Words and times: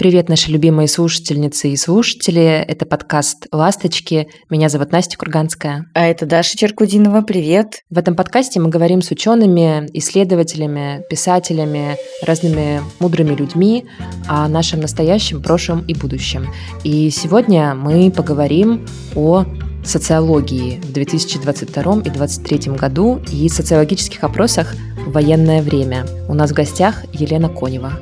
Привет, 0.00 0.28
наши 0.28 0.52
любимые 0.52 0.86
слушательницы 0.86 1.70
и 1.70 1.76
слушатели. 1.76 2.40
Это 2.40 2.86
подкаст 2.86 3.48
«Ласточки». 3.50 4.28
Меня 4.48 4.68
зовут 4.68 4.92
Настя 4.92 5.18
Курганская. 5.18 5.86
А 5.92 6.06
это 6.06 6.24
Даша 6.24 6.56
Черкудинова. 6.56 7.22
Привет. 7.22 7.82
В 7.90 7.98
этом 7.98 8.14
подкасте 8.14 8.60
мы 8.60 8.68
говорим 8.68 9.02
с 9.02 9.10
учеными, 9.10 9.88
исследователями, 9.94 11.02
писателями, 11.10 11.96
разными 12.24 12.80
мудрыми 13.00 13.34
людьми 13.34 13.86
о 14.28 14.46
нашем 14.46 14.78
настоящем, 14.78 15.42
прошлом 15.42 15.80
и 15.80 15.94
будущем. 15.94 16.46
И 16.84 17.10
сегодня 17.10 17.74
мы 17.74 18.12
поговорим 18.12 18.86
о 19.16 19.46
социологии 19.82 20.78
в 20.80 20.92
2022 20.92 21.82
и 21.82 22.10
2023 22.10 22.72
году 22.74 23.20
и 23.32 23.48
социологических 23.48 24.22
опросах 24.22 24.76
в 25.04 25.10
военное 25.10 25.60
время. 25.60 26.06
У 26.28 26.34
нас 26.34 26.52
в 26.52 26.54
гостях 26.54 27.02
Елена 27.12 27.48
Конева. 27.48 27.98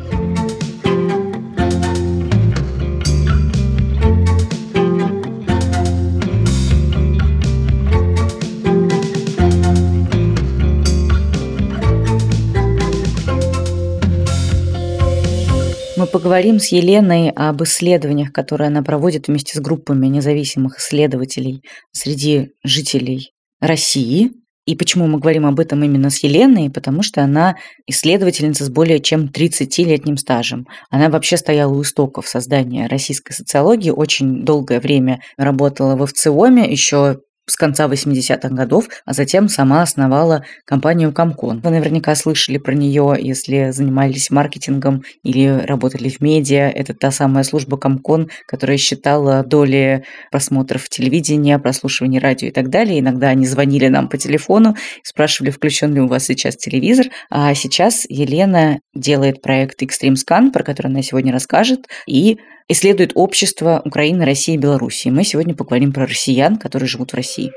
Поговорим 16.17 16.59
с 16.61 16.69
Еленой 16.69 17.29
об 17.29 17.63
исследованиях, 17.63 18.33
которые 18.33 18.69
она 18.69 18.83
проводит 18.83 19.29
вместе 19.29 19.59
с 19.59 19.61
группами 19.61 20.07
независимых 20.07 20.79
исследователей 20.79 21.61
среди 21.93 22.53
жителей 22.65 23.33
России. 23.61 24.31
И 24.65 24.75
почему 24.77 25.09
мы 25.09 25.19
говорим 25.19 25.45
об 25.45 25.61
этом 25.61 25.85
именно 25.85 26.09
с 26.09 26.23
Еленой? 26.23 26.71
Потому 26.71 27.03
что 27.03 27.23
она 27.23 27.57
исследовательница 27.87 28.65
с 28.65 28.71
более 28.71 28.99
чем 28.99 29.27
30-летним 29.27 30.17
стажем. 30.17 30.67
Она 30.89 31.11
вообще 31.11 31.37
стояла 31.37 31.75
у 31.75 31.83
истоков 31.83 32.27
создания 32.27 32.87
российской 32.87 33.35
социологии, 33.35 33.91
очень 33.91 34.43
долгое 34.43 34.81
время 34.81 35.21
работала 35.37 35.97
в 35.97 36.07
ВЦИОМе, 36.07 36.65
еще 36.65 37.19
с 37.47 37.57
конца 37.57 37.87
80-х 37.87 38.49
годов, 38.49 38.89
а 39.05 39.13
затем 39.13 39.49
сама 39.49 39.83
основала 39.83 40.45
компанию 40.65 41.13
Комкон. 41.13 41.61
Вы 41.61 41.71
наверняка 41.71 42.15
слышали 42.15 42.59
про 42.59 42.75
нее, 42.75 43.17
если 43.19 43.71
занимались 43.71 44.31
маркетингом 44.31 45.05
или 45.23 45.47
работали 45.47 46.09
в 46.09 46.21
медиа. 46.21 46.69
Это 46.69 46.93
та 46.93 47.11
самая 47.11 47.45
служба 47.45 47.77
Комкон, 47.77 48.29
которая 48.47 48.77
считала 48.79 49.45
доли 49.45 50.05
просмотров 50.31 50.89
телевидения, 50.89 51.59
прослушивания 51.59 52.21
радио 52.21 52.49
и 52.49 52.53
так 52.53 52.69
далее. 52.69 53.01
Иногда 53.01 53.29
они 53.29 53.47
звонили 53.47 53.87
нам 53.87 54.09
по 54.09 54.19
телефону, 54.19 54.77
спрашивали, 55.05 55.51
включен 55.51 55.95
ли 55.95 56.01
у 56.01 56.09
вас 56.09 56.25
сейчас 56.25 56.57
телевизор. 56.57 57.07
А 57.31 57.55
сейчас 57.55 58.07
Елена 58.09 58.81
делает 58.95 59.41
проект 59.41 59.83
Extreme 59.83 60.15
Scan, 60.15 60.51
про 60.51 60.65
который 60.65 60.89
она 60.89 61.03
сегодня 61.03 61.33
расскажет, 61.33 61.87
и 62.09 62.39
исследует 62.69 63.13
общество 63.15 63.83
Украины, 63.85 64.25
России 64.25 64.55
и 64.55 64.59
Белоруссии. 64.59 65.09
Мы 65.09 65.25
сегодня 65.25 65.55
поговорим 65.55 65.93
про 65.93 66.07
россиян, 66.07 66.57
которые 66.57 66.89
живут 66.89 67.13
в 67.13 67.17
России. 67.17 67.53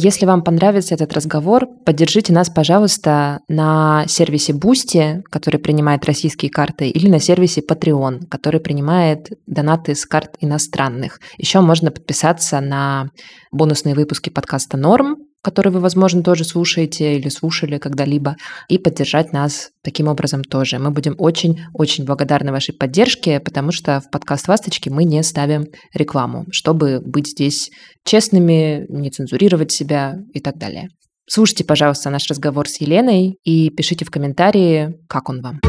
Если 0.00 0.26
вам 0.26 0.44
понравится 0.44 0.94
этот 0.94 1.12
разговор, 1.12 1.66
поддержите 1.84 2.32
нас, 2.32 2.48
пожалуйста, 2.48 3.40
на 3.48 4.04
сервисе 4.06 4.52
Boosty, 4.52 5.22
который 5.28 5.58
принимает 5.58 6.04
российские 6.04 6.52
карты, 6.52 6.88
или 6.88 7.08
на 7.08 7.18
сервисе 7.18 7.62
Patreon, 7.68 8.26
который 8.30 8.60
принимает 8.60 9.30
донаты 9.48 9.96
с 9.96 10.06
карт 10.06 10.36
иностранных. 10.38 11.18
Еще 11.36 11.60
можно 11.62 11.90
подписаться 11.90 12.60
на 12.60 13.08
бонусные 13.50 13.96
выпуски 13.96 14.30
подкаста 14.30 14.76
«Норм», 14.76 15.16
который 15.48 15.72
вы, 15.72 15.80
возможно, 15.80 16.22
тоже 16.22 16.44
слушаете 16.44 17.16
или 17.16 17.30
слушали 17.30 17.78
когда-либо, 17.78 18.36
и 18.68 18.76
поддержать 18.76 19.32
нас 19.32 19.70
таким 19.82 20.06
образом 20.06 20.44
тоже. 20.44 20.78
Мы 20.78 20.90
будем 20.90 21.14
очень-очень 21.16 22.04
благодарны 22.04 22.52
вашей 22.52 22.74
поддержке, 22.74 23.40
потому 23.40 23.72
что 23.72 24.02
в 24.02 24.10
подкаст 24.10 24.46
«Ласточки» 24.46 24.90
мы 24.90 25.04
не 25.04 25.22
ставим 25.22 25.64
рекламу, 25.94 26.44
чтобы 26.50 27.00
быть 27.00 27.28
здесь 27.28 27.70
честными, 28.04 28.84
не 28.90 29.10
цензурировать 29.10 29.72
себя 29.72 30.16
и 30.34 30.40
так 30.40 30.58
далее. 30.58 30.90
Слушайте, 31.26 31.64
пожалуйста, 31.64 32.10
наш 32.10 32.28
разговор 32.28 32.68
с 32.68 32.78
Еленой 32.82 33.38
и 33.42 33.70
пишите 33.70 34.04
в 34.04 34.10
комментарии, 34.10 34.96
как 35.08 35.30
он 35.30 35.40
вам. 35.40 35.60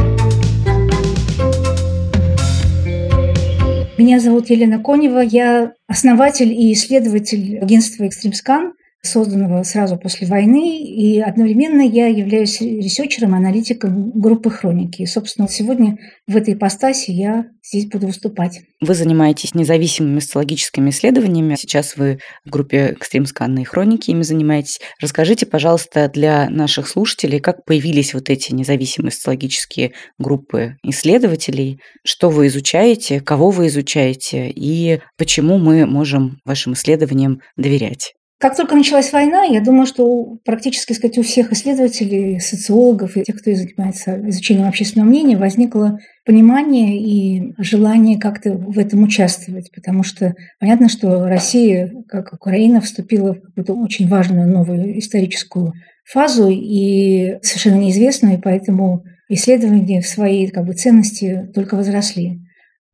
Меня 3.97 4.19
зовут 4.19 4.49
Елена 4.49 4.83
Конева, 4.83 5.19
я 5.19 5.71
основатель 5.87 6.51
и 6.51 6.73
исследователь 6.73 7.59
агентства 7.59 8.03
«ExtremeScan», 8.03 8.73
созданного 9.01 9.63
сразу 9.63 9.97
после 9.97 10.27
войны, 10.27 10.83
и 10.83 11.19
одновременно 11.19 11.81
я 11.81 12.07
являюсь 12.07 12.59
researcher 12.59 13.16
ом, 13.16 13.33
аналитиком 13.33 14.11
группы 14.11 14.49
«Хроники». 14.49 15.03
И, 15.03 15.05
собственно, 15.05 15.47
сегодня 15.47 15.97
в 16.27 16.35
этой 16.35 16.53
ипостаси 16.53 17.11
я 17.11 17.45
здесь 17.63 17.87
буду 17.87 18.07
выступать. 18.07 18.61
Вы 18.81 18.93
занимаетесь 18.93 19.53
независимыми 19.53 20.19
социологическими 20.19 20.89
исследованиями. 20.89 21.55
Сейчас 21.55 21.95
вы 21.95 22.19
в 22.45 22.49
группе 22.49 22.95
«ExtremeScan 22.97 23.25
и 23.25 23.65
Хроники» 23.65 24.11
ими 24.11 24.23
занимаетесь. 24.23 24.79
Расскажите, 25.01 25.45
пожалуйста, 25.45 26.09
для 26.13 26.49
наших 26.49 26.87
слушателей, 26.87 27.39
как 27.39 27.65
появились 27.65 28.13
вот 28.13 28.29
эти 28.29 28.53
независимые 28.53 29.11
социологические 29.11 29.93
группы 30.17 30.77
исследователей, 30.83 31.79
что 32.03 32.29
вы 32.29 32.47
изучаете, 32.47 33.21
кого 33.21 33.49
вы 33.49 33.67
изучаете 33.67 34.49
и 34.49 34.99
почему 35.17 35.57
мы 35.57 35.85
можем 35.85 36.39
вашим 36.43 36.73
исследованиям 36.73 37.41
доверять. 37.55 38.13
Как 38.39 38.55
только 38.55 38.73
началась 38.73 39.11
война, 39.11 39.43
я 39.43 39.59
думаю, 39.59 39.85
что 39.85 40.37
практически 40.45 40.93
сказать, 40.93 41.17
у 41.17 41.23
всех 41.23 41.51
исследователей, 41.51 42.39
социологов 42.39 43.17
и 43.17 43.23
тех, 43.23 43.37
кто 43.37 43.53
занимается 43.53 44.17
изучением 44.29 44.69
общественного 44.69 45.09
мнения, 45.09 45.37
возникло 45.37 45.99
понимание 46.25 46.97
и 47.01 47.53
желание 47.57 48.17
как-то 48.17 48.53
в 48.53 48.79
этом 48.79 49.03
участвовать, 49.03 49.69
потому 49.75 50.03
что 50.03 50.35
понятно, 50.57 50.87
что 50.87 51.27
Россия, 51.27 51.91
как 52.07 52.31
Украина, 52.31 52.79
вступила 52.79 53.33
в 53.33 53.41
какую-то 53.41 53.73
очень 53.73 54.07
важную 54.07 54.47
новую 54.47 54.97
историческую 54.99 55.73
фазу 56.05 56.49
и 56.49 57.39
совершенно 57.41 57.81
неизвестную, 57.81 58.37
и 58.37 58.41
поэтому 58.41 59.03
исследования 59.27 59.99
в 59.99 60.07
своей 60.07 60.47
как 60.47 60.65
бы, 60.65 60.73
ценности 60.73 61.51
только 61.53 61.75
возросли. 61.75 62.39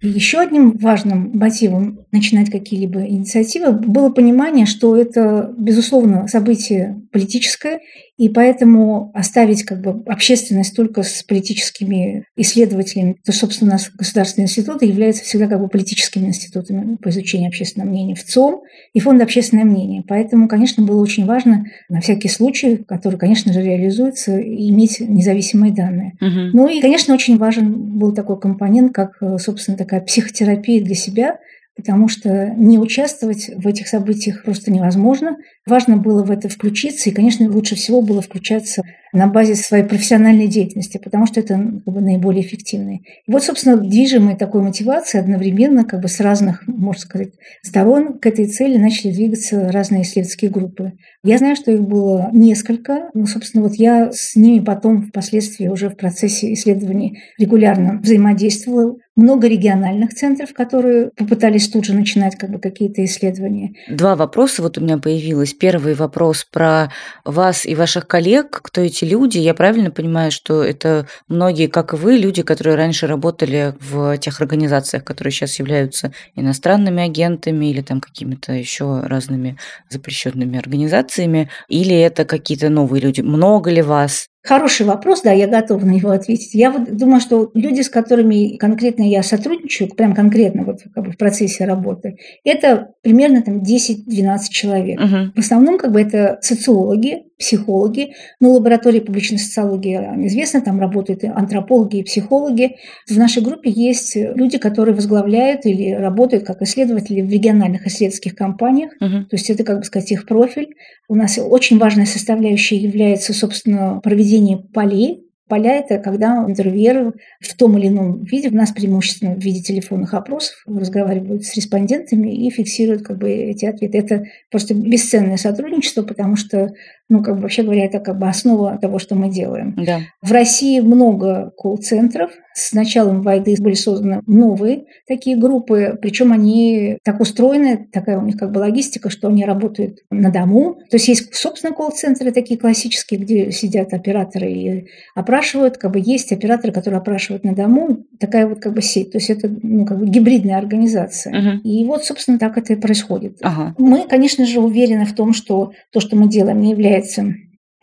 И 0.02 0.10
еще 0.10 0.40
одним 0.40 0.78
важным 0.78 1.32
мотивом 1.38 2.05
начинать 2.16 2.50
какие-либо 2.50 3.02
инициативы 3.02 3.72
было 3.74 4.10
понимание, 4.10 4.66
что 4.66 4.96
это, 4.96 5.54
безусловно, 5.58 6.28
событие 6.28 7.02
политическое, 7.12 7.82
и 8.18 8.30
поэтому 8.30 9.12
оставить 9.14 9.64
как 9.64 9.82
бы 9.82 10.02
общественность 10.06 10.76
только 10.76 11.04
с 11.04 11.24
политическими 11.24 12.26
исследователями, 12.38 13.18
то, 13.26 13.34
собственно, 13.34 13.72
у 13.72 13.74
нас 13.74 13.92
государственные 13.94 14.46
институты 14.46 14.86
являются 14.86 15.24
всегда 15.24 15.48
как 15.48 15.60
бы 15.60 15.68
политическими 15.68 16.28
институтами 16.28 16.96
по 16.96 17.10
изучению 17.10 17.50
общественного 17.50 17.90
мнения 17.90 18.16
в 18.16 18.24
ЦОМ 18.24 18.62
и 18.94 19.00
Фонд 19.00 19.22
общественное 19.22 19.66
мнение. 19.66 20.04
Поэтому, 20.08 20.48
конечно, 20.48 20.86
было 20.86 21.02
очень 21.02 21.26
важно 21.26 21.66
на 21.90 22.00
всякий 22.00 22.30
случай, 22.30 22.78
который, 22.78 23.20
конечно 23.20 23.52
же, 23.52 23.62
реализуется, 23.62 24.42
иметь 24.42 25.02
независимые 25.02 25.74
данные. 25.74 26.14
Угу. 26.22 26.52
Ну 26.54 26.68
и, 26.70 26.80
конечно, 26.80 27.14
очень 27.14 27.38
важен 27.38 27.98
был 28.00 28.14
такой 28.14 28.40
компонент, 28.40 28.94
как, 28.94 29.22
собственно, 29.40 29.78
такая 29.78 30.00
психотерапия 30.02 30.82
для 30.82 30.96
себя– 30.96 31.40
потому 31.76 32.08
что 32.08 32.54
не 32.56 32.80
участвовать 32.80 33.50
в 33.56 33.68
этих 33.68 33.88
событиях 33.88 34.44
просто 34.44 34.72
невозможно. 34.72 35.38
Важно 35.68 35.98
было 35.98 36.24
в 36.24 36.32
это 36.32 36.48
включиться, 36.48 37.10
и, 37.10 37.14
конечно, 37.14 37.50
лучше 37.52 37.76
всего 37.76 38.02
было 38.02 38.22
включаться 38.22 38.82
на 39.12 39.28
базе 39.28 39.56
своей 39.56 39.84
профессиональной 39.84 40.48
деятельности, 40.48 41.00
потому 41.02 41.26
что 41.26 41.40
это 41.40 41.56
как 41.56 41.94
бы, 41.94 42.02
наиболее 42.02 42.46
эффективно. 42.46 42.96
И 42.96 43.32
вот, 43.32 43.44
собственно, 43.44 43.78
движимые 43.78 44.36
такой 44.36 44.62
мотивацией 44.62 45.24
одновременно 45.24 45.86
как 45.86 46.02
бы 46.02 46.08
с 46.08 46.20
разных, 46.20 46.68
можно 46.68 47.02
сказать, 47.02 47.30
сторон 47.62 48.20
к 48.20 48.26
этой 48.26 48.46
цели 48.48 48.78
начали 48.78 49.12
двигаться 49.12 49.72
разные 49.72 50.04
исследовательские 50.04 50.52
группы. 50.52 50.94
Я 51.24 51.38
знаю, 51.38 51.56
что 51.56 51.72
их 51.72 51.82
было 51.82 52.30
несколько. 52.34 53.10
Ну, 53.14 53.26
собственно, 53.26 53.64
вот 53.64 53.76
я 53.76 54.12
с 54.12 54.36
ними 54.36 54.64
потом 54.64 55.04
впоследствии 55.04 55.68
уже 55.68 55.90
в 55.90 55.96
процессе 55.96 56.54
исследований 56.54 57.20
регулярно 57.38 58.00
взаимодействовала 58.02 58.98
много 59.16 59.48
региональных 59.48 60.14
центров, 60.14 60.54
которые 60.54 61.12
попытались 61.16 61.70
тут 61.70 61.86
же 61.86 61.94
начинать 61.94 62.36
как 62.36 62.50
бы 62.50 62.60
какие-то 62.60 63.04
исследования. 63.06 63.74
Два 63.88 64.16
вопроса 64.16 64.62
вот 64.62 64.78
у 64.78 64.82
меня 64.82 64.98
появилось. 64.98 65.54
Первый 65.54 65.94
вопрос 65.94 66.46
про 66.46 66.92
вас 67.24 67.66
и 67.66 67.76
ваших 67.76 68.08
коллег. 68.08 68.60
Кто 68.62 68.82
эти 68.82 69.06
люди? 69.06 69.38
Я 69.38 69.54
правильно 69.54 69.92
понимаю, 69.92 70.32
что 70.32 70.64
это 70.64 71.08
многие, 71.28 71.68
как 71.68 71.94
и 71.94 71.98
вы, 71.98 72.18
люди, 72.18 72.44
которые 72.44 72.76
раньше 72.76 73.08
работали 73.08 73.74
в 73.80 74.18
тех 74.18 74.42
организациях, 74.42 75.04
которые 75.04 75.32
сейчас 75.32 75.60
являются 75.60 76.12
иностранными 76.36 77.04
агентами 77.04 77.68
или 77.68 77.82
там 77.82 78.02
какими-то 78.02 78.52
еще 78.52 79.02
разными 79.02 79.58
запрещенными 79.90 80.58
организациями, 80.58 81.50
или 81.70 81.96
это 81.96 82.26
какие-то 82.26 82.70
новые 82.70 83.02
люди? 83.02 83.22
Много 83.22 83.72
ли 83.72 83.82
вас? 83.82 84.28
Хороший 84.46 84.86
вопрос, 84.86 85.24
да, 85.24 85.32
я 85.32 85.48
готова 85.48 85.84
на 85.84 85.90
него 85.90 86.12
ответить. 86.12 86.54
Я 86.54 86.70
вот 86.70 86.96
думаю, 86.96 87.20
что 87.20 87.50
люди, 87.56 87.82
с 87.82 87.90
которыми 87.90 88.58
конкретно 88.58 89.02
я 89.02 89.24
сотрудничаю, 89.24 89.90
прям 89.90 90.14
конкретно 90.14 90.64
вот 90.64 90.82
как 90.94 91.04
бы 91.04 91.12
в 91.12 91.18
процессе 91.18 91.66
работы, 91.66 92.18
это 92.44 92.90
примерно 93.02 93.42
там 93.42 93.64
10-12 93.64 94.38
человек. 94.52 95.00
Угу. 95.00 95.32
В 95.36 95.40
основном 95.40 95.80
как 95.80 95.92
бы 95.92 96.00
это 96.00 96.38
социологи, 96.42 97.24
психологи. 97.38 98.14
Но 98.40 98.54
лаборатория 98.54 99.02
публичной 99.02 99.40
социологии 99.40 99.98
известна, 100.28 100.62
там 100.62 100.80
работают 100.80 101.24
и 101.24 101.28
антропологи, 101.28 101.98
и 101.98 102.04
психологи. 102.04 102.78
В 103.10 103.18
нашей 103.18 103.44
группе 103.44 103.70
есть 103.70 104.16
люди, 104.16 104.58
которые 104.58 104.96
возглавляют 104.96 105.66
или 105.66 105.92
работают 105.92 106.46
как 106.46 106.62
исследователи 106.62 107.22
в 107.22 107.30
региональных 107.30 107.86
исследовательских 107.88 108.36
компаниях. 108.36 108.92
Угу. 109.02 109.26
То 109.26 109.36
есть 109.36 109.50
это, 109.50 109.64
как 109.64 109.80
бы 109.80 109.84
сказать, 109.84 110.12
их 110.12 110.26
профиль. 110.26 110.76
У 111.08 111.16
нас 111.16 111.38
очень 111.38 111.78
важная 111.78 112.06
составляющая 112.06 112.78
является, 112.78 113.34
собственно, 113.34 114.00
проведение 114.02 114.58
полей 114.58 115.26
Поля– 115.48 115.76
это 115.78 116.00
когда 116.00 116.44
интервьюеры 116.48 117.14
в 117.40 117.56
том 117.56 117.78
или 117.78 117.88
ином 117.88 118.24
виде, 118.24 118.50
у 118.50 118.56
нас 118.56 118.72
преимущественно 118.72 119.36
в 119.36 119.40
виде 119.40 119.62
телефонных 119.62 120.16
опросов, 120.16 120.56
разговаривают 120.66 121.46
с 121.46 121.56
респондентами 121.56 122.34
и 122.34 122.50
фиксируют 122.50 123.04
как 123.04 123.20
бы 123.20 123.30
эти 123.30 123.66
ответы. 123.66 124.00
Это 124.00 124.24
просто 124.50 124.74
бесценное 124.74 125.38
сотрудничество, 125.38 126.02
потому 126.02 126.36
что 126.36 126.72
ну, 127.10 127.22
как 127.24 127.36
бы, 127.36 127.42
вообще 127.44 127.64
говоря, 127.64 127.86
это 127.86 128.00
как 128.00 128.18
бы 128.18 128.28
основа 128.28 128.78
того, 128.80 129.00
что 129.00 129.16
мы 129.16 129.30
делаем. 129.30 129.76
Да. 129.78 130.00
В 130.22 130.32
России 130.32 130.80
много 130.80 131.52
колл-центров. 131.58 132.32
С 132.58 132.72
началом 132.72 133.22
войны 133.22 133.56
были 133.60 133.74
созданы 133.74 134.22
новые 134.28 134.86
такие 135.06 135.36
группы, 135.36 136.00
причем 136.02 136.32
они 136.32 136.98
так 137.04 137.20
устроены, 137.20 137.90
такая 137.92 138.18
у 138.18 138.22
них 138.22 138.38
как 138.38 138.54
бы 138.54 138.60
логистика, 138.60 139.10
что 139.10 139.28
они 139.28 139.44
работают 139.44 140.00
на 140.10 140.32
дому. 140.32 140.76
То 140.90 140.96
есть 140.96 141.10
есть, 141.10 141.36
собственно, 141.36 141.74
колл-центры 141.74 142.32
такие 142.32 142.58
классические, 142.58 143.20
где 143.20 143.52
сидят 143.52 143.94
операторы 143.94 144.52
и 144.52 144.88
опрашивают. 145.16 145.78
Как 145.78 145.92
бы 145.92 146.02
есть 146.02 146.32
операторы, 146.32 146.72
которые 146.72 147.00
опрашивают 147.00 147.44
на 147.44 147.54
дому. 147.54 148.06
Такая 148.22 148.48
вот 148.48 148.62
как 148.62 148.74
бы 148.74 148.82
сеть. 148.82 149.12
То 149.12 149.18
есть 149.18 149.30
это 149.30 149.54
ну, 149.62 149.86
как 149.86 150.00
бы 150.00 150.08
гибридная 150.08 150.58
организация. 150.58 151.38
Угу. 151.38 151.62
И 151.64 151.84
вот, 151.84 152.06
собственно, 152.06 152.40
так 152.40 152.58
это 152.58 152.72
и 152.72 152.78
происходит. 152.78 153.40
Ага. 153.42 153.76
Мы, 153.78 154.08
конечно 154.08 154.46
же, 154.46 154.62
уверены 154.62 155.06
в 155.06 155.14
том, 155.14 155.34
что 155.34 155.74
то, 155.92 156.00
что 156.00 156.16
мы 156.16 156.30
делаем, 156.30 156.62
не 156.62 156.72
является 156.72 156.95
является 156.96 157.34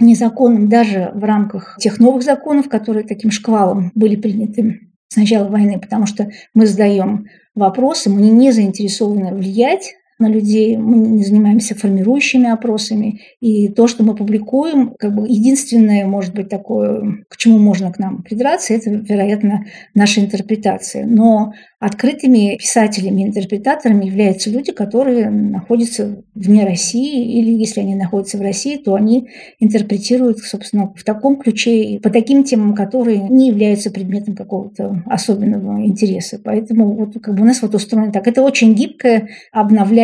незаконным 0.01 0.69
даже 0.69 1.13
в 1.15 1.23
рамках 1.25 1.77
тех 1.79 2.01
новых 2.01 2.23
законов, 2.23 2.69
которые 2.69 3.07
таким 3.07 3.31
шквалом 3.31 3.93
были 3.95 4.17
приняты 4.17 4.81
с 5.09 5.17
начала 5.17 5.49
войны, 5.49 5.79
потому 5.79 6.07
что 6.07 6.31
мы 6.55 6.67
задаем 6.67 7.27
вопросы, 7.55 8.11
мы 8.11 8.23
не 8.23 8.51
заинтересованы 8.51 9.35
влиять 9.35 9.95
на 10.23 10.29
людей, 10.29 10.77
мы 10.77 10.97
не 10.97 11.25
занимаемся 11.25 11.75
формирующими 11.75 12.51
опросами, 12.51 13.21
и 13.41 13.69
то, 13.69 13.87
что 13.87 14.05
мы 14.05 14.15
публикуем, 14.15 14.95
как 14.99 15.15
бы 15.15 15.29
единственное, 15.29 16.07
может 16.07 16.35
быть, 16.35 16.49
такое, 16.49 17.25
к 17.29 17.37
чему 17.37 17.59
можно 17.59 17.93
к 17.93 17.99
нам 17.99 18.23
придраться, 18.23 18.75
это, 18.75 18.91
вероятно, 18.91 19.67
наша 19.95 20.21
интерпретация. 20.21 21.07
Но 21.07 21.53
Открытыми 21.83 22.59
писателями, 22.59 23.25
интерпретаторами 23.25 24.05
являются 24.05 24.49
люди, 24.51 24.71
которые 24.71 25.31
находятся 25.31 26.23
вне 26.33 26.65
России, 26.65 27.37
или 27.41 27.51
если 27.51 27.81
они 27.81 27.97
находятся 27.97 28.39
в 28.39 28.41
России, 28.41 28.77
то 28.77 28.95
они 28.95 29.31
интерпретируют, 29.59 30.39
собственно, 30.39 30.95
в 30.95 31.03
таком 31.03 31.41
ключе 31.41 31.99
по 32.01 32.09
таким 32.09 32.45
темам, 32.45 32.77
которые 32.77 33.19
не 33.29 33.49
являются 33.49 33.91
предметом 33.91 34.37
какого-то 34.37 35.03
особенного 35.07 35.85
интереса. 35.85 36.41
Поэтому 36.45 36.93
вот 36.95 37.21
как 37.21 37.35
бы 37.35 37.43
у 37.43 37.47
нас 37.47 37.61
вот 37.63 37.75
устроено 37.75 38.13
так. 38.13 38.29
Это 38.29 38.43
очень 38.43 38.75
гибкая, 38.75 39.31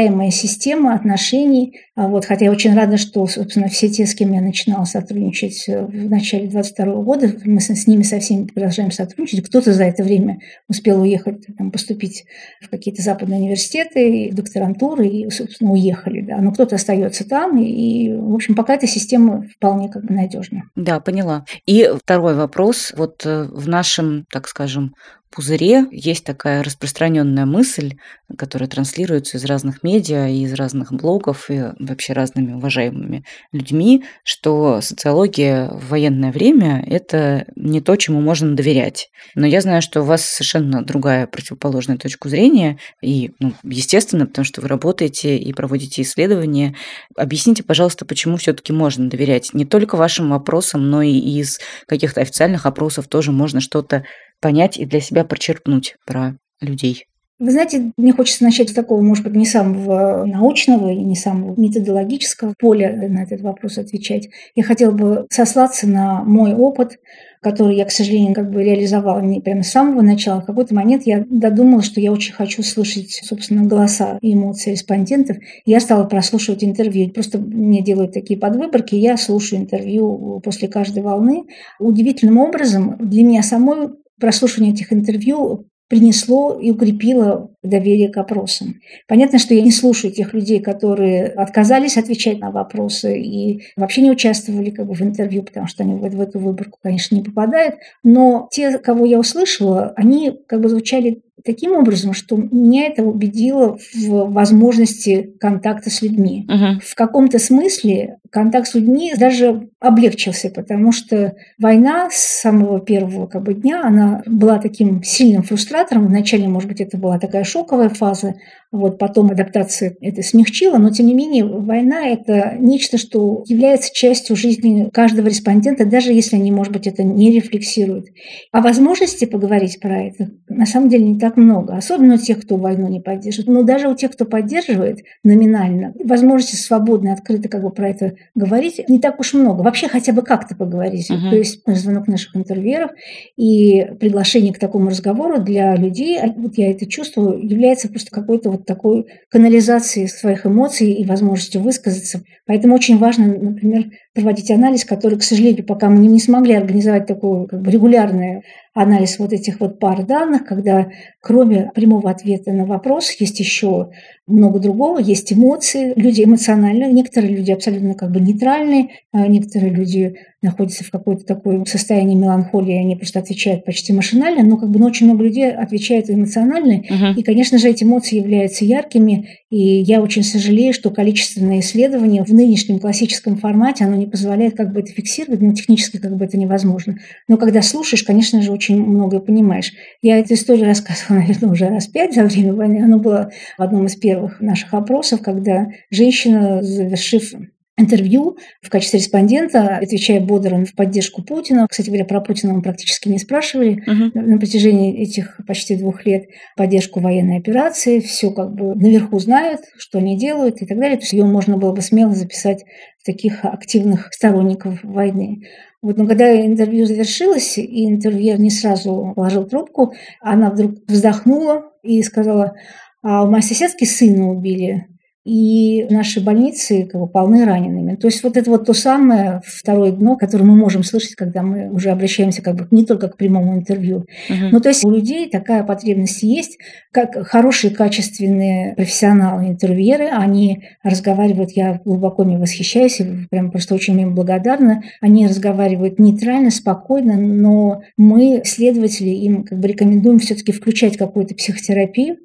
обновляемая 0.08 0.30
система 0.30 0.94
отношений. 0.94 1.80
А 1.94 2.08
вот, 2.08 2.24
хотя 2.24 2.46
я 2.46 2.50
очень 2.50 2.74
рада, 2.74 2.96
что, 2.96 3.26
собственно, 3.26 3.68
все 3.68 3.88
те, 3.88 4.06
с 4.06 4.14
кем 4.14 4.32
я 4.32 4.40
начинала 4.40 4.84
сотрудничать 4.84 5.64
в 5.66 6.08
начале 6.08 6.48
22 6.48 7.02
года, 7.02 7.32
мы 7.44 7.60
с 7.60 7.86
ними 7.86 8.02
со 8.02 8.20
всеми 8.20 8.46
продолжаем 8.46 8.90
сотрудничать. 8.90 9.44
Кто-то 9.46 9.72
за 9.72 9.84
это 9.84 10.04
время 10.04 10.38
успел 10.68 11.00
уехать 11.02 11.46
там, 11.56 11.70
поступить 11.70 12.24
в 12.60 12.68
какие-то 12.68 13.02
западные 13.02 13.40
университеты, 13.40 14.30
докторантуры, 14.32 15.06
и, 15.06 15.30
собственно, 15.30 15.72
уехали. 15.72 16.22
Да. 16.22 16.38
Но 16.38 16.52
кто-то 16.52 16.76
остается 16.76 17.28
там, 17.28 17.60
и, 17.60 18.12
в 18.12 18.34
общем, 18.34 18.54
пока 18.54 18.74
эта 18.74 18.86
система 18.86 19.44
вполне 19.56 19.88
как 19.88 20.04
бы 20.04 20.14
надежна. 20.14 20.64
Да, 20.76 21.00
поняла. 21.00 21.44
И 21.66 21.90
второй 22.02 22.34
вопрос. 22.34 22.92
Вот 22.96 23.26
э, 23.26 23.48
в 23.50 23.68
нашем, 23.68 24.24
так 24.30 24.46
скажем, 24.48 24.94
пузыре 25.30 25.86
есть 25.90 26.24
такая 26.24 26.62
распространенная 26.62 27.46
мысль, 27.46 27.96
которая 28.36 28.68
транслируется 28.68 29.36
из 29.36 29.44
разных 29.44 29.82
медиа 29.82 30.28
и 30.28 30.42
из 30.42 30.52
разных 30.54 30.92
блогов 30.92 31.50
и 31.50 31.72
вообще 31.78 32.12
разными 32.12 32.52
уважаемыми 32.54 33.24
людьми, 33.52 34.04
что 34.24 34.80
социология 34.80 35.68
в 35.68 35.88
военное 35.88 36.32
время– 36.32 36.84
это 36.86 37.46
не 37.56 37.80
то, 37.80 37.96
чему 37.96 38.20
можно 38.20 38.54
доверять. 38.54 39.10
Но 39.34 39.46
я 39.46 39.60
знаю, 39.60 39.82
что 39.82 40.02
у 40.02 40.04
вас 40.04 40.24
совершенно 40.24 40.84
другая 40.84 41.26
противоположная 41.26 41.96
точка 41.96 42.28
зрения, 42.28 42.78
и, 43.02 43.32
ну, 43.38 43.52
естественно, 43.62 44.26
потому 44.26 44.44
что 44.44 44.60
вы 44.60 44.68
работаете 44.68 45.36
и 45.36 45.52
проводите 45.52 46.02
исследования. 46.02 46.74
Объясните, 47.16 47.62
пожалуйста, 47.62 48.04
почему 48.04 48.36
все-таки 48.36 48.72
можно 48.72 49.08
доверять 49.08 49.54
не 49.54 49.64
только 49.64 49.96
вашим 49.96 50.30
вопросам, 50.30 50.90
но 50.90 51.02
и 51.02 51.12
из 51.12 51.58
каких-то 51.86 52.20
официальных 52.20 52.66
опросов 52.66 53.08
тоже 53.08 53.32
можно 53.32 53.60
что-то 53.60 54.04
понять 54.40 54.78
и 54.78 54.84
для 54.84 55.00
себя 55.00 55.24
почерпнуть 55.24 55.96
про 56.04 56.36
людей? 56.60 57.06
Вы 57.40 57.52
знаете, 57.52 57.92
мне 57.96 58.12
хочется 58.12 58.42
начать 58.42 58.70
с 58.70 58.72
такого, 58.72 59.00
может 59.00 59.22
быть, 59.22 59.36
не 59.36 59.46
самого 59.46 60.24
научного 60.26 60.90
и 60.90 60.96
не 60.96 61.14
самого 61.14 61.54
методологического 61.56 62.52
поля 62.58 62.92
на 63.08 63.22
этот 63.22 63.42
вопрос 63.42 63.78
отвечать. 63.78 64.28
Я 64.56 64.64
хотела 64.64 64.90
бы 64.90 65.26
сослаться 65.30 65.86
на 65.86 66.24
мой 66.24 66.52
опыт, 66.52 66.98
который 67.40 67.76
я, 67.76 67.84
к 67.84 67.92
сожалению, 67.92 68.34
как 68.34 68.50
бы 68.50 68.64
реализовала 68.64 69.20
не 69.20 69.40
прямо 69.40 69.62
с 69.62 69.70
самого 69.70 70.02
начала. 70.02 70.40
В 70.40 70.46
какой-то 70.46 70.74
момент 70.74 71.04
я 71.06 71.24
додумала, 71.30 71.80
что 71.80 72.00
я 72.00 72.10
очень 72.10 72.32
хочу 72.32 72.64
слышать, 72.64 73.20
собственно, 73.22 73.62
голоса 73.64 74.18
и 74.20 74.34
эмоции 74.34 74.72
респондентов. 74.72 75.36
Я 75.64 75.78
стала 75.78 76.02
прослушивать 76.04 76.64
интервью. 76.64 77.10
Просто 77.10 77.38
мне 77.38 77.84
делают 77.84 78.14
такие 78.14 78.36
подвыборки, 78.36 78.96
я 78.96 79.16
слушаю 79.16 79.60
интервью 79.62 80.40
после 80.42 80.66
каждой 80.66 81.04
волны. 81.04 81.44
Удивительным 81.78 82.38
образом 82.38 82.96
для 82.98 83.22
меня 83.22 83.44
самой 83.44 83.90
прослушивание 84.18 84.72
этих 84.74 84.92
интервью 84.92 85.66
принесло 85.88 86.58
и 86.60 86.70
укрепило 86.70 87.50
доверие 87.62 88.10
к 88.10 88.16
опросам. 88.18 88.74
Понятно, 89.06 89.38
что 89.38 89.54
я 89.54 89.62
не 89.62 89.72
слушаю 89.72 90.12
тех 90.12 90.34
людей, 90.34 90.60
которые 90.60 91.26
отказались 91.26 91.96
отвечать 91.96 92.40
на 92.40 92.50
вопросы 92.50 93.18
и 93.18 93.62
вообще 93.76 94.02
не 94.02 94.10
участвовали 94.10 94.70
как 94.70 94.86
бы, 94.86 94.94
в 94.94 95.00
интервью, 95.00 95.42
потому 95.42 95.66
что 95.66 95.82
они 95.82 95.94
в, 95.94 96.00
в 96.00 96.20
эту 96.20 96.38
выборку, 96.38 96.78
конечно, 96.82 97.16
не 97.16 97.22
попадают. 97.22 97.76
Но 98.04 98.48
те, 98.52 98.78
кого 98.78 99.06
я 99.06 99.18
услышала, 99.18 99.94
они 99.96 100.38
как 100.46 100.60
бы 100.60 100.68
звучали 100.68 101.22
таким 101.44 101.72
образом, 101.72 102.12
что 102.12 102.36
меня 102.36 102.86
это 102.86 103.02
убедило 103.02 103.78
в 103.94 104.32
возможности 104.32 105.34
контакта 105.40 105.90
с 105.90 106.02
людьми. 106.02 106.46
Угу. 106.48 106.80
В 106.84 106.94
каком-то 106.94 107.38
смысле 107.38 108.18
контакт 108.30 108.68
с 108.68 108.74
людьми 108.74 109.14
даже 109.16 109.68
облегчился, 109.80 110.50
потому 110.50 110.92
что 110.92 111.34
война 111.58 112.08
с 112.10 112.40
самого 112.40 112.80
первого 112.80 113.26
как 113.26 113.42
бы, 113.42 113.54
дня, 113.54 113.82
она 113.84 114.22
была 114.26 114.58
таким 114.58 115.02
сильным 115.02 115.42
фрустратором. 115.42 116.08
Вначале, 116.08 116.48
может 116.48 116.68
быть, 116.68 116.80
это 116.80 116.96
была 116.96 117.18
такая 117.18 117.44
шоковая 117.44 117.88
фаза, 117.88 118.34
вот 118.70 118.98
потом 118.98 119.30
адаптация 119.30 119.96
это 120.00 120.22
смягчила, 120.22 120.76
но 120.76 120.90
тем 120.90 121.06
не 121.06 121.14
менее 121.14 121.44
война– 121.44 122.06
это 122.08 122.56
нечто, 122.58 122.98
что 122.98 123.42
является 123.46 123.94
частью 123.94 124.36
жизни 124.36 124.90
каждого 124.92 125.28
респондента, 125.28 125.86
даже 125.86 126.12
если 126.12 126.36
они, 126.36 126.52
может 126.52 126.72
быть, 126.72 126.86
это 126.86 127.02
не 127.02 127.30
рефлексируют. 127.30 128.06
А 128.52 128.60
возможности 128.60 129.24
поговорить 129.24 129.80
про 129.80 130.02
это 130.02 130.30
на 130.48 130.66
самом 130.66 130.88
деле 130.88 131.04
не 131.04 131.18
так 131.18 131.36
много, 131.36 131.76
особенно 131.76 132.14
у 132.14 132.18
тех, 132.18 132.42
кто 132.42 132.56
войну 132.56 132.88
не 132.88 133.00
поддерживает. 133.00 133.48
Но 133.48 133.62
даже 133.62 133.88
у 133.88 133.94
тех, 133.94 134.12
кто 134.12 134.24
поддерживает 134.24 135.00
номинально, 135.24 135.94
возможности 136.04 136.56
свободно, 136.56 137.12
открыто 137.12 137.48
как 137.48 137.62
бы 137.62 137.70
про 137.70 137.88
это 137.88 138.14
говорить 138.34 138.80
не 138.88 138.98
так 138.98 139.18
уж 139.20 139.34
много. 139.34 139.62
Вообще 139.62 139.88
хотя 139.88 140.12
бы 140.12 140.22
как-то 140.22 140.56
поговорить. 140.56 141.10
Uh-huh. 141.10 141.30
То 141.30 141.36
есть 141.36 141.62
звонок 141.66 142.06
наших 142.06 142.36
интервьюеров 142.36 142.90
и 143.36 143.86
приглашение 143.98 144.52
к 144.52 144.58
такому 144.58 144.90
разговору 144.90 145.40
для 145.40 145.74
людей, 145.76 146.18
а 146.18 146.32
вот 146.36 146.58
я 146.58 146.70
это 146.70 146.86
чувствую, 146.86 147.46
является 147.46 147.88
просто 147.88 148.10
какой-то 148.10 148.50
вот 148.50 148.57
такой 148.66 149.06
канализацией 149.30 150.08
своих 150.08 150.46
эмоций 150.46 150.92
и 150.92 151.04
возможностью 151.04 151.62
высказаться. 151.62 152.22
Поэтому 152.46 152.74
очень 152.74 152.98
важно, 152.98 153.26
например, 153.26 153.90
проводить 154.18 154.50
анализ, 154.50 154.84
который, 154.84 155.16
к 155.16 155.22
сожалению, 155.22 155.64
пока 155.64 155.88
мы 155.88 156.04
не 156.08 156.18
смогли 156.18 156.54
организовать 156.54 157.06
такой 157.06 157.46
как 157.46 157.62
бы, 157.62 157.70
регулярный 157.70 158.42
анализ 158.74 159.18
вот 159.20 159.32
этих 159.32 159.60
вот 159.60 159.78
пар 159.78 160.04
данных, 160.04 160.44
когда 160.44 160.88
кроме 161.20 161.70
прямого 161.72 162.10
ответа 162.10 162.52
на 162.52 162.64
вопрос 162.64 163.12
есть 163.20 163.38
еще 163.38 163.90
много 164.26 164.58
другого, 164.58 164.98
есть 164.98 165.32
эмоции, 165.32 165.92
люди 165.94 166.24
эмоциональные, 166.24 166.92
некоторые 166.92 167.36
люди 167.36 167.52
абсолютно 167.52 167.94
как 167.94 168.10
бы 168.10 168.18
нейтральные, 168.18 168.88
а 169.12 169.26
некоторые 169.28 169.72
люди 169.72 170.16
находятся 170.42 170.82
в 170.82 170.90
какой-то 170.90 171.24
такой 171.24 171.64
состоянии 171.66 172.16
меланхолии, 172.16 172.74
они 172.74 172.96
просто 172.96 173.20
отвечают 173.20 173.64
почти 173.64 173.92
машинально, 173.92 174.42
но 174.42 174.56
как 174.56 174.70
бы 174.70 174.80
ну, 174.80 174.86
очень 174.86 175.06
много 175.06 175.24
людей 175.24 175.50
отвечают 175.52 176.10
эмоционально, 176.10 176.82
uh-huh. 176.82 177.14
и, 177.16 177.22
конечно 177.22 177.58
же, 177.58 177.68
эти 177.68 177.84
эмоции 177.84 178.16
являются 178.16 178.64
яркими, 178.64 179.28
и 179.50 179.80
я 179.80 180.02
очень 180.02 180.22
сожалею, 180.22 180.74
что 180.74 180.90
количественное 180.90 181.60
исследование 181.60 182.22
в 182.22 182.32
нынешнем 182.34 182.78
классическом 182.78 183.36
формате, 183.36 183.84
оно 183.84 183.96
не 183.96 184.06
позволяет 184.06 184.56
как 184.56 184.72
бы 184.72 184.80
это 184.80 184.92
фиксировать, 184.92 185.40
но 185.40 185.54
технически 185.54 185.96
как 185.96 186.16
бы 186.16 186.26
это 186.26 186.36
невозможно. 186.36 186.98
Но 187.28 187.38
когда 187.38 187.62
слушаешь, 187.62 188.02
конечно 188.02 188.42
же, 188.42 188.52
очень 188.52 188.82
многое 188.82 189.20
понимаешь. 189.20 189.72
Я 190.02 190.18
эту 190.18 190.34
историю 190.34 190.66
рассказывала, 190.66 191.20
наверное, 191.20 191.50
уже 191.50 191.68
раз 191.68 191.86
пять 191.86 192.14
за 192.14 192.24
время 192.24 192.52
войны. 192.52 192.82
Она 192.82 192.98
была 192.98 193.30
в 193.56 193.62
одном 193.62 193.86
из 193.86 193.96
первых 193.96 194.40
наших 194.40 194.74
опросов, 194.74 195.22
когда 195.22 195.68
женщина, 195.90 196.62
завершив 196.62 197.32
интервью 197.78 198.36
в 198.60 198.68
качестве 198.68 198.98
респондента, 198.98 199.78
отвечая 199.78 200.20
бодро 200.20 200.64
в 200.64 200.74
поддержку 200.74 201.22
Путина. 201.22 201.66
Кстати 201.68 201.88
говоря, 201.88 202.04
про 202.04 202.20
Путина 202.20 202.54
мы 202.54 202.62
практически 202.62 203.08
не 203.08 203.18
спрашивали 203.18 203.82
угу. 203.86 204.18
на 204.18 204.38
протяжении 204.38 205.00
этих 205.00 205.40
почти 205.46 205.76
двух 205.76 206.04
лет. 206.04 206.24
Поддержку 206.56 207.00
военной 207.00 207.38
операции, 207.38 208.00
все 208.00 208.30
как 208.30 208.54
бы 208.54 208.74
наверху 208.74 209.18
знают, 209.18 209.60
что 209.78 209.98
они 209.98 210.18
делают 210.18 210.60
и 210.60 210.66
так 210.66 210.78
далее. 210.78 210.96
То 210.96 211.04
есть 211.04 211.12
ее 211.12 211.24
можно 211.24 211.56
было 211.56 211.72
бы 211.72 211.80
смело 211.80 212.14
записать 212.14 212.64
в 213.00 213.06
таких 213.06 213.44
активных 213.44 214.12
сторонников 214.12 214.80
войны. 214.82 215.42
Вот, 215.80 215.96
но 215.96 216.06
когда 216.06 216.44
интервью 216.44 216.86
завершилось, 216.86 217.56
и 217.56 217.86
интервьюер 217.86 218.40
не 218.40 218.50
сразу 218.50 219.12
положил 219.14 219.46
трубку, 219.46 219.94
она 220.20 220.50
вдруг 220.50 220.72
вздохнула 220.88 221.70
и 221.84 222.02
сказала, 222.02 222.54
а 223.02 223.24
у 223.24 223.30
моей 223.30 223.44
соседки 223.44 223.84
сына 223.84 224.28
убили 224.28 224.86
и 225.28 225.86
наши 225.90 226.22
больницы 226.22 226.88
как 226.90 226.98
бы, 226.98 227.06
полны 227.06 227.44
ранеными. 227.44 227.96
То 227.96 228.06
есть 228.06 228.22
вот 228.22 228.38
это 228.38 228.50
вот 228.50 228.64
то 228.64 228.72
самое 228.72 229.42
второе 229.44 229.92
дно, 229.92 230.16
которое 230.16 230.44
мы 230.44 230.56
можем 230.56 230.82
слышать, 230.82 231.16
когда 231.16 231.42
мы 231.42 231.70
уже 231.70 231.90
обращаемся 231.90 232.40
как 232.40 232.56
бы 232.56 232.66
не 232.70 232.86
только 232.86 233.08
к 233.08 233.18
прямому 233.18 233.54
интервью. 233.54 234.06
Uh-huh. 234.30 234.48
Ну 234.50 234.60
то 234.60 234.70
есть 234.70 234.86
у 234.86 234.90
людей 234.90 235.28
такая 235.28 235.64
потребность 235.64 236.22
есть, 236.22 236.58
как 236.92 237.26
хорошие, 237.26 237.74
качественные 237.74 238.74
профессионалы, 238.74 239.48
интервьюеры, 239.48 240.08
они 240.08 240.64
разговаривают, 240.82 241.50
я 241.50 241.78
глубоко 241.84 242.24
не 242.24 242.38
восхищаюсь, 242.38 243.02
прям 243.28 243.50
просто 243.50 243.74
очень 243.74 244.00
им 244.00 244.14
благодарна, 244.14 244.82
они 245.02 245.26
разговаривают 245.26 245.98
нейтрально, 245.98 246.50
спокойно, 246.50 247.18
но 247.18 247.82
мы, 247.98 248.40
следователи, 248.46 249.10
им 249.10 249.44
как 249.44 249.58
бы 249.58 249.68
рекомендуем 249.68 250.20
все-таки 250.20 250.52
включать 250.52 250.96
какую-то 250.96 251.34
психотерапию, 251.34 252.16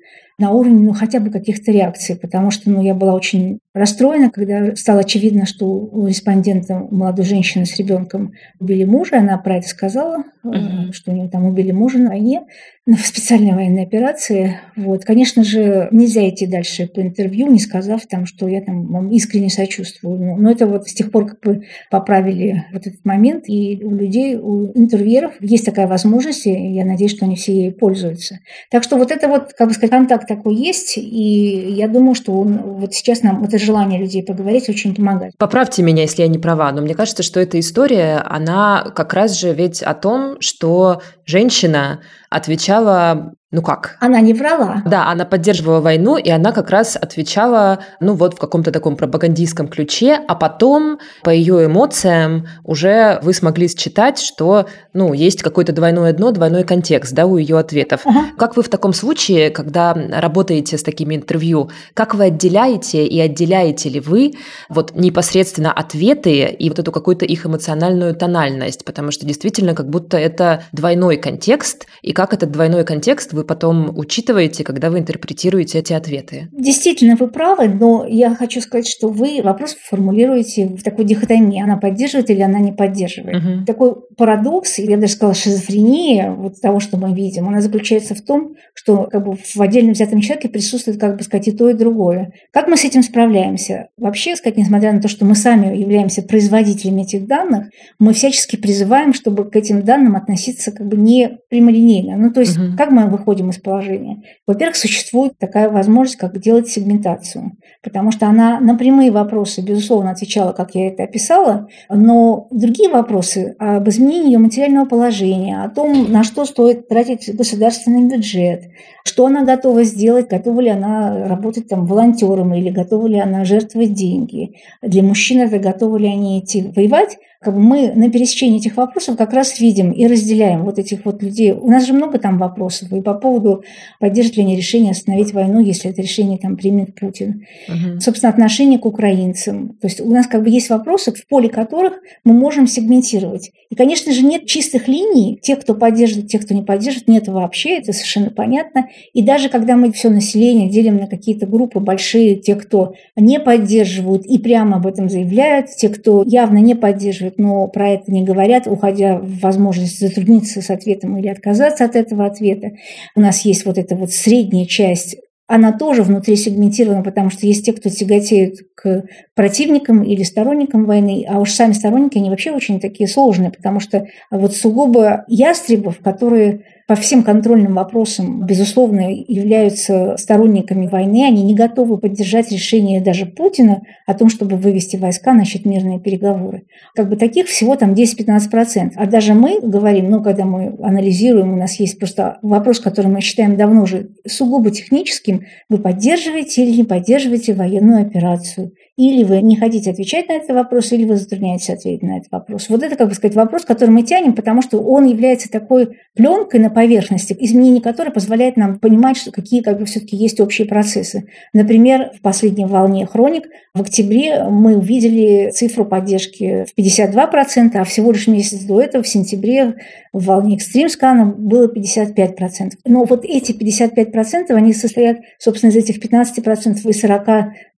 на 0.43 0.51
уровне 0.51 0.85
ну, 0.85 0.93
хотя 0.93 1.21
бы 1.21 1.31
каких-то 1.31 1.71
реакций, 1.71 2.17
потому 2.17 2.51
что 2.51 2.69
ну, 2.69 2.81
я 2.81 2.93
была 2.93 3.13
очень 3.13 3.59
расстроена, 3.73 4.29
когда 4.29 4.75
стало 4.75 4.99
очевидно, 4.99 5.45
что 5.45 5.65
у 5.65 6.05
респондента 6.05 6.85
молодой 6.91 7.23
женщины 7.23 7.65
с 7.65 7.77
ребенком 7.77 8.33
убили 8.59 8.83
мужа, 8.83 9.19
она 9.19 9.37
про 9.37 9.57
это 9.57 9.69
сказала, 9.69 10.23
uh-huh. 10.43 10.91
что 10.91 11.11
у 11.11 11.15
нее 11.15 11.29
там 11.29 11.45
убили 11.45 11.71
мужа 11.71 11.97
на 11.97 12.09
войне, 12.09 12.43
на 12.85 12.97
специальной 12.97 13.53
военной 13.53 13.83
операции. 13.83 14.59
Вот. 14.75 15.05
Конечно 15.05 15.43
же, 15.43 15.87
нельзя 15.91 16.27
идти 16.27 16.45
дальше 16.45 16.87
по 16.87 16.99
интервью, 16.99 17.47
не 17.47 17.59
сказав 17.59 18.05
там, 18.07 18.25
что 18.25 18.47
я 18.49 18.61
там 18.61 18.87
вам 18.87 19.09
искренне 19.11 19.49
сочувствую. 19.49 20.37
Но 20.37 20.51
это 20.51 20.67
вот 20.67 20.89
с 20.89 20.93
тех 20.93 21.09
пор 21.09 21.27
как 21.27 21.39
бы 21.39 21.63
поправили 21.89 22.65
вот 22.73 22.85
этот 22.85 23.05
момент, 23.05 23.45
и 23.47 23.81
у 23.83 23.91
людей, 23.91 24.35
у 24.35 24.77
интервьюеров 24.77 25.33
есть 25.39 25.65
такая 25.65 25.87
возможность, 25.87 26.45
и 26.45 26.51
я 26.51 26.83
надеюсь, 26.83 27.15
что 27.15 27.25
они 27.25 27.37
все 27.37 27.53
ей 27.53 27.71
пользуются. 27.71 28.39
Так 28.69 28.83
что 28.83 28.97
вот 28.97 29.11
это 29.11 29.29
вот, 29.29 29.53
как 29.53 29.69
бы 29.69 29.73
сказать, 29.73 29.91
контакт 29.91 30.27
такой 30.27 30.55
есть, 30.55 30.97
и 30.97 31.69
я 31.69 31.87
думаю, 31.87 32.15
что 32.15 32.33
он, 32.33 32.57
вот 32.57 32.93
сейчас 32.93 33.23
нам 33.23 33.45
это 33.45 33.57
желание 33.59 33.97
людей 33.97 34.23
поговорить 34.23 34.67
очень 34.67 34.93
помогает. 34.93 35.33
Поправьте 35.37 35.83
меня, 35.83 36.01
если 36.01 36.23
я 36.23 36.27
не 36.27 36.37
права, 36.37 36.69
но 36.73 36.81
мне 36.81 36.95
кажется, 36.95 37.23
что 37.23 37.39
эта 37.39 37.59
история, 37.61 38.17
она 38.25 38.91
как 38.93 39.13
раз 39.13 39.39
же 39.39 39.53
ведь 39.53 39.81
о 39.81 39.93
том, 39.93 40.35
что 40.41 41.01
женщина 41.25 42.01
отвечала 42.33 43.33
ну 43.53 43.61
как? 43.61 43.97
Она 43.99 44.19
не 44.19 44.33
врала. 44.33 44.81
Да, 44.83 45.09
она 45.09 45.25
поддерживала 45.25 45.79
войну, 45.79 46.17
и 46.17 46.29
она 46.29 46.51
как 46.51 46.71
раз 46.71 46.97
отвечала, 46.99 47.79
ну 47.99 48.15
вот 48.15 48.33
в 48.33 48.39
каком-то 48.39 48.71
таком 48.71 48.95
пропагандистском 48.95 49.67
ключе, 49.67 50.19
а 50.27 50.33
потом 50.33 50.97
по 51.21 51.29
ее 51.29 51.67
эмоциям 51.67 52.47
уже 52.63 53.19
вы 53.21 53.31
смогли 53.33 53.69
считать, 53.69 54.17
что, 54.19 54.65
ну, 54.93 55.13
есть 55.13 55.43
какое-то 55.43 55.71
двойное 55.71 56.13
дно, 56.13 56.31
двойной 56.31 56.63
контекст, 56.63 57.13
да, 57.13 57.27
у 57.27 57.37
ее 57.37 57.59
ответов. 57.59 58.01
Ага. 58.05 58.25
Как 58.39 58.57
вы 58.57 58.63
в 58.63 58.69
таком 58.69 58.91
случае, 58.91 59.51
когда 59.51 59.93
работаете 59.93 60.79
с 60.79 60.83
такими 60.83 61.15
интервью, 61.15 61.69
как 61.93 62.15
вы 62.15 62.25
отделяете 62.25 63.05
и 63.05 63.19
отделяете 63.19 63.89
ли 63.89 63.99
вы 63.99 64.33
вот 64.67 64.95
непосредственно 64.95 65.71
ответы 65.71 66.45
и 66.45 66.69
вот 66.69 66.79
эту 66.79 66.91
какую-то 66.91 67.25
их 67.25 67.45
эмоциональную 67.45 68.15
тональность, 68.15 68.83
потому 68.83 69.11
что 69.11 69.27
действительно 69.27 69.75
как 69.75 69.89
будто 69.89 70.17
это 70.17 70.63
двойной 70.71 71.17
контекст, 71.17 71.85
и 72.01 72.13
как 72.13 72.33
этот 72.33 72.49
двойной 72.49 72.83
контекст 72.83 73.31
вы 73.31 73.42
потом 73.43 73.91
учитываете, 73.97 74.63
когда 74.63 74.89
вы 74.89 74.99
интерпретируете 74.99 75.79
эти 75.79 75.93
ответы? 75.93 76.49
Действительно, 76.51 77.15
вы 77.15 77.27
правы, 77.27 77.67
но 77.67 78.05
я 78.07 78.35
хочу 78.35 78.61
сказать, 78.61 78.87
что 78.87 79.09
вы 79.09 79.41
вопрос 79.43 79.75
формулируете 79.89 80.67
в 80.67 80.83
такой 80.83 81.05
дихотомии. 81.05 81.61
Она 81.61 81.77
поддерживает 81.77 82.29
или 82.29 82.41
она 82.41 82.59
не 82.59 82.71
поддерживает. 82.71 83.37
Угу. 83.37 83.65
Такой 83.65 83.95
парадокс, 84.17 84.79
я 84.79 84.97
даже 84.97 85.13
сказала, 85.13 85.35
шизофрения 85.35 86.31
вот 86.31 86.59
того, 86.61 86.79
что 86.79 86.97
мы 86.97 87.13
видим, 87.13 87.47
она 87.47 87.61
заключается 87.61 88.15
в 88.15 88.21
том, 88.21 88.55
что 88.73 89.07
как 89.11 89.25
бы 89.25 89.35
в 89.35 89.61
отдельно 89.61 89.91
взятом 89.91 90.21
человеке 90.21 90.49
присутствует, 90.49 90.99
как 90.99 91.17
бы 91.17 91.23
сказать, 91.23 91.47
и 91.47 91.51
то, 91.51 91.69
и 91.69 91.73
другое. 91.73 92.31
Как 92.51 92.67
мы 92.67 92.77
с 92.77 92.85
этим 92.85 93.03
справляемся? 93.03 93.87
Вообще, 93.97 94.35
сказать, 94.35 94.57
несмотря 94.57 94.93
на 94.93 95.01
то, 95.01 95.07
что 95.07 95.25
мы 95.25 95.35
сами 95.35 95.75
являемся 95.77 96.21
производителями 96.21 97.01
этих 97.01 97.27
данных, 97.27 97.67
мы 97.99 98.13
всячески 98.13 98.55
призываем, 98.55 99.13
чтобы 99.13 99.49
к 99.49 99.55
этим 99.55 99.83
данным 99.83 100.15
относиться 100.15 100.71
как 100.71 100.87
бы 100.87 100.97
не 100.97 101.37
прямолинейно. 101.49 102.17
Ну, 102.17 102.31
то 102.31 102.39
есть, 102.39 102.57
угу. 102.57 102.77
как 102.77 102.91
мы 102.91 103.07
выходим 103.07 103.32
выходим 103.33 103.49
из 103.49 103.57
положения. 103.57 104.21
Во-первых, 104.45 104.75
существует 104.75 105.37
такая 105.39 105.69
возможность, 105.69 106.17
как 106.17 106.39
делать 106.39 106.67
сегментацию, 106.67 107.53
потому 107.81 108.11
что 108.11 108.27
она 108.27 108.59
на 108.59 108.75
прямые 108.77 109.11
вопросы, 109.11 109.61
безусловно, 109.61 110.11
отвечала, 110.11 110.51
как 110.51 110.75
я 110.75 110.87
это 110.89 111.03
описала, 111.03 111.67
но 111.89 112.47
другие 112.51 112.89
вопросы 112.89 113.55
об 113.57 113.89
изменении 113.89 114.33
ее 114.33 114.39
материального 114.39 114.85
положения, 114.85 115.63
о 115.63 115.69
том, 115.69 116.11
на 116.11 116.23
что 116.23 116.45
стоит 116.45 116.87
тратить 116.87 117.35
государственный 117.35 118.07
бюджет, 118.07 118.65
что 119.05 119.25
она 119.25 119.43
готова 119.43 119.83
сделать, 119.83 120.29
готова 120.29 120.59
ли 120.61 120.69
она 120.69 121.27
работать 121.27 121.67
там 121.67 121.85
волонтером 121.85 122.53
или 122.53 122.69
готова 122.69 123.07
ли 123.07 123.19
она 123.19 123.43
жертвовать 123.45 123.93
деньги. 123.93 124.55
Для 124.81 125.03
мужчин 125.03 125.41
это 125.41 125.59
готовы 125.59 125.99
ли 125.99 126.07
они 126.07 126.39
идти 126.39 126.71
воевать, 126.75 127.17
как 127.43 127.53
бы 127.53 127.59
мы 127.59 127.91
на 127.93 128.09
пересечении 128.09 128.57
этих 128.57 128.77
вопросов 128.77 129.17
как 129.17 129.33
раз 129.33 129.59
видим 129.59 129.91
и 129.91 130.07
разделяем 130.07 130.63
вот 130.63 130.79
этих 130.79 131.05
вот 131.05 131.21
людей. 131.21 131.51
У 131.51 131.69
нас 131.69 131.85
же 131.85 131.93
много 131.93 132.17
там 132.17 132.37
вопросов 132.37 132.91
и 132.91 133.01
по 133.01 133.13
поводу 133.13 133.63
поддержит 133.99 134.37
ли 134.37 134.43
они 134.43 134.55
решение 134.55 134.91
остановить 134.91 135.33
войну, 135.33 135.59
если 135.59 135.91
это 135.91 136.01
решение 136.01 136.37
там 136.37 136.55
примет 136.55 136.95
Путин. 136.95 137.45
Угу. 137.67 137.99
Собственно, 137.99 138.31
отношение 138.31 138.79
к 138.79 138.85
украинцам. 138.85 139.77
То 139.81 139.87
есть 139.87 140.01
у 140.01 140.09
нас 140.09 140.27
как 140.27 140.43
бы 140.43 140.49
есть 140.49 140.69
вопросы, 140.69 141.13
в 141.13 141.27
поле 141.27 141.49
которых 141.49 141.93
мы 142.23 142.33
можем 142.33 142.67
сегментировать. 142.67 143.51
И, 143.69 143.75
конечно 143.75 144.11
же, 144.11 144.23
нет 144.23 144.45
чистых 144.45 144.87
линий, 144.87 145.39
тех, 145.41 145.59
кто 145.59 145.73
поддерживает, 145.73 146.29
тех, 146.29 146.45
кто 146.45 146.53
не 146.53 146.61
поддерживает, 146.61 147.07
нет 147.07 147.27
вообще, 147.27 147.79
это 147.79 147.91
совершенно 147.91 148.29
понятно. 148.29 148.87
И 149.13 149.21
даже 149.23 149.49
когда 149.49 149.75
мы 149.75 149.91
все 149.91 150.09
население 150.09 150.69
делим 150.69 150.97
на 150.97 151.07
какие-то 151.07 151.47
группы 151.47 151.79
большие, 151.79 152.35
те, 152.35 152.55
кто 152.55 152.93
не 153.15 153.39
поддерживают 153.39 154.25
и 154.25 154.37
прямо 154.37 154.77
об 154.77 154.87
этом 154.87 155.09
заявляют, 155.09 155.69
те, 155.69 155.89
кто 155.89 156.23
явно 156.25 156.59
не 156.59 156.75
поддерживает, 156.75 157.32
спрашивают, 157.33 157.37
но 157.37 157.67
про 157.67 157.89
это 157.89 158.11
не 158.11 158.23
говорят, 158.23 158.67
уходя 158.67 159.17
в 159.17 159.39
возможность 159.39 159.99
затрудниться 159.99 160.61
с 160.61 160.69
ответом 160.69 161.17
или 161.17 161.27
отказаться 161.27 161.85
от 161.85 161.95
этого 161.95 162.25
ответа. 162.25 162.71
У 163.15 163.21
нас 163.21 163.45
есть 163.45 163.65
вот 163.65 163.77
эта 163.77 163.95
вот 163.95 164.11
средняя 164.11 164.65
часть 164.65 165.17
она 165.45 165.73
тоже 165.73 166.03
внутри 166.03 166.37
сегментирована, 166.37 167.03
потому 167.03 167.29
что 167.29 167.45
есть 167.45 167.65
те, 167.65 167.73
кто 167.73 167.89
тяготеют 167.89 168.55
к 168.75 169.03
противникам 169.35 170.01
или 170.01 170.23
сторонникам 170.23 170.85
войны, 170.85 171.25
а 171.29 171.37
уж 171.39 171.51
сами 171.51 171.73
сторонники, 171.73 172.17
они 172.17 172.29
вообще 172.29 172.51
очень 172.51 172.79
такие 172.79 173.09
сложные, 173.09 173.51
потому 173.51 173.81
что 173.81 174.05
вот 174.31 174.55
сугубо 174.55 175.25
ястребов, 175.27 175.99
которые 175.99 176.61
по 176.87 176.95
всем 176.95 177.23
контрольным 177.23 177.75
вопросам, 177.75 178.45
безусловно, 178.45 179.11
являются 179.11 180.15
сторонниками 180.17 180.87
войны. 180.87 181.25
Они 181.25 181.43
не 181.43 181.55
готовы 181.55 181.97
поддержать 181.97 182.51
решение 182.51 183.01
даже 183.01 183.25
Путина 183.25 183.83
о 184.05 184.13
том, 184.13 184.29
чтобы 184.29 184.57
вывести 184.57 184.97
войска, 184.97 185.33
начать 185.33 185.65
мирные 185.65 185.99
переговоры. 185.99 186.65
Как 186.93 187.09
бы 187.09 187.15
таких 187.15 187.47
всего 187.47 187.75
там 187.75 187.93
10-15%. 187.93 188.91
А 188.95 189.05
даже 189.05 189.33
мы 189.33 189.61
говорим, 189.61 190.09
ну, 190.09 190.21
когда 190.21 190.45
мы 190.45 190.75
анализируем, 190.81 191.53
у 191.53 191.57
нас 191.57 191.79
есть 191.79 191.97
просто 191.97 192.39
вопрос, 192.41 192.79
который 192.79 193.07
мы 193.07 193.21
считаем 193.21 193.55
давно 193.55 193.83
уже 193.83 194.09
сугубо 194.27 194.69
техническим, 194.71 195.43
вы 195.69 195.77
поддерживаете 195.77 196.63
или 196.65 196.77
не 196.77 196.83
поддерживаете 196.83 197.53
военную 197.53 198.01
операцию. 198.01 198.71
Или 198.95 199.23
вы 199.23 199.41
не 199.41 199.55
хотите 199.55 199.89
отвечать 199.89 200.27
на 200.29 200.33
этот 200.33 200.55
вопрос, 200.55 200.91
или 200.91 201.05
вы 201.05 201.15
затрудняетесь 201.15 201.71
ответить 201.71 202.03
на 202.03 202.19
этот 202.19 202.31
вопрос. 202.31 202.69
Вот 202.69 202.83
это, 202.83 202.95
как 202.95 203.09
бы 203.09 203.15
сказать, 203.15 203.35
вопрос, 203.35 203.65
который 203.65 203.89
мы 203.89 204.03
тянем, 204.03 204.33
потому 204.33 204.61
что 204.61 204.79
он 204.79 205.05
является 205.05 205.49
такой 205.49 205.97
пленкой 206.15 206.59
на 206.59 206.69
поверхности, 206.69 207.35
изменение 207.39 207.81
которой 207.81 208.11
позволяет 208.11 208.55
нам 208.55 208.77
понимать, 208.77 209.17
что 209.17 209.31
какие 209.31 209.61
как 209.61 209.79
бы 209.79 209.85
все-таки 209.85 210.15
есть 210.15 210.39
общие 210.39 210.67
процессы. 210.67 211.25
Например, 211.53 212.11
в 212.15 212.21
последней 212.21 212.65
волне 212.65 213.07
хроник 213.07 213.47
в 213.73 213.81
октябре 213.81 214.43
мы 214.43 214.77
увидели 214.77 215.49
цифру 215.49 215.85
поддержки 215.85 216.65
в 216.65 216.79
52%, 216.79 217.75
а 217.75 217.83
всего 217.85 218.11
лишь 218.11 218.27
месяц 218.27 218.59
до 218.59 218.79
этого, 218.79 219.03
в 219.03 219.07
сентябре, 219.07 219.73
в 220.11 220.25
волне 220.25 220.57
экстримскана 220.57 221.25
было 221.25 221.67
55%. 221.67 222.73
Но 222.85 223.05
вот 223.05 223.25
эти 223.25 223.51
55% 223.51 224.51
они 224.51 224.73
состоят, 224.73 225.17
собственно, 225.39 225.71
из 225.71 225.77
этих 225.77 225.97
15% 225.97 226.77
и 226.83 226.91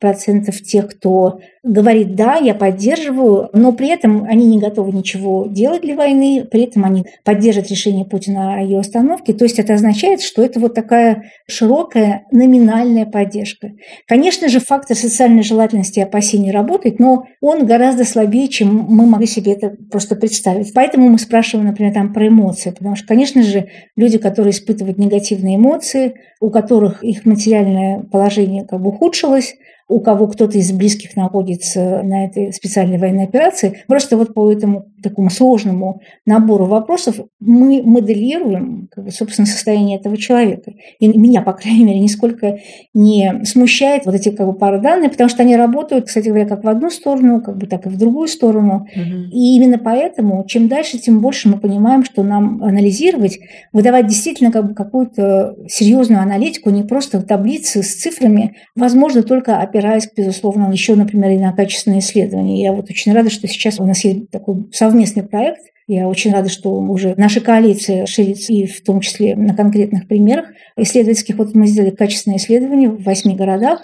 40% 0.02 0.52
тех, 0.62 0.88
кто 0.88 1.03
кто 1.04 1.38
говорит, 1.62 2.14
да, 2.14 2.36
я 2.36 2.54
поддерживаю, 2.54 3.50
но 3.52 3.72
при 3.72 3.88
этом 3.88 4.24
они 4.24 4.46
не 4.46 4.58
готовы 4.58 4.90
ничего 4.92 5.46
делать 5.46 5.82
для 5.82 5.96
войны, 5.96 6.46
при 6.50 6.62
этом 6.62 6.84
они 6.84 7.04
поддерживают 7.24 7.70
решение 7.70 8.06
Путина 8.06 8.54
о 8.54 8.62
ее 8.62 8.78
остановке. 8.78 9.34
То 9.34 9.44
есть 9.44 9.58
это 9.58 9.74
означает, 9.74 10.22
что 10.22 10.42
это 10.42 10.60
вот 10.60 10.74
такая 10.74 11.24
широкая 11.46 12.24
номинальная 12.32 13.04
поддержка. 13.04 13.72
Конечно 14.06 14.48
же, 14.48 14.60
фактор 14.60 14.96
социальной 14.96 15.42
желательности 15.42 15.98
и 15.98 16.02
опасений 16.02 16.50
работает, 16.50 16.98
но 16.98 17.24
он 17.42 17.66
гораздо 17.66 18.04
слабее, 18.04 18.48
чем 18.48 18.86
мы 18.88 19.04
могли 19.04 19.26
себе 19.26 19.52
это 19.52 19.74
просто 19.90 20.16
представить. 20.16 20.72
Поэтому 20.72 21.10
мы 21.10 21.18
спрашиваем, 21.18 21.66
например, 21.66 21.92
там 21.92 22.14
про 22.14 22.28
эмоции, 22.28 22.70
потому 22.70 22.96
что, 22.96 23.06
конечно 23.06 23.42
же, 23.42 23.68
люди, 23.94 24.16
которые 24.16 24.52
испытывают 24.52 24.96
негативные 24.96 25.56
эмоции, 25.56 26.14
у 26.40 26.48
которых 26.48 27.04
их 27.04 27.26
материальное 27.26 28.02
положение 28.10 28.64
как 28.64 28.80
бы 28.80 28.88
ухудшилось, 28.88 29.54
у 29.88 30.00
кого 30.00 30.28
кто-то 30.28 30.56
из 30.56 30.72
близких 30.72 31.16
находится 31.16 32.02
на 32.02 32.24
этой 32.24 32.52
специальной 32.52 32.98
военной 32.98 33.24
операции. 33.24 33.82
Просто 33.86 34.16
вот 34.16 34.34
по 34.34 34.50
этому 34.50 34.92
такому 35.04 35.30
сложному 35.30 36.00
набору 36.26 36.66
вопросов 36.66 37.20
мы 37.40 37.82
моделируем, 37.84 38.88
как 38.90 39.04
бы, 39.04 39.10
собственно, 39.10 39.46
состояние 39.46 39.98
этого 39.98 40.16
человека. 40.16 40.72
И 40.98 41.06
меня, 41.06 41.42
по 41.42 41.52
крайней 41.52 41.84
мере, 41.84 42.00
нисколько 42.00 42.58
не 42.92 43.44
смущает 43.44 44.06
вот 44.06 44.14
эти 44.14 44.30
как 44.30 44.46
бы, 44.46 44.54
пары 44.54 44.80
данных, 44.80 45.12
потому 45.12 45.28
что 45.28 45.42
они 45.42 45.56
работают, 45.56 46.06
кстати 46.06 46.28
говоря, 46.28 46.46
как 46.46 46.64
в 46.64 46.68
одну 46.68 46.90
сторону, 46.90 47.40
как 47.40 47.56
бы 47.56 47.66
так 47.66 47.86
и 47.86 47.88
в 47.88 47.98
другую 47.98 48.28
сторону. 48.28 48.86
Угу. 48.94 49.30
И 49.32 49.56
именно 49.56 49.78
поэтому, 49.78 50.44
чем 50.46 50.68
дальше, 50.68 50.98
тем 50.98 51.20
больше 51.20 51.48
мы 51.48 51.58
понимаем, 51.58 52.04
что 52.04 52.22
нам 52.22 52.62
анализировать, 52.62 53.38
выдавать 53.72 54.06
действительно 54.06 54.50
как 54.50 54.68
бы, 54.68 54.74
какую-то 54.74 55.56
серьезную 55.68 56.22
аналитику, 56.22 56.70
не 56.70 56.82
просто 56.82 57.22
таблицы 57.22 57.82
с 57.82 57.94
цифрами, 57.94 58.56
возможно, 58.74 59.22
только 59.22 59.58
опираясь, 59.58 60.08
безусловно, 60.16 60.70
еще, 60.72 60.94
например, 60.94 61.30
и 61.30 61.38
на 61.38 61.52
качественные 61.52 62.00
исследования. 62.00 62.62
Я 62.62 62.72
вот 62.72 62.88
очень 62.90 63.12
рада, 63.12 63.30
что 63.30 63.46
сейчас 63.46 63.78
у 63.80 63.84
нас 63.84 64.04
есть 64.04 64.30
такой 64.30 64.66
совместный 64.72 64.93
проект. 65.22 65.60
Я 65.86 66.08
очень 66.08 66.32
рада, 66.32 66.48
что 66.48 66.70
уже 66.70 67.14
наша 67.16 67.40
коалиция 67.40 68.06
ширится, 68.06 68.52
и 68.52 68.66
в 68.66 68.82
том 68.82 69.00
числе 69.00 69.36
на 69.36 69.54
конкретных 69.54 70.08
примерах 70.08 70.46
исследовательских. 70.76 71.36
Вот 71.36 71.54
мы 71.54 71.66
сделали 71.66 71.90
качественное 71.90 72.38
исследование 72.38 72.88
в 72.88 73.02
восьми 73.02 73.34
городах, 73.34 73.82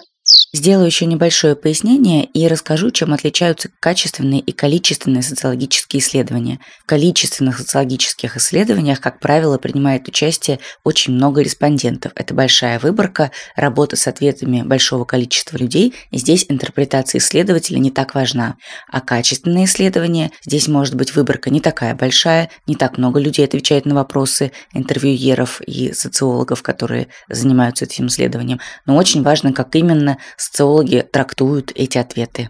Сделаю 0.53 0.85
еще 0.85 1.05
небольшое 1.05 1.55
пояснение 1.55 2.25
и 2.25 2.45
расскажу, 2.45 2.91
чем 2.91 3.13
отличаются 3.13 3.69
качественные 3.79 4.41
и 4.41 4.51
количественные 4.51 5.23
социологические 5.23 6.01
исследования. 6.01 6.59
В 6.83 6.87
количественных 6.87 7.57
социологических 7.57 8.35
исследованиях, 8.35 8.99
как 8.99 9.21
правило, 9.21 9.57
принимает 9.57 10.09
участие 10.09 10.59
очень 10.83 11.13
много 11.13 11.41
респондентов. 11.41 12.11
Это 12.15 12.33
большая 12.33 12.79
выборка, 12.79 13.31
работа 13.55 13.95
с 13.95 14.07
ответами 14.07 14.61
большого 14.61 15.05
количества 15.05 15.55
людей, 15.55 15.93
и 16.11 16.17
здесь 16.17 16.45
интерпретация 16.49 17.19
исследователя 17.19 17.77
не 17.79 17.89
так 17.89 18.13
важна. 18.13 18.57
А 18.91 18.99
качественные 18.99 19.65
исследования, 19.65 20.31
здесь 20.45 20.67
может 20.67 20.95
быть 20.95 21.15
выборка 21.15 21.49
не 21.49 21.61
такая 21.61 21.95
большая, 21.95 22.49
не 22.67 22.75
так 22.75 22.97
много 22.97 23.21
людей 23.21 23.45
отвечает 23.45 23.85
на 23.85 23.95
вопросы 23.95 24.51
интервьюеров 24.73 25.61
и 25.61 25.93
социологов, 25.93 26.61
которые 26.61 27.07
занимаются 27.29 27.85
этим 27.85 28.07
исследованием. 28.07 28.59
Но 28.85 28.97
очень 28.97 29.23
важно, 29.23 29.53
как 29.53 29.73
именно 29.77 30.17
социологи 30.37 31.07
трактуют 31.11 31.71
эти 31.75 31.97
ответы 31.97 32.49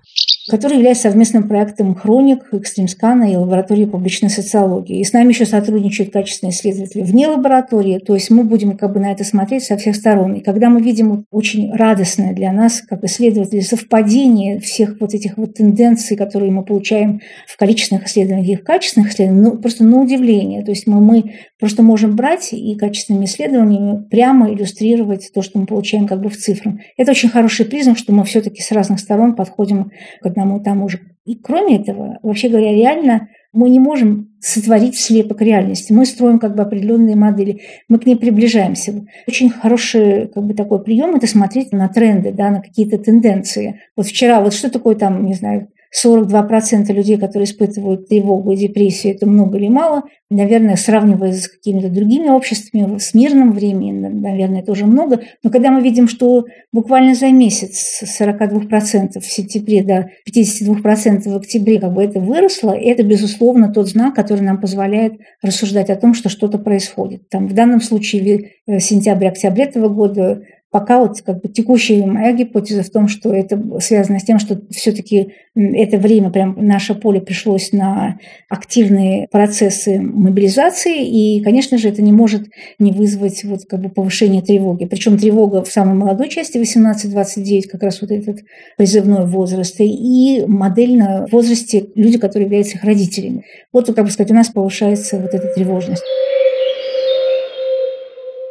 который 0.52 0.74
является 0.74 1.04
совместным 1.04 1.48
проектом 1.48 1.96
«Хроник», 1.96 2.50
«Экстримскана» 2.52 3.32
и 3.32 3.38
лаборатории 3.38 3.86
публичной 3.86 4.30
социологии. 4.30 5.00
И 5.00 5.04
с 5.06 5.14
нами 5.14 5.30
еще 5.30 5.46
сотрудничают 5.46 6.12
качественные 6.12 6.52
исследователи 6.52 7.04
вне 7.04 7.28
лаборатории, 7.28 8.00
то 8.00 8.14
есть 8.14 8.30
мы 8.30 8.44
будем 8.44 8.78
как 8.78 8.92
бы 8.92 9.00
на 9.00 9.14
это 9.14 9.24
смотреть 9.24 9.64
со 9.64 9.78
всех 9.78 9.96
сторон. 9.96 10.34
И 10.34 10.42
когда 10.42 10.70
мы 10.70 10.82
видим 10.82 11.26
очень 11.32 11.74
радостное 11.74 12.34
для 12.34 12.52
нас, 12.52 12.82
как 12.82 13.02
исследователи, 13.06 13.62
совпадение 13.62 14.60
всех 14.60 14.98
вот 15.00 15.14
этих 15.14 15.38
вот 15.38 15.54
тенденций, 15.54 16.18
которые 16.18 16.52
мы 16.52 16.66
получаем 16.66 17.22
в 17.48 17.56
количественных 17.56 18.08
исследованиях 18.08 18.60
и 18.60 18.62
в 18.62 18.66
качественных 18.66 19.12
исследованиях, 19.12 19.54
ну, 19.54 19.62
просто 19.62 19.86
на 19.86 20.02
удивление. 20.02 20.66
То 20.66 20.72
есть 20.72 20.86
мы, 20.86 21.00
мы 21.00 21.34
просто 21.62 21.82
можем 21.82 22.18
брать 22.18 22.50
и 22.52 22.76
качественными 22.76 23.24
исследованиями 23.24 24.04
прямо 24.10 24.52
иллюстрировать 24.52 25.32
то, 25.34 25.42
что 25.42 25.60
мы 25.60 25.66
получаем 25.66 26.08
как 26.08 26.20
бы 26.20 26.30
в 26.30 26.36
цифрах. 26.36 26.76
Это 26.98 27.12
очень 27.12 27.30
хороший 27.30 27.66
признак, 27.66 27.98
что 27.98 28.12
мы 28.12 28.26
все-таки 28.26 28.62
с 28.62 28.72
разных 28.72 29.00
сторон 29.00 29.36
подходим 29.36 29.92
к 30.22 30.26
одному 30.42 30.60
и 30.60 30.64
тому 30.64 30.90
же. 30.90 31.00
И 31.26 31.36
кроме 31.36 31.78
этого, 31.78 32.20
вообще 32.24 32.50
говоря, 32.50 32.72
реально 32.72 33.30
мы 33.54 33.70
не 33.70 33.80
можем 33.80 34.30
сотворить 34.40 34.98
слепок 34.98 35.42
реальности. 35.42 35.94
Мы 35.94 36.06
строим 36.06 36.40
как 36.40 36.56
бы 36.56 36.64
определенные 36.64 37.16
модели, 37.16 37.62
мы 37.90 38.00
к 38.00 38.06
ней 38.06 38.16
приближаемся. 38.16 39.06
Очень 39.28 39.50
хороший 39.50 40.30
как 40.30 40.44
бы 40.44 40.54
такой 40.54 40.84
прием– 40.84 41.16
это 41.16 41.28
смотреть 41.28 41.72
на 41.72 41.88
тренды, 41.90 42.32
да, 42.32 42.50
на 42.50 42.62
какие-то 42.62 42.98
тенденции. 42.98 43.82
Вот 43.96 44.08
вчера, 44.08 44.42
вот 44.42 44.54
что 44.54 44.72
такое 44.72 44.96
там, 44.96 45.26
не 45.26 45.34
знаю, 45.34 45.68
42% 45.94 46.92
людей, 46.94 47.18
которые 47.18 47.46
испытывают 47.46 48.08
тревогу 48.08 48.54
и 48.54 48.58
депрессию, 48.58 49.14
это 49.14 49.28
много 49.28 49.58
или 49.58 49.68
мало. 49.68 50.04
Наверное, 50.30 50.78
сравнивая 50.78 51.34
с 51.34 51.50
какими-то 51.50 51.90
другими 51.90 52.30
обществами, 52.30 52.98
с 52.98 53.14
мирным 53.14 53.52
временем, 53.52 54.22
наверное, 54.22 54.62
это 54.62 54.72
уже 54.72 54.86
много. 54.86 55.22
Но 55.44 55.50
когда 55.50 55.70
мы 55.70 55.82
видим, 55.82 56.08
что 56.08 56.46
буквально 56.72 57.14
за 57.14 57.28
месяц 57.28 58.04
с 58.04 58.22
42% 58.22 59.20
в 59.20 59.26
сентябре 59.26 59.84
до 59.84 60.10
52% 60.30 61.30
в 61.30 61.36
октябре 61.36 61.80
как 61.80 61.94
бы 61.94 62.04
это 62.04 62.22
выросло, 62.22 62.72
это, 62.72 63.04
безусловно, 63.04 63.74
тот 63.74 63.90
знак, 63.90 64.16
который 64.16 64.42
нам 64.42 64.62
позволяет 64.62 65.14
рассуждать 65.42 65.90
о 65.90 65.98
том, 65.98 66.14
что 66.14 66.30
что-то 66.30 66.58
происходит. 66.58 67.28
Там, 67.28 67.48
в 67.48 67.54
данном 67.54 67.82
случае 67.82 68.52
э, 68.66 68.80
сентябрь-октябрь 68.80 69.64
этого 69.64 69.90
года 69.90 70.44
Пока 70.72 71.00
вот 71.00 71.22
как 71.22 71.42
бы 71.42 71.50
текущая 71.50 72.06
моя 72.06 72.32
гипотеза 72.32 72.84
в 72.84 72.90
том, 72.90 73.10
что 73.10 73.34
это 73.34 73.62
связано 73.82 74.20
с 74.20 74.24
тем, 74.24 74.40
что 74.40 74.62
все-таки 74.70 75.34
это 75.54 75.98
время, 75.98 76.30
прям 76.30 76.56
наше 76.58 76.96
поле 76.96 77.20
пришлось 77.20 77.74
на 77.74 78.20
активные 78.50 79.28
процессы 79.30 80.00
мобилизации, 80.00 81.06
и, 81.06 81.44
конечно 81.44 81.78
же, 81.78 81.90
это 81.90 82.02
не 82.02 82.14
может 82.14 82.44
не 82.80 82.94
вызвать 82.94 83.44
вот 83.44 83.66
как 83.70 83.82
бы 83.82 83.90
повышение 83.90 84.42
тревоги. 84.42 84.86
Причем 84.86 85.18
тревога 85.18 85.62
в 85.62 85.68
самой 85.68 85.96
молодой 85.96 86.30
части 86.30 86.58
18-29, 86.58 87.64
как 87.64 87.84
раз 87.84 88.02
вот 88.02 88.12
этот 88.12 88.40
призывной 88.78 89.26
возраст, 89.26 89.76
и 89.80 90.46
модельно 90.48 91.28
в 91.28 91.34
возрасте 91.34 91.90
люди, 91.96 92.18
которые 92.18 92.46
являются 92.46 92.78
их 92.78 92.86
родителями. 92.86 93.44
Вот, 93.74 93.94
как 93.94 94.06
бы 94.06 94.10
сказать, 94.10 94.32
у 94.32 94.36
нас 94.36 94.48
повышается 94.48 95.20
вот 95.20 95.34
эта 95.34 95.54
тревожность. 95.54 96.04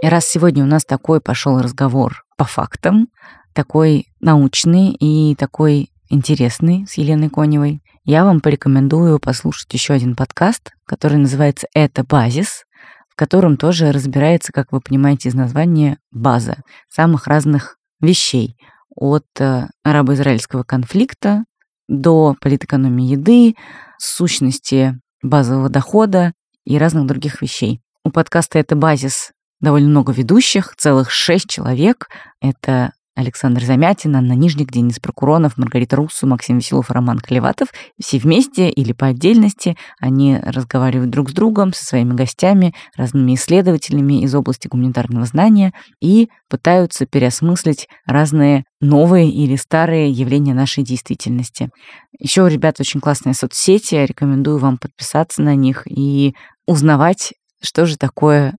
И 0.03 0.09
раз 0.09 0.25
сегодня 0.27 0.65
у 0.65 0.67
нас 0.67 0.85
такой 0.87 1.21
пошел 1.21 1.61
разговор 1.61 2.25
по 2.39 2.45
фактам, 2.45 3.09
такой 3.53 4.07
научный 4.21 4.93
и 4.93 5.35
такой 5.35 5.91
интересный 6.09 6.87
с 6.87 6.95
Еленой 6.95 7.29
Коневой, 7.29 7.83
я 8.05 8.25
вам 8.25 8.41
порекомендую 8.41 9.21
послушать 9.21 9.73
еще 9.75 9.93
один 9.93 10.17
подкаст, 10.17 10.73
который 10.87 11.19
называется 11.19 11.67
«Это 11.75 12.03
базис», 12.03 12.65
в 13.11 13.15
котором 13.15 13.59
тоже 13.59 13.93
разбирается, 13.93 14.53
как 14.53 14.73
вы 14.73 14.81
понимаете 14.81 15.29
из 15.29 15.35
названия, 15.35 15.99
база 16.11 16.63
самых 16.89 17.27
разных 17.27 17.77
вещей. 18.01 18.57
От 18.97 19.27
э, 19.39 19.67
арабо-израильского 19.85 20.63
конфликта 20.63 21.45
до 21.89 22.35
политэкономии 22.41 23.13
еды, 23.13 23.55
сущности 23.99 24.99
базового 25.23 25.69
дохода 25.69 26.33
и 26.65 26.79
разных 26.79 27.07
других 27.07 27.43
вещей. 27.43 27.83
У 28.03 28.11
подкаста 28.11 28.59
«Это 28.59 28.77
базис» 28.77 29.33
довольно 29.61 29.89
много 29.89 30.13
ведущих, 30.13 30.75
целых 30.77 31.11
шесть 31.11 31.49
человек. 31.49 32.09
Это 32.41 32.93
Александр 33.21 33.63
Замятин, 33.63 34.17
Анна 34.17 34.33
Нижник, 34.33 34.73
Денис 34.73 34.99
Прокуронов, 34.99 35.59
Маргарита 35.59 35.97
Руссу, 35.97 36.27
Максим 36.27 36.59
Веселов, 36.59 36.91
Роман 36.91 37.19
Клеватов. 37.19 37.69
Все 38.01 38.19
вместе 38.19 38.71
или 38.71 38.93
по 38.93 39.07
отдельности 39.09 39.77
они 40.01 40.39
разговаривают 40.39 41.11
друг 41.11 41.31
с 41.31 41.33
другом, 41.33 41.73
со 41.73 41.85
своими 41.85 42.15
гостями, 42.15 42.75
разными 42.97 43.35
исследователями 43.35 44.23
из 44.23 44.35
области 44.35 44.69
гуманитарного 44.69 45.27
знания 45.27 45.73
и 46.01 46.31
пытаются 46.49 47.05
переосмыслить 47.05 47.89
разные 48.07 48.65
новые 48.81 49.31
или 49.31 49.57
старые 49.57 50.11
явления 50.11 50.55
нашей 50.55 50.83
действительности. 50.83 51.71
Еще 52.19 52.43
у 52.43 52.47
ребят 52.47 52.81
очень 52.81 53.01
классные 53.01 53.35
соцсети, 53.35 53.97
я 53.97 54.07
рекомендую 54.07 54.59
вам 54.59 54.79
подписаться 54.79 55.43
на 55.43 55.55
них 55.55 55.83
и 55.87 56.35
узнавать, 56.67 57.35
что 57.61 57.85
же 57.85 57.99
такое 57.99 58.55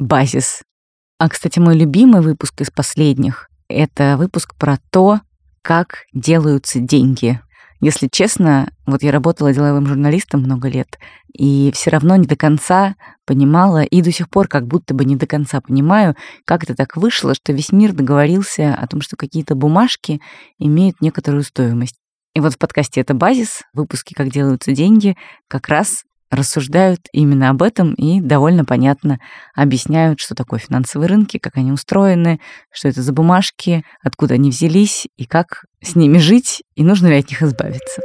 базис. 0.00 0.62
А, 1.18 1.28
кстати, 1.28 1.58
мой 1.58 1.76
любимый 1.76 2.22
выпуск 2.22 2.60
из 2.60 2.70
последних— 2.70 3.48
это 3.68 4.16
выпуск 4.16 4.54
про 4.56 4.78
то, 4.90 5.20
как 5.62 6.04
делаются 6.12 6.80
деньги. 6.80 7.40
Если 7.82 8.08
честно, 8.08 8.72
вот 8.86 9.02
я 9.02 9.12
работала 9.12 9.52
деловым 9.54 9.86
журналистом 9.86 10.42
много 10.42 10.68
лет, 10.68 10.98
и 11.32 11.70
все 11.74 11.90
равно 11.90 12.16
не 12.16 12.26
до 12.26 12.36
конца 12.36 12.94
понимала, 13.24 13.82
и 13.82 14.02
до 14.02 14.12
сих 14.12 14.28
пор 14.28 14.48
как 14.48 14.66
будто 14.66 14.92
бы 14.92 15.04
не 15.04 15.16
до 15.16 15.26
конца 15.26 15.60
понимаю, 15.60 16.14
как 16.44 16.64
это 16.64 16.74
так 16.74 16.96
вышло, 16.96 17.34
что 17.34 17.52
весь 17.52 17.72
мир 17.72 17.92
договорился 17.92 18.74
о 18.74 18.86
том, 18.86 19.00
что 19.00 19.16
какие-то 19.16 19.54
бумажки 19.54 20.20
имеют 20.58 21.00
некоторую 21.00 21.42
стоимость. 21.42 21.96
И 22.34 22.40
вот 22.40 22.54
в 22.54 22.58
подкасте 22.58 23.00
«Это 23.00 23.14
базис», 23.14 23.62
выпуске 23.72 24.14
«Как 24.14 24.30
делаются 24.30 24.72
деньги» 24.72 25.16
как 25.48 25.68
раз 25.68 26.04
рассуждают 26.30 27.00
именно 27.12 27.50
об 27.50 27.62
этом 27.62 27.94
и 27.94 28.20
довольно 28.20 28.64
понятно 28.64 29.18
объясняют, 29.54 30.20
что 30.20 30.34
такое 30.34 30.60
финансовые 30.60 31.08
рынки, 31.08 31.38
как 31.38 31.56
они 31.56 31.72
устроены, 31.72 32.40
что 32.70 32.88
это 32.88 33.02
за 33.02 33.12
бумажки, 33.12 33.84
откуда 34.02 34.34
они 34.34 34.50
взялись 34.50 35.08
и 35.16 35.26
как 35.26 35.64
с 35.82 35.96
ними 35.96 36.18
жить, 36.18 36.62
и 36.76 36.84
нужно 36.84 37.08
ли 37.08 37.18
от 37.18 37.28
них 37.28 37.42
избавиться. 37.42 38.00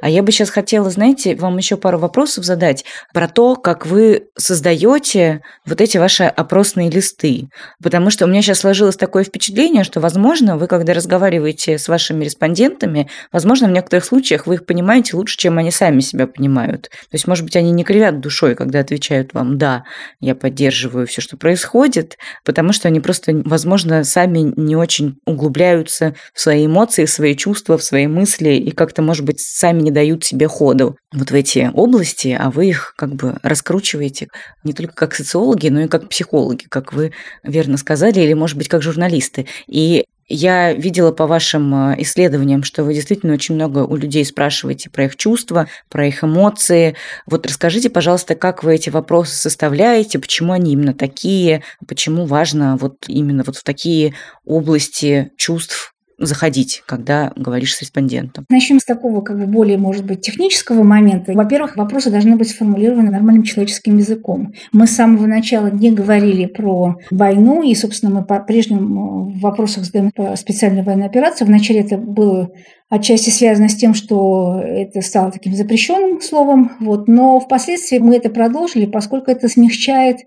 А 0.00 0.08
я 0.08 0.22
бы 0.22 0.32
сейчас 0.32 0.50
хотела, 0.50 0.90
знаете, 0.90 1.34
вам 1.36 1.56
еще 1.58 1.76
пару 1.76 1.98
вопросов 1.98 2.44
задать 2.44 2.84
про 3.12 3.28
то, 3.28 3.56
как 3.56 3.86
вы 3.86 4.28
создаете 4.36 5.42
вот 5.66 5.80
эти 5.80 5.98
ваши 5.98 6.24
опросные 6.24 6.90
листы. 6.90 7.48
Потому 7.82 8.10
что 8.10 8.24
у 8.24 8.28
меня 8.28 8.42
сейчас 8.42 8.60
сложилось 8.60 8.96
такое 8.96 9.24
впечатление, 9.24 9.84
что, 9.84 10.00
возможно, 10.00 10.56
вы, 10.56 10.66
когда 10.66 10.94
разговариваете 10.94 11.78
с 11.78 11.88
вашими 11.88 12.24
респондентами, 12.24 13.08
возможно, 13.32 13.68
в 13.68 13.72
некоторых 13.72 14.04
случаях 14.04 14.46
вы 14.46 14.54
их 14.54 14.66
понимаете 14.66 15.16
лучше, 15.16 15.36
чем 15.36 15.58
они 15.58 15.70
сами 15.70 16.00
себя 16.00 16.26
понимают. 16.26 16.84
То 16.84 17.14
есть, 17.14 17.26
может 17.26 17.44
быть, 17.44 17.56
они 17.56 17.70
не 17.70 17.84
кривят 17.84 18.20
душой, 18.20 18.54
когда 18.54 18.80
отвечают 18.80 19.34
вам 19.34 19.58
«да, 19.58 19.84
я 20.20 20.34
поддерживаю 20.34 21.06
все, 21.06 21.20
что 21.20 21.36
происходит», 21.36 22.16
потому 22.44 22.72
что 22.72 22.88
они 22.88 23.00
просто, 23.00 23.42
возможно, 23.44 24.04
сами 24.04 24.52
не 24.56 24.76
очень 24.76 25.18
углубляются 25.26 26.14
в 26.34 26.40
свои 26.40 26.66
эмоции, 26.66 27.04
в 27.04 27.10
свои 27.10 27.34
чувства, 27.34 27.76
в 27.78 27.82
свои 27.82 28.06
мысли 28.06 28.50
и 28.50 28.70
как-то, 28.70 29.02
может 29.02 29.24
быть, 29.24 29.40
сами 29.40 29.82
не 29.82 29.89
не 29.90 29.94
дают 29.94 30.24
себе 30.24 30.46
ходу 30.46 30.96
вот 31.12 31.30
в 31.30 31.34
эти 31.34 31.70
области, 31.74 32.36
а 32.38 32.50
вы 32.50 32.68
их 32.68 32.94
как 32.96 33.14
бы 33.14 33.38
раскручиваете 33.42 34.28
не 34.64 34.72
только 34.72 34.94
как 34.94 35.14
социологи, 35.14 35.68
но 35.68 35.82
и 35.82 35.88
как 35.88 36.08
психологи, 36.08 36.64
как 36.68 36.92
вы 36.92 37.12
верно 37.42 37.76
сказали, 37.76 38.20
или, 38.20 38.32
может 38.32 38.56
быть, 38.56 38.68
как 38.68 38.82
журналисты. 38.82 39.46
И 39.66 40.04
я 40.32 40.72
видела 40.72 41.10
по 41.10 41.26
вашим 41.26 41.74
э, 41.74 42.02
исследованиям, 42.02 42.62
что 42.62 42.84
вы 42.84 42.94
действительно 42.94 43.34
очень 43.34 43.56
много 43.56 43.80
у 43.80 43.96
людей 43.96 44.24
спрашиваете 44.24 44.88
про 44.88 45.06
их 45.06 45.16
чувства, 45.16 45.66
про 45.88 46.06
их 46.06 46.22
эмоции. 46.22 46.94
Вот 47.26 47.46
расскажите, 47.46 47.90
пожалуйста, 47.90 48.36
как 48.36 48.62
вы 48.62 48.76
эти 48.76 48.90
вопросы 48.90 49.34
составляете, 49.34 50.20
почему 50.20 50.52
они 50.52 50.72
именно 50.72 50.94
такие, 50.94 51.64
почему 51.88 52.26
важно 52.26 52.76
вот 52.76 53.06
именно 53.08 53.42
вот 53.44 53.56
в 53.56 53.64
такие 53.64 54.14
области 54.44 55.32
чувств 55.36 55.94
заходить, 56.20 56.82
когда 56.86 57.32
говоришь 57.34 57.74
с 57.74 57.80
респондентом? 57.80 58.44
Начнем 58.48 58.78
с 58.78 58.84
такого, 58.84 59.22
как 59.22 59.38
бы 59.38 59.46
более, 59.46 59.78
может 59.78 60.04
быть, 60.04 60.20
технического 60.20 60.82
момента. 60.82 61.32
Во-первых, 61.32 61.76
вопросы 61.76 62.10
должны 62.10 62.36
быть 62.36 62.50
сформулированы 62.50 63.10
нормальным 63.10 63.42
человеческим 63.42 63.96
языком. 63.96 64.52
Мы 64.72 64.86
с 64.86 64.90
самого 64.90 65.26
начала 65.26 65.68
не 65.70 65.90
говорили 65.90 66.46
про 66.46 66.96
войну, 67.10 67.62
и, 67.62 67.74
собственно, 67.74 68.14
мы 68.14 68.24
по-прежнему 68.24 69.30
в 69.30 69.40
вопросах 69.40 69.84
задаем 69.84 70.10
про 70.10 70.36
специальную 70.36 70.84
военную 70.84 71.08
операцию. 71.08 71.46
Вначале 71.46 71.80
это 71.80 71.96
было 71.96 72.50
отчасти 72.90 73.30
связано 73.30 73.68
с 73.68 73.76
тем, 73.76 73.94
что 73.94 74.60
это 74.62 75.00
стало 75.00 75.30
таким 75.30 75.54
запрещенным 75.54 76.20
словом, 76.20 76.72
вот, 76.80 77.08
но 77.08 77.40
впоследствии 77.40 77.98
мы 77.98 78.16
это 78.16 78.28
продолжили, 78.28 78.84
поскольку 78.84 79.30
это 79.30 79.48
смягчает 79.48 80.18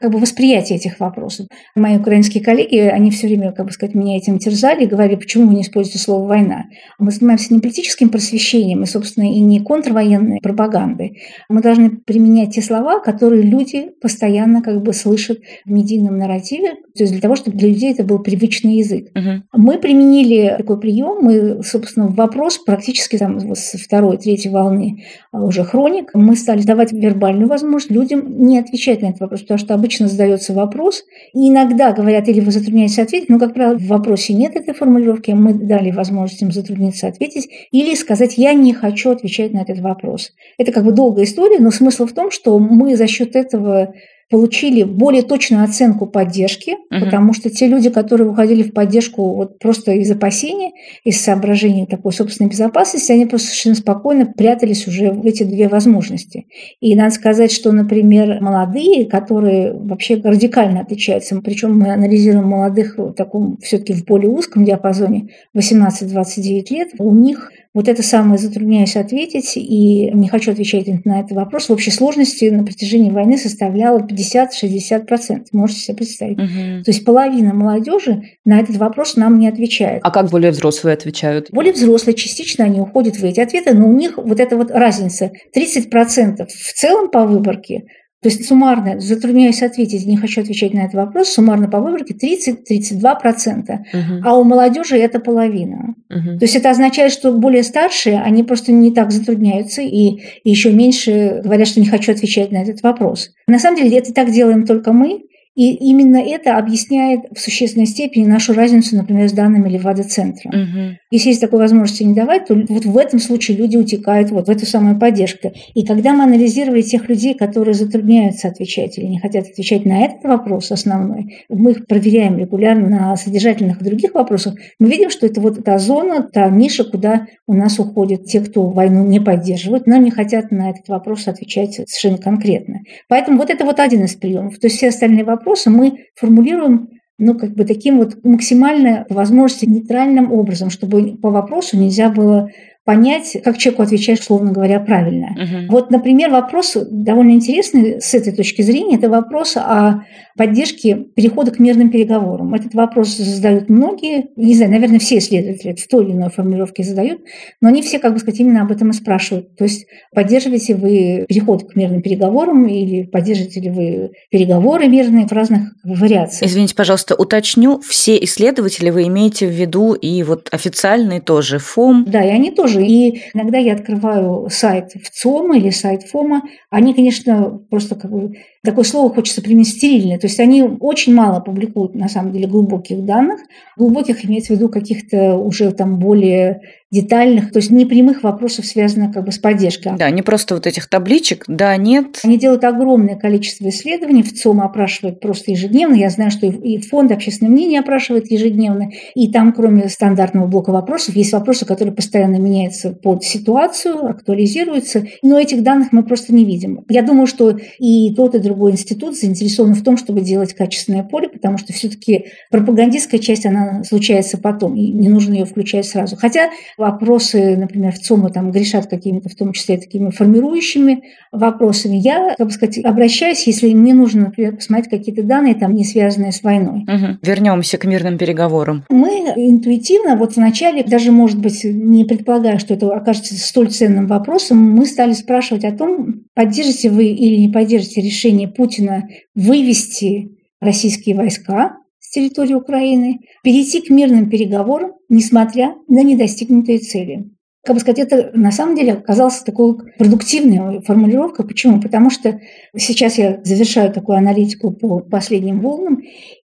как 0.00 0.12
бы 0.12 0.18
восприятие 0.18 0.76
этих 0.76 1.00
вопросов. 1.00 1.46
Мои 1.74 1.96
украинские 1.96 2.44
коллеги, 2.44 2.76
они 2.76 3.10
все 3.10 3.26
время, 3.26 3.52
как 3.52 3.66
бы 3.66 3.72
сказать, 3.72 3.94
меня 3.94 4.18
этим 4.18 4.38
терзали, 4.38 4.84
говорили, 4.84 5.16
почему 5.16 5.48
вы 5.48 5.54
не 5.54 5.62
используете 5.62 5.98
слово 5.98 6.28
«война». 6.28 6.64
Мы 6.98 7.10
занимаемся 7.10 7.54
не 7.54 7.60
политическим 7.60 8.10
просвещением 8.10 8.82
и, 8.82 8.86
собственно, 8.86 9.24
и 9.24 9.40
не 9.40 9.60
контрвоенной 9.60 10.40
пропагандой. 10.42 11.22
Мы 11.48 11.62
должны 11.62 11.90
применять 11.90 12.54
те 12.54 12.60
слова, 12.60 13.00
которые 13.00 13.42
люди 13.42 13.92
постоянно 14.02 14.62
как 14.62 14.82
бы 14.82 14.92
слышат 14.92 15.38
в 15.64 15.70
медийном 15.70 16.18
нарративе, 16.18 16.74
то 16.94 17.02
есть 17.02 17.12
для 17.12 17.22
того, 17.22 17.34
чтобы 17.34 17.56
для 17.56 17.68
людей 17.68 17.92
это 17.92 18.04
был 18.04 18.18
привычный 18.18 18.76
язык. 18.76 19.08
Угу. 19.14 19.62
Мы 19.62 19.78
применили 19.78 20.54
такой 20.58 20.78
прием, 20.78 21.24
мы, 21.24 21.62
собственно, 21.62 22.03
вопрос 22.08 22.58
практически 22.58 23.18
там, 23.18 23.54
с 23.54 23.72
второй, 23.78 24.18
третьей 24.18 24.50
волны 24.50 25.04
а 25.32 25.42
уже 25.42 25.64
хроник, 25.64 26.10
мы 26.14 26.36
стали 26.36 26.62
давать 26.62 26.92
вербальную 26.92 27.48
возможность 27.48 27.90
людям 27.90 28.44
не 28.44 28.58
отвечать 28.58 29.02
на 29.02 29.06
этот 29.06 29.20
вопрос, 29.20 29.42
потому 29.42 29.58
что 29.58 29.74
обычно 29.74 30.08
задается 30.08 30.52
вопрос, 30.52 31.04
и 31.32 31.48
иногда 31.48 31.92
говорят, 31.92 32.28
или 32.28 32.40
вы 32.40 32.50
затрудняетесь 32.50 32.98
ответить, 32.98 33.28
но, 33.28 33.38
как 33.38 33.54
правило, 33.54 33.78
в 33.78 33.86
вопросе 33.86 34.34
нет 34.34 34.56
этой 34.56 34.74
формулировки, 34.74 35.32
мы 35.32 35.54
дали 35.54 35.90
возможность 35.90 36.42
им 36.42 36.52
затрудниться 36.52 37.08
ответить, 37.08 37.48
или 37.70 37.94
сказать, 37.94 38.38
я 38.38 38.54
не 38.54 38.72
хочу 38.72 39.10
отвечать 39.10 39.52
на 39.52 39.62
этот 39.62 39.80
вопрос. 39.80 40.32
Это 40.58 40.72
как 40.72 40.84
бы 40.84 40.92
долгая 40.92 41.24
история, 41.24 41.58
но 41.58 41.70
смысл 41.70 42.06
в 42.06 42.12
том, 42.12 42.30
что 42.30 42.58
мы 42.58 42.96
за 42.96 43.06
счет 43.06 43.36
этого 43.36 43.94
получили 44.30 44.82
более 44.82 45.22
точную 45.22 45.64
оценку 45.64 46.06
поддержки, 46.06 46.72
угу. 46.90 47.04
потому 47.04 47.32
что 47.32 47.50
те 47.50 47.68
люди, 47.68 47.90
которые 47.90 48.28
выходили 48.28 48.62
в 48.62 48.72
поддержку 48.72 49.34
вот 49.34 49.58
просто 49.58 49.92
из 49.92 50.10
опасения, 50.10 50.72
из 51.04 51.20
соображений 51.20 51.86
такой 51.86 52.12
собственной 52.12 52.50
безопасности, 52.50 53.12
они 53.12 53.26
просто 53.26 53.48
совершенно 53.48 53.74
спокойно 53.76 54.26
прятались 54.26 54.86
уже 54.86 55.10
в 55.10 55.24
эти 55.26 55.42
две 55.42 55.68
возможности. 55.68 56.46
И 56.80 56.94
надо 56.94 57.14
сказать, 57.14 57.52
что, 57.52 57.72
например, 57.72 58.40
молодые, 58.40 59.06
которые 59.06 59.72
вообще 59.72 60.16
радикально 60.16 60.80
отличаются, 60.80 61.40
причем 61.40 61.78
мы 61.78 61.92
анализируем 61.92 62.48
молодых 62.48 62.96
в 62.96 63.12
таком 63.12 63.58
все-таки 63.58 63.92
в 63.92 64.04
более 64.04 64.30
узком 64.30 64.64
диапазоне 64.64 65.28
18-29 65.54 66.64
лет, 66.70 66.88
у 66.98 67.14
них 67.14 67.50
вот 67.74 67.88
это 67.88 68.04
самое 68.04 68.38
затрудняюсь 68.38 68.94
ответить 68.94 69.56
и 69.56 70.08
не 70.12 70.28
хочу 70.28 70.52
отвечать 70.52 70.86
на 71.04 71.20
этот 71.20 71.32
вопрос. 71.32 71.68
В 71.68 71.72
общей 71.72 71.90
сложности 71.90 72.44
на 72.44 72.64
протяжении 72.64 73.10
войны 73.10 73.36
составляло 73.36 73.98
50-60%. 73.98 75.46
Можете 75.50 75.80
себе 75.80 75.96
представить. 75.96 76.38
Угу. 76.38 76.84
То 76.84 76.90
есть 76.90 77.04
половина 77.04 77.52
молодежи 77.52 78.22
на 78.44 78.60
этот 78.60 78.76
вопрос 78.76 79.16
нам 79.16 79.40
не 79.40 79.48
отвечает. 79.48 80.02
А 80.04 80.12
как 80.12 80.30
более 80.30 80.52
взрослые 80.52 80.94
отвечают? 80.94 81.50
Более 81.50 81.72
взрослые 81.72 82.14
частично 82.14 82.64
они 82.64 82.80
уходят 82.80 83.16
в 83.16 83.24
эти 83.24 83.40
ответы, 83.40 83.74
но 83.74 83.88
у 83.88 83.92
них 83.92 84.18
вот 84.18 84.38
эта 84.38 84.56
вот 84.56 84.70
разница 84.70 85.32
30% 85.56 86.46
в 86.46 86.72
целом 86.74 87.10
по 87.10 87.26
выборке, 87.26 87.86
то 88.24 88.30
есть 88.30 88.48
суммарно, 88.48 89.00
затрудняюсь 89.00 89.62
ответить, 89.62 90.06
не 90.06 90.16
хочу 90.16 90.40
отвечать 90.40 90.72
на 90.72 90.78
этот 90.78 90.94
вопрос, 90.94 91.28
суммарно 91.28 91.68
по 91.68 91.78
выборке 91.78 92.14
30-32%, 92.14 93.60
угу. 93.60 94.22
а 94.24 94.38
у 94.38 94.44
молодежи 94.44 94.96
это 94.96 95.20
половина. 95.20 95.94
Угу. 96.08 96.38
То 96.38 96.44
есть 96.44 96.56
это 96.56 96.70
означает, 96.70 97.12
что 97.12 97.32
более 97.32 97.62
старшие, 97.62 98.22
они 98.22 98.42
просто 98.42 98.72
не 98.72 98.94
так 98.94 99.12
затрудняются 99.12 99.82
и, 99.82 100.22
и 100.42 100.50
еще 100.50 100.72
меньше 100.72 101.42
говорят, 101.44 101.68
что 101.68 101.80
не 101.80 101.86
хочу 101.86 102.12
отвечать 102.12 102.50
на 102.50 102.62
этот 102.62 102.82
вопрос. 102.82 103.28
На 103.46 103.58
самом 103.58 103.76
деле 103.76 103.98
это 103.98 104.14
так 104.14 104.30
делаем 104.30 104.64
только 104.64 104.94
мы, 104.94 105.20
и 105.54 105.72
именно 105.74 106.16
это 106.16 106.58
объясняет 106.58 107.20
в 107.32 107.38
существенной 107.38 107.86
степени 107.86 108.26
нашу 108.26 108.54
разницу, 108.54 108.96
например, 108.96 109.28
с 109.28 109.32
данными 109.32 109.68
Левада-центра. 109.68 110.48
Угу. 110.48 110.98
Если 111.12 111.28
есть 111.28 111.40
такой 111.40 111.60
возможности 111.60 112.02
не 112.02 112.14
давать, 112.14 112.46
то 112.46 112.54
вот 112.54 112.84
в 112.84 112.98
этом 112.98 113.20
случае 113.20 113.56
люди 113.56 113.76
утекают 113.76 114.30
вот 114.30 114.48
в 114.48 114.50
эту 114.50 114.66
самую 114.66 114.98
поддержку. 114.98 115.52
И 115.74 115.86
когда 115.86 116.12
мы 116.12 116.24
анализировали 116.24 116.82
тех 116.82 117.08
людей, 117.08 117.34
которые 117.34 117.74
затрудняются 117.74 118.48
отвечать 118.48 118.98
или 118.98 119.06
не 119.06 119.20
хотят 119.20 119.46
отвечать 119.46 119.84
на 119.84 120.04
этот 120.04 120.24
вопрос 120.24 120.72
основной, 120.72 121.36
мы 121.48 121.70
их 121.70 121.86
проверяем 121.86 122.36
регулярно 122.36 122.88
на 122.88 123.16
содержательных 123.16 123.80
и 123.80 123.84
других 123.84 124.14
вопросах, 124.14 124.54
мы 124.80 124.90
видим, 124.90 125.10
что 125.10 125.26
это 125.26 125.40
вот 125.40 125.64
та 125.64 125.78
зона, 125.78 126.28
та 126.32 126.48
ниша, 126.48 126.82
куда 126.82 127.26
у 127.46 127.54
нас 127.54 127.78
уходят 127.78 128.24
те, 128.24 128.40
кто 128.40 128.66
войну 128.66 129.04
не 129.06 129.20
поддерживают, 129.20 129.86
но 129.86 129.98
не 129.98 130.10
хотят 130.10 130.50
на 130.50 130.70
этот 130.70 130.88
вопрос 130.88 131.28
отвечать 131.28 131.74
совершенно 131.74 132.18
конкретно. 132.18 132.80
Поэтому 133.08 133.38
вот 133.38 133.50
это 133.50 133.64
вот 133.64 133.78
один 133.78 134.04
из 134.04 134.14
приемов. 134.14 134.58
То 134.58 134.66
есть 134.66 134.78
все 134.78 134.88
остальные 134.88 135.24
вопросы 135.24 135.43
вопроса 135.44 135.70
мы 135.70 136.06
формулируем 136.14 136.88
ну, 137.16 137.38
как 137.38 137.54
бы 137.54 137.64
таким 137.64 137.98
вот 137.98 138.24
максимально, 138.24 139.06
по 139.08 139.14
возможности, 139.14 139.66
нейтральным 139.66 140.32
образом, 140.32 140.70
чтобы 140.70 141.16
по 141.16 141.30
вопросу 141.30 141.76
нельзя 141.76 142.08
было 142.08 142.50
понять, 142.84 143.36
как 143.44 143.56
человеку 143.56 143.82
отвечать, 143.82 144.18
условно 144.20 144.50
говоря, 144.50 144.80
правильно. 144.80 145.28
Угу. 145.30 145.72
Вот, 145.72 145.90
например, 145.90 146.30
вопрос 146.30 146.76
довольно 146.90 147.30
интересный 147.30 148.00
с 148.00 148.14
этой 148.14 148.32
точки 148.32 148.62
зрения, 148.62 148.96
это 148.96 149.08
вопрос 149.08 149.56
о 149.56 150.04
поддержке 150.36 150.96
перехода 151.14 151.50
к 151.52 151.58
мирным 151.58 151.90
переговорам. 151.90 152.54
Этот 152.54 152.74
вопрос 152.74 153.16
задают 153.16 153.68
многие, 153.68 154.26
не 154.36 154.54
знаю, 154.54 154.72
наверное, 154.72 154.98
все 154.98 155.18
исследователи 155.18 155.74
в 155.74 155.86
той 155.88 156.04
или 156.04 156.12
иной 156.12 156.30
формулировке 156.30 156.82
задают, 156.82 157.20
но 157.60 157.68
они 157.68 157.82
все, 157.82 157.98
как 157.98 158.12
бы 158.12 158.18
сказать, 158.18 158.40
именно 158.40 158.62
об 158.62 158.72
этом 158.72 158.90
и 158.90 158.92
спрашивают. 158.92 159.56
То 159.56 159.64
есть 159.64 159.86
поддерживаете 160.12 160.74
вы 160.74 161.24
переход 161.28 161.70
к 161.70 161.76
мирным 161.76 162.02
переговорам 162.02 162.66
или 162.66 163.04
поддерживаете 163.04 163.60
ли 163.60 163.70
вы 163.70 164.10
переговоры 164.30 164.88
мирные 164.88 165.26
в 165.26 165.32
разных 165.32 165.74
вариациях? 165.84 166.50
Извините, 166.50 166.74
пожалуйста, 166.74 167.14
уточню, 167.14 167.80
все 167.80 168.18
исследователи 168.18 168.90
вы 168.90 169.06
имеете 169.06 169.46
в 169.46 169.50
виду 169.50 169.94
и 169.94 170.22
вот 170.22 170.48
официальные 170.50 171.20
тоже 171.20 171.58
ФОМ? 171.58 172.06
Да, 172.08 172.22
и 172.22 172.28
они 172.28 172.50
тоже 172.50 172.64
тоже. 172.64 172.84
И 172.84 173.22
иногда 173.34 173.58
я 173.58 173.74
открываю 173.74 174.48
сайт 174.50 174.92
ВЦИОМа 175.02 175.58
или 175.58 175.70
сайт 175.70 176.04
ФОМа. 176.04 176.42
Они, 176.70 176.94
конечно, 176.94 177.60
просто 177.70 177.94
как 177.94 178.10
бы 178.10 178.34
такое 178.62 178.84
слово 178.84 179.14
хочется 179.14 179.42
применить 179.42 179.68
стерильное. 179.68 180.18
То 180.24 180.28
есть 180.28 180.40
они 180.40 180.62
очень 180.62 181.14
мало 181.14 181.40
публикуют, 181.40 181.94
на 181.94 182.08
самом 182.08 182.32
деле, 182.32 182.46
глубоких 182.46 183.04
данных. 183.04 183.40
Глубоких 183.76 184.24
имеется 184.24 184.54
в 184.54 184.56
виду 184.56 184.70
каких-то 184.70 185.34
уже 185.34 185.70
там 185.70 185.98
более 185.98 186.62
детальных, 186.94 187.50
то 187.50 187.58
есть 187.58 187.70
непрямых 187.70 188.22
вопросов, 188.22 188.64
связанных 188.64 189.12
как 189.12 189.24
бы 189.24 189.32
с 189.32 189.38
поддержкой. 189.38 189.92
Да, 189.98 190.08
не 190.10 190.22
просто 190.22 190.54
вот 190.54 190.66
этих 190.66 190.88
табличек, 190.88 191.44
да, 191.48 191.76
нет. 191.76 192.20
Они 192.22 192.38
делают 192.38 192.64
огромное 192.64 193.16
количество 193.16 193.68
исследований, 193.68 194.22
в 194.22 194.32
ЦОМ 194.32 194.60
опрашивает 194.60 195.20
просто 195.20 195.50
ежедневно, 195.50 195.94
я 195.94 196.08
знаю, 196.08 196.30
что 196.30 196.46
и 196.46 196.78
фонд 196.78 197.10
общественного 197.10 197.52
мнения 197.52 197.80
опрашивает 197.80 198.30
ежедневно, 198.30 198.90
и 199.14 199.30
там, 199.30 199.52
кроме 199.52 199.88
стандартного 199.88 200.46
блока 200.46 200.70
вопросов, 200.70 201.16
есть 201.16 201.32
вопросы, 201.32 201.66
которые 201.66 201.94
постоянно 201.94 202.36
меняются 202.36 202.90
под 202.90 203.24
ситуацию, 203.24 204.06
актуализируются, 204.06 205.04
но 205.22 205.38
этих 205.38 205.62
данных 205.62 205.88
мы 205.90 206.04
просто 206.04 206.32
не 206.32 206.44
видим. 206.44 206.84
Я 206.88 207.02
думаю, 207.02 207.26
что 207.26 207.58
и 207.78 208.14
тот, 208.14 208.36
и 208.36 208.38
другой 208.38 208.72
институт 208.72 209.16
заинтересован 209.16 209.74
в 209.74 209.82
том, 209.82 209.96
чтобы 209.96 210.20
делать 210.20 210.54
качественное 210.54 211.02
поле, 211.02 211.28
потому 211.28 211.58
что 211.58 211.72
все-таки 211.72 212.26
пропагандистская 212.50 213.18
часть, 213.18 213.46
она 213.46 213.82
случается 213.82 214.38
потом, 214.38 214.76
и 214.76 214.92
не 214.92 215.08
нужно 215.08 215.34
ее 215.34 215.44
включать 215.44 215.86
сразу. 215.86 216.16
Хотя 216.16 216.50
вопросы, 216.84 217.56
например, 217.56 217.92
в 217.92 217.98
ЦОМа 217.98 218.30
там 218.30 218.50
грешат 218.50 218.86
какими-то, 218.86 219.30
в 219.30 219.34
том 219.34 219.52
числе 219.52 219.78
такими 219.78 220.10
формирующими 220.10 221.02
вопросами. 221.32 221.96
Я, 221.96 222.34
как 222.36 222.48
бы 222.48 222.52
сказать, 222.52 222.78
обращаюсь, 222.84 223.46
если 223.46 223.72
мне 223.72 223.94
нужно, 223.94 224.26
например, 224.26 224.56
посмотреть 224.56 224.90
какие-то 224.90 225.22
данные, 225.22 225.54
там, 225.54 225.74
не 225.74 225.84
связанные 225.84 226.32
с 226.32 226.42
войной. 226.42 226.82
Угу. 226.82 227.18
Вернемся 227.22 227.78
к 227.78 227.86
мирным 227.86 228.18
переговорам. 228.18 228.84
Мы 228.90 229.08
интуитивно, 229.36 230.16
вот 230.16 230.36
вначале, 230.36 230.84
даже, 230.84 231.10
может 231.10 231.40
быть, 231.40 231.64
не 231.64 232.04
предполагая, 232.04 232.58
что 232.58 232.74
это 232.74 232.94
окажется 232.94 233.34
столь 233.34 233.70
ценным 233.70 234.06
вопросом, 234.06 234.58
мы 234.58 234.84
стали 234.84 235.12
спрашивать 235.12 235.64
о 235.64 235.72
том, 235.72 236.24
поддержите 236.34 236.90
вы 236.90 237.06
или 237.06 237.36
не 237.36 237.48
поддержите 237.48 238.02
решение 238.02 238.48
Путина 238.48 239.08
вывести 239.34 240.32
российские 240.60 241.16
войска 241.16 241.78
территории 242.14 242.54
Украины, 242.54 243.20
перейти 243.42 243.80
к 243.80 243.90
мирным 243.90 244.30
переговорам, 244.30 244.92
несмотря 245.08 245.74
на 245.88 246.02
недостигнутые 246.02 246.78
цели. 246.78 247.24
Как 247.64 247.76
бы 247.76 247.80
сказать, 247.80 247.98
это 247.98 248.30
на 248.34 248.52
самом 248.52 248.76
деле 248.76 248.92
оказалась 248.92 249.40
такой 249.40 249.76
продуктивной 249.98 250.82
формулировкой. 250.82 251.46
Почему? 251.46 251.80
Потому 251.80 252.10
что 252.10 252.38
сейчас 252.76 253.16
я 253.16 253.40
завершаю 253.42 253.90
такую 253.90 254.18
аналитику 254.18 254.70
по 254.70 255.00
последним 255.00 255.60
волнам, 255.60 256.00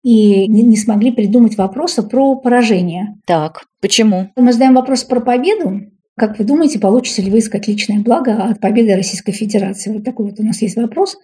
и 0.05 0.47
не, 0.47 0.63
не 0.63 0.77
смогли 0.77 1.11
придумать 1.11 1.59
вопроса 1.59 2.05
про 2.05 2.37
поражение. 2.37 3.17
Так, 3.27 3.65
почему? 3.83 4.29
Мы 4.37 4.53
задаем 4.53 4.75
вопрос 4.75 5.03
про 5.03 5.21
победу, 5.21 5.81
как 6.19 6.39
вы 6.39 6.45
думаете, 6.45 6.79
получится 6.79 7.23
ли 7.23 7.31
выискать 7.31 7.69
личное 7.69 8.01
благо 8.01 8.35
от 8.45 8.61
победы 8.61 8.95
Российской 8.95 9.33
Федерации? 9.33 9.93
Вот 9.93 10.05
такой 10.05 10.27
вот 10.27 10.41
у 10.41 10.43
нас 10.43 10.61
есть 10.61 10.77
вопрос. 10.77 11.17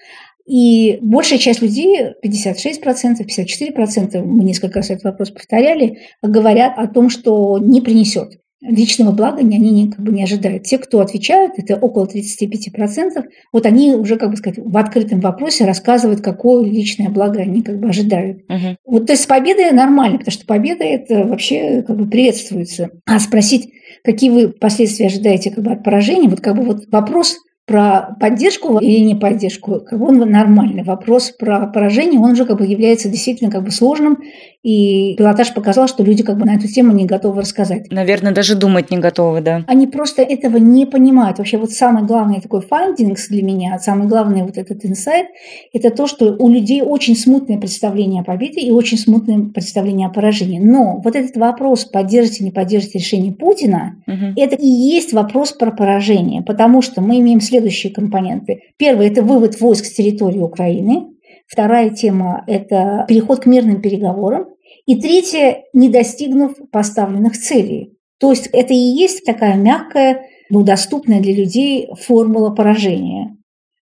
И 0.46 0.98
большая 1.00 1.38
часть 1.38 1.62
людей, 1.62 1.98
56%, 2.24 3.16
54%, 3.20 4.22
мы 4.22 4.44
несколько 4.44 4.80
раз 4.80 4.90
этот 4.90 5.04
вопрос 5.04 5.30
повторяли, 5.30 5.98
говорят 6.22 6.74
о 6.76 6.86
том, 6.86 7.08
что 7.08 7.58
не 7.58 7.80
принесет. 7.80 8.38
Личного 8.60 9.12
блага 9.12 9.40
они 9.40 9.58
не, 9.58 9.90
как 9.90 10.00
бы 10.00 10.12
не 10.12 10.22
ожидают. 10.22 10.62
Те, 10.62 10.78
кто 10.78 11.00
отвечают, 11.00 11.52
это 11.58 11.76
около 11.76 12.06
35%, 12.06 13.24
вот 13.52 13.66
они 13.66 13.94
уже, 13.94 14.16
как 14.16 14.30
бы 14.30 14.36
сказать, 14.36 14.58
в 14.58 14.76
открытом 14.78 15.20
вопросе 15.20 15.66
рассказывают, 15.66 16.22
какое 16.22 16.64
личное 16.64 17.10
благо 17.10 17.40
они 17.40 17.62
как 17.62 17.78
бы 17.78 17.88
ожидают. 17.88 18.38
Uh-huh. 18.50 18.76
Вот, 18.86 19.06
то 19.06 19.12
есть 19.12 19.24
с 19.24 19.26
победой 19.26 19.70
нормально, 19.72 20.18
потому 20.18 20.32
что 20.32 20.46
победа 20.46 20.84
это 20.84 21.24
вообще 21.24 21.82
как 21.82 21.96
бы 21.96 22.06
приветствуется. 22.06 22.90
А 23.04 23.18
спросить, 23.18 23.68
какие 24.04 24.30
вы 24.30 24.48
последствия 24.50 25.06
ожидаете 25.06 25.50
как 25.50 25.64
бы 25.64 25.72
от 25.72 25.82
поражения, 25.82 26.28
вот 26.28 26.40
как 26.40 26.56
бы 26.56 26.62
вот 26.62 26.84
вопрос 26.90 27.38
про 27.66 28.14
поддержку 28.20 28.78
или 28.78 29.00
не 29.00 29.14
поддержку, 29.14 29.80
как 29.80 29.98
бы 29.98 30.08
он 30.08 30.18
нормальный. 30.18 30.82
Вопрос 30.82 31.30
про 31.30 31.66
поражение, 31.66 32.20
он 32.20 32.32
уже 32.32 32.44
как 32.44 32.58
бы 32.58 32.66
является 32.66 33.08
действительно 33.08 33.50
как 33.50 33.64
бы 33.64 33.70
сложным, 33.70 34.18
и 34.64 35.14
пилотаж 35.16 35.52
показал, 35.52 35.88
что 35.88 36.02
люди 36.02 36.22
как 36.22 36.38
бы 36.38 36.46
на 36.46 36.56
эту 36.56 36.68
тему 36.68 36.92
не 36.92 37.04
готовы 37.04 37.42
рассказать. 37.42 37.92
Наверное, 37.92 38.32
даже 38.32 38.54
думать 38.54 38.90
не 38.90 38.96
готовы, 38.96 39.42
да. 39.42 39.62
Они 39.66 39.86
просто 39.86 40.22
этого 40.22 40.56
не 40.56 40.86
понимают. 40.86 41.36
Вообще 41.36 41.58
вот 41.58 41.70
самый 41.70 42.04
главный 42.04 42.40
такой 42.40 42.62
файндингс 42.62 43.28
для 43.28 43.42
меня, 43.42 43.78
самый 43.78 44.08
главный 44.08 44.42
вот 44.42 44.56
этот 44.56 44.86
инсайт, 44.86 45.26
это 45.74 45.90
то, 45.90 46.06
что 46.06 46.34
у 46.38 46.48
людей 46.48 46.80
очень 46.80 47.14
смутное 47.14 47.58
представление 47.58 48.22
о 48.22 48.24
победе 48.24 48.62
и 48.62 48.70
очень 48.70 48.96
смутное 48.96 49.50
представление 49.50 50.08
о 50.08 50.10
поражении. 50.10 50.58
Но 50.58 50.98
вот 51.04 51.14
этот 51.14 51.36
вопрос, 51.36 51.84
поддержите, 51.84 52.42
не 52.42 52.50
поддержите 52.50 52.98
решение 52.98 53.34
Путина, 53.34 53.96
угу. 54.06 54.32
это 54.34 54.56
и 54.56 54.66
есть 54.66 55.12
вопрос 55.12 55.52
про 55.52 55.72
поражение, 55.72 56.40
потому 56.40 56.80
что 56.80 57.02
мы 57.02 57.18
имеем 57.18 57.42
следующие 57.54 57.92
компоненты. 57.92 58.60
Первый– 58.76 59.06
это 59.08 59.22
вывод 59.22 59.60
войск 59.60 59.84
с 59.84 59.94
территории 59.94 60.40
Украины. 60.40 61.10
Вторая 61.46 61.90
тема– 61.90 62.42
это 62.46 63.04
переход 63.08 63.40
к 63.40 63.46
мирным 63.46 63.80
переговорам. 63.80 64.46
И 64.86 65.00
третье– 65.00 65.62
не 65.72 65.88
достигнув 65.88 66.52
поставленных 66.72 67.38
целей. 67.38 67.96
То 68.18 68.30
есть 68.30 68.48
это 68.52 68.74
и 68.74 68.76
есть 68.76 69.24
такая 69.24 69.56
мягкая, 69.56 70.22
ну, 70.50 70.62
доступная 70.64 71.20
для 71.20 71.34
людей 71.34 71.88
формула 72.00 72.50
поражения. 72.50 73.36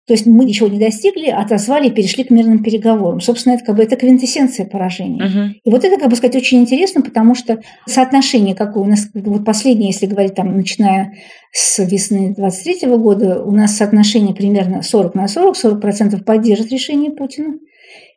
То 0.08 0.14
есть 0.14 0.26
мы 0.26 0.46
ничего 0.46 0.70
не 0.70 0.80
достигли, 0.80 1.28
отозвали 1.28 1.90
и 1.90 1.92
перешли 1.92 2.24
к 2.24 2.30
мирным 2.30 2.64
переговорам. 2.64 3.20
Собственно, 3.20 3.56
это 3.56 3.66
как 3.66 3.76
бы 3.76 3.84
это 3.84 3.98
квинтэссенция 3.98 4.66
поражения. 4.66 5.22
Uh-huh. 5.22 5.50
И 5.66 5.70
вот 5.70 5.84
это, 5.84 6.00
как 6.00 6.10
бы 6.10 6.16
сказать, 6.16 6.38
очень 6.38 6.60
интересно, 6.60 7.02
потому 7.02 7.36
что 7.36 7.60
соотношение 7.86 8.56
какое 8.56 8.84
у 8.84 8.88
нас, 8.88 9.10
вот 9.14 9.44
последнее, 9.44 9.90
если 9.90 10.06
говорить 10.06 10.34
там, 10.34 10.56
начиная 10.56 11.14
с 11.52 11.80
весны 11.80 12.34
23 12.38 12.88
года, 12.96 13.44
у 13.44 13.52
нас 13.52 13.76
соотношение 13.76 14.34
примерно 14.34 14.82
40 14.82 15.14
на 15.14 15.28
40, 15.28 15.56
40% 15.58 16.24
поддержит 16.24 16.72
решение 16.72 17.12
Путина, 17.12 17.56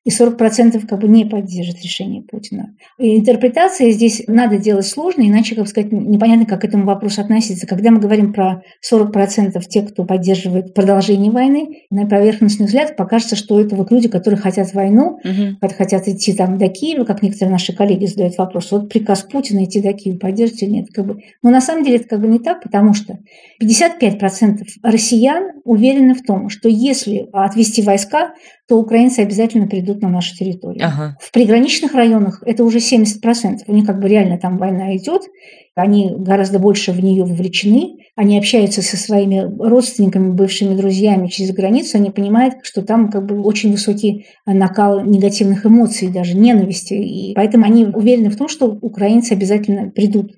и 0.04 0.10
40% 0.10 0.86
как 0.86 1.00
бы 1.00 1.08
не 1.08 1.26
поддержит 1.26 1.82
решение 1.82 2.22
Путина. 2.22 2.74
И 2.98 3.18
интерпретация 3.18 3.90
здесь 3.90 4.22
надо 4.26 4.56
делать 4.56 4.86
сложно, 4.86 5.22
иначе, 5.22 5.54
как 5.54 5.68
сказать, 5.68 5.92
непонятно, 5.92 6.46
как 6.46 6.62
к 6.62 6.64
этому 6.64 6.84
вопросу 6.84 7.20
относиться. 7.20 7.66
Когда 7.66 7.90
мы 7.90 8.00
говорим 8.00 8.32
про 8.32 8.62
40% 8.90 9.60
тех, 9.68 9.92
кто 9.92 10.04
поддерживает 10.04 10.72
продолжение 10.72 11.30
войны, 11.30 11.84
на 11.90 12.06
поверхностный 12.06 12.66
взгляд 12.66 12.96
покажется, 12.96 13.36
что 13.36 13.60
это 13.60 13.76
вот 13.76 13.90
люди, 13.90 14.08
которые 14.08 14.40
хотят 14.40 14.72
войну, 14.72 15.18
угу. 15.22 15.72
хотят 15.76 16.08
идти 16.08 16.32
там 16.32 16.56
до 16.56 16.68
Киева, 16.68 17.04
как 17.04 17.22
некоторые 17.22 17.52
наши 17.52 17.74
коллеги 17.74 18.06
задают 18.06 18.38
вопрос. 18.38 18.72
Вот 18.72 18.88
приказ 18.88 19.22
Путина 19.22 19.64
идти 19.64 19.82
до 19.82 19.92
Киева, 19.92 20.18
поддержите 20.18 20.66
или 20.66 20.72
нет. 20.72 20.88
Как 20.94 21.06
бы. 21.06 21.20
Но 21.42 21.50
на 21.50 21.60
самом 21.60 21.84
деле 21.84 21.96
это 21.96 22.08
как 22.08 22.22
бы 22.22 22.28
не 22.28 22.38
так, 22.38 22.62
потому 22.62 22.94
что 22.94 23.18
55% 23.62 24.62
россиян 24.82 25.60
уверены 25.64 26.14
в 26.14 26.22
том, 26.22 26.48
что 26.48 26.70
если 26.70 27.28
отвести 27.32 27.82
войска, 27.82 28.32
то 28.70 28.76
украинцы 28.76 29.18
обязательно 29.18 29.66
придут 29.66 30.00
на 30.00 30.08
нашу 30.08 30.36
территорию. 30.36 30.86
Ага. 30.86 31.16
В 31.20 31.32
приграничных 31.32 31.92
районах 31.92 32.40
это 32.46 32.62
уже 32.62 32.78
70%. 32.78 33.64
У 33.66 33.72
них 33.72 33.84
как 33.84 33.98
бы 33.98 34.08
реально 34.08 34.38
там 34.38 34.58
война 34.58 34.96
идет, 34.96 35.22
они 35.74 36.14
гораздо 36.16 36.60
больше 36.60 36.92
в 36.92 37.02
нее 37.02 37.24
вовлечены, 37.24 37.96
они 38.14 38.38
общаются 38.38 38.80
со 38.80 38.96
своими 38.96 39.40
родственниками, 39.58 40.30
бывшими 40.30 40.76
друзьями 40.76 41.26
через 41.26 41.50
границу, 41.52 41.96
они 41.96 42.10
понимают, 42.10 42.54
что 42.62 42.82
там 42.82 43.10
как 43.10 43.26
бы 43.26 43.42
очень 43.42 43.72
высокий 43.72 44.26
накал 44.46 45.04
негативных 45.04 45.66
эмоций, 45.66 46.06
даже 46.06 46.36
ненависти, 46.36 46.94
и 46.94 47.34
поэтому 47.34 47.64
они 47.64 47.86
уверены 47.86 48.30
в 48.30 48.36
том, 48.36 48.48
что 48.48 48.66
украинцы 48.66 49.32
обязательно 49.32 49.90
придут 49.90 50.30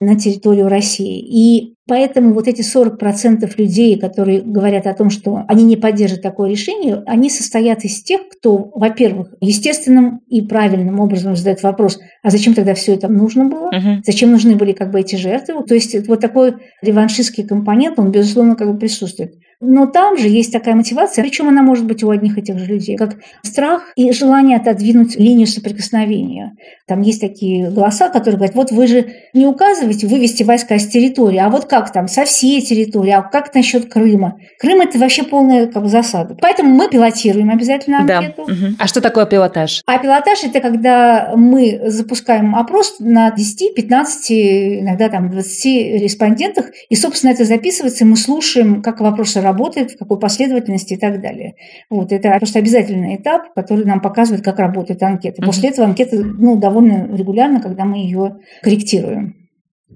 на 0.00 0.16
территорию 0.16 0.68
России. 0.68 1.18
И 1.20 1.74
поэтому 1.86 2.32
вот 2.32 2.48
эти 2.48 2.62
40% 2.62 3.50
людей, 3.58 3.98
которые 3.98 4.40
говорят 4.40 4.86
о 4.86 4.94
том, 4.94 5.10
что 5.10 5.44
они 5.46 5.62
не 5.64 5.76
поддержат 5.76 6.22
такое 6.22 6.48
решение, 6.48 7.02
они 7.06 7.28
состоят 7.28 7.84
из 7.84 8.02
тех, 8.02 8.22
кто, 8.28 8.70
во-первых, 8.74 9.34
естественным 9.40 10.20
и 10.26 10.40
правильным 10.40 11.00
образом 11.00 11.36
задает 11.36 11.62
вопрос, 11.62 12.00
а 12.22 12.30
зачем 12.30 12.54
тогда 12.54 12.74
все 12.74 12.94
это 12.94 13.08
нужно 13.08 13.44
было? 13.44 13.70
Uh-huh. 13.70 13.98
Зачем 14.04 14.30
нужны 14.30 14.56
были 14.56 14.72
как 14.72 14.90
бы 14.90 15.00
эти 15.00 15.16
жертвы? 15.16 15.64
То 15.64 15.74
есть 15.74 16.08
вот 16.08 16.20
такой 16.20 16.54
реваншистский 16.80 17.44
компонент, 17.46 17.98
он, 17.98 18.10
безусловно, 18.10 18.56
как 18.56 18.72
бы 18.72 18.78
присутствует. 18.78 19.34
Но 19.60 19.86
там 19.86 20.16
же 20.16 20.26
есть 20.26 20.52
такая 20.52 20.74
мотивация, 20.74 21.22
причем 21.22 21.48
она 21.48 21.62
может 21.62 21.84
быть 21.84 22.02
у 22.02 22.08
одних 22.08 22.38
этих 22.38 22.58
же 22.58 22.64
людей, 22.64 22.96
как 22.96 23.16
страх 23.42 23.92
и 23.94 24.10
желание 24.10 24.56
отодвинуть 24.56 25.16
линию 25.16 25.46
соприкосновения. 25.46 26.54
Там 26.86 27.02
есть 27.02 27.20
такие 27.20 27.70
голоса, 27.70 28.08
которые 28.08 28.36
говорят, 28.36 28.54
вот 28.54 28.70
вы 28.70 28.86
же 28.86 29.12
не 29.34 29.46
указываете 29.46 30.06
вывести 30.06 30.44
войска 30.44 30.78
с 30.78 30.86
территории, 30.86 31.36
а 31.36 31.50
вот 31.50 31.66
как 31.66 31.92
там, 31.92 32.08
со 32.08 32.24
всей 32.24 32.62
территории, 32.62 33.10
а 33.10 33.20
как 33.20 33.54
насчет 33.54 33.92
Крыма? 33.92 34.38
Крым– 34.58 34.80
это 34.82 34.98
вообще 34.98 35.24
полная 35.24 35.66
как 35.66 35.82
бы, 35.82 35.88
засада. 35.90 36.36
Поэтому 36.40 36.74
мы 36.74 36.88
пилотируем 36.88 37.50
обязательно 37.50 38.00
анкету. 38.00 38.46
Да. 38.46 38.52
Угу. 38.54 38.74
А 38.78 38.86
что 38.86 39.02
такое 39.02 39.26
пилотаж? 39.26 39.82
А 39.84 39.98
пилотаж– 39.98 40.42
это 40.42 40.60
когда 40.60 41.34
мы 41.36 41.82
запускаем 41.84 42.54
опрос 42.54 42.96
на 42.98 43.30
10, 43.30 43.74
15, 43.74 44.30
иногда 44.30 45.10
там 45.10 45.30
20 45.30 46.00
респондентах, 46.00 46.66
и, 46.88 46.96
собственно, 46.96 47.32
это 47.32 47.44
записывается, 47.44 48.04
и 48.04 48.06
мы 48.06 48.16
слушаем, 48.16 48.80
как 48.80 49.00
вопросы 49.00 49.40
работают 49.40 49.49
работает, 49.50 49.92
в 49.92 49.98
какой 49.98 50.18
последовательности 50.18 50.94
и 50.94 50.96
так 50.96 51.20
далее. 51.20 51.54
Вот, 51.88 52.12
это 52.12 52.36
просто 52.38 52.58
обязательный 52.58 53.16
этап, 53.16 53.52
который 53.54 53.84
нам 53.84 54.00
показывает, 54.00 54.44
как 54.44 54.58
работает 54.58 55.02
анкета. 55.02 55.42
После 55.42 55.70
этого 55.70 55.86
анкета 55.86 56.16
ну, 56.16 56.56
довольно 56.56 57.08
регулярно, 57.14 57.60
когда 57.60 57.84
мы 57.84 57.98
ее 57.98 58.38
корректируем. 58.62 59.36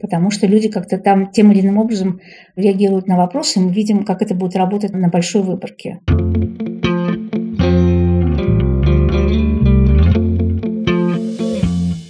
Потому 0.00 0.30
что 0.30 0.46
люди 0.46 0.68
как-то 0.68 0.98
там 0.98 1.30
тем 1.30 1.52
или 1.52 1.60
иным 1.60 1.78
образом 1.78 2.20
реагируют 2.56 3.06
на 3.06 3.16
вопросы, 3.16 3.58
и 3.58 3.62
мы 3.62 3.72
видим, 3.72 4.04
как 4.04 4.22
это 4.22 4.34
будет 4.34 4.56
работать 4.56 4.92
на 4.92 5.08
большой 5.08 5.42
выборке. 5.42 6.00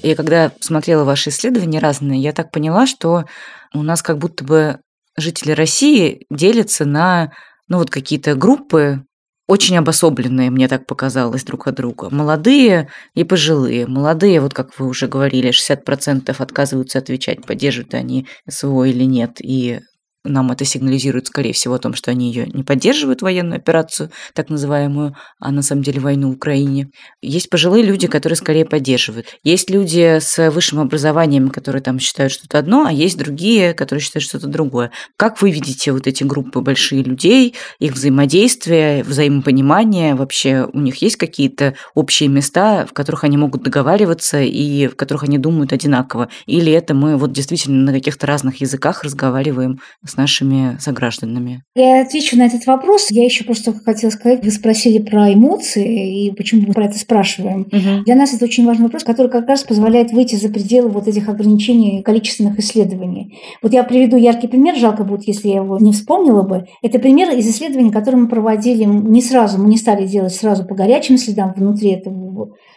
И 0.02 0.14
когда 0.14 0.52
смотрела 0.60 1.04
ваши 1.04 1.30
исследования 1.30 1.78
разные, 1.78 2.20
я 2.20 2.32
так 2.32 2.50
поняла, 2.50 2.86
что 2.86 3.24
у 3.72 3.82
нас 3.82 4.02
как 4.02 4.18
будто 4.18 4.44
бы 4.44 4.78
жители 5.16 5.52
России 5.52 6.26
делятся 6.30 6.84
на 6.84 7.32
ну, 7.68 7.78
вот 7.78 7.90
какие-то 7.90 8.34
группы, 8.34 9.04
очень 9.46 9.76
обособленные, 9.76 10.50
мне 10.50 10.68
так 10.68 10.86
показалось, 10.86 11.44
друг 11.44 11.66
от 11.66 11.74
друга. 11.74 12.08
Молодые 12.10 12.88
и 13.14 13.24
пожилые. 13.24 13.86
Молодые, 13.86 14.40
вот 14.40 14.54
как 14.54 14.78
вы 14.78 14.86
уже 14.86 15.06
говорили, 15.06 15.50
60% 15.50 16.34
отказываются 16.38 16.98
отвечать, 16.98 17.44
поддерживают 17.44 17.94
они 17.94 18.26
СВО 18.48 18.84
или 18.84 19.04
нет, 19.04 19.36
и 19.40 19.80
нам 20.24 20.50
это 20.50 20.64
сигнализирует, 20.64 21.26
скорее 21.26 21.52
всего, 21.52 21.74
о 21.74 21.78
том, 21.78 21.94
что 21.94 22.10
они 22.10 22.32
ее 22.32 22.46
не 22.46 22.62
поддерживают, 22.62 23.22
военную 23.22 23.58
операцию, 23.58 24.10
так 24.32 24.48
называемую, 24.48 25.14
а 25.38 25.50
на 25.52 25.62
самом 25.62 25.82
деле 25.82 26.00
войну 26.00 26.30
в 26.30 26.34
Украине. 26.34 26.88
Есть 27.20 27.50
пожилые 27.50 27.84
люди, 27.84 28.06
которые 28.06 28.36
скорее 28.36 28.64
поддерживают. 28.64 29.26
Есть 29.42 29.70
люди 29.70 30.18
с 30.20 30.50
высшим 30.50 30.80
образованием, 30.80 31.50
которые 31.50 31.82
там 31.82 31.98
считают 31.98 32.32
что-то 32.32 32.58
одно, 32.58 32.86
а 32.86 32.92
есть 32.92 33.18
другие, 33.18 33.74
которые 33.74 34.02
считают 34.02 34.24
что-то 34.24 34.46
другое. 34.46 34.90
Как 35.16 35.42
вы 35.42 35.50
видите 35.50 35.92
вот 35.92 36.06
эти 36.06 36.24
группы 36.24 36.60
большие 36.60 37.02
людей, 37.02 37.54
их 37.78 37.92
взаимодействие, 37.92 39.04
взаимопонимание? 39.04 40.14
Вообще 40.14 40.68
у 40.72 40.80
них 40.80 40.96
есть 41.02 41.16
какие-то 41.16 41.74
общие 41.94 42.30
места, 42.30 42.86
в 42.86 42.94
которых 42.94 43.24
они 43.24 43.36
могут 43.36 43.62
договариваться 43.62 44.40
и 44.40 44.86
в 44.86 44.96
которых 44.96 45.24
они 45.24 45.36
думают 45.36 45.72
одинаково? 45.72 46.30
Или 46.46 46.72
это 46.72 46.94
мы 46.94 47.16
вот 47.18 47.32
действительно 47.32 47.84
на 47.84 47.92
каких-то 47.92 48.26
разных 48.26 48.62
языках 48.62 49.04
разговариваем 49.04 49.80
с 50.14 50.16
нашими 50.16 50.76
согражданами? 50.78 51.62
Я 51.74 52.02
отвечу 52.02 52.36
на 52.36 52.46
этот 52.46 52.66
вопрос. 52.66 53.10
Я 53.10 53.24
еще 53.24 53.44
просто 53.44 53.72
хотела 53.72 54.10
сказать, 54.10 54.44
вы 54.44 54.50
спросили 54.50 54.98
про 54.98 55.32
эмоции 55.32 56.26
и 56.26 56.30
почему 56.30 56.68
мы 56.68 56.72
про 56.72 56.86
это 56.86 56.98
спрашиваем. 56.98 57.62
Угу. 57.62 58.04
Для 58.04 58.14
нас 58.14 58.32
это 58.32 58.44
очень 58.44 58.64
важный 58.64 58.84
вопрос, 58.84 59.02
который 59.02 59.30
как 59.30 59.48
раз 59.48 59.64
позволяет 59.64 60.12
выйти 60.12 60.36
за 60.36 60.48
пределы 60.48 60.88
вот 60.88 61.08
этих 61.08 61.28
ограничений 61.28 62.02
количественных 62.02 62.58
исследований. 62.58 63.38
Вот 63.62 63.72
я 63.72 63.82
приведу 63.82 64.16
яркий 64.16 64.46
пример, 64.46 64.76
жалко 64.76 65.04
будет, 65.04 65.26
если 65.26 65.48
я 65.48 65.56
его 65.56 65.78
не 65.78 65.92
вспомнила 65.92 66.42
бы. 66.42 66.66
Это 66.82 66.98
пример 66.98 67.30
из 67.36 67.48
исследований, 67.48 67.90
которые 67.90 68.22
мы 68.22 68.28
проводили 68.28 68.84
не 68.84 69.20
сразу, 69.20 69.58
мы 69.58 69.68
не 69.68 69.76
стали 69.76 70.06
делать 70.06 70.34
сразу 70.34 70.64
по 70.64 70.74
горячим 70.74 71.18
следам 71.18 71.52
внутри 71.56 71.90
этого 71.90 72.14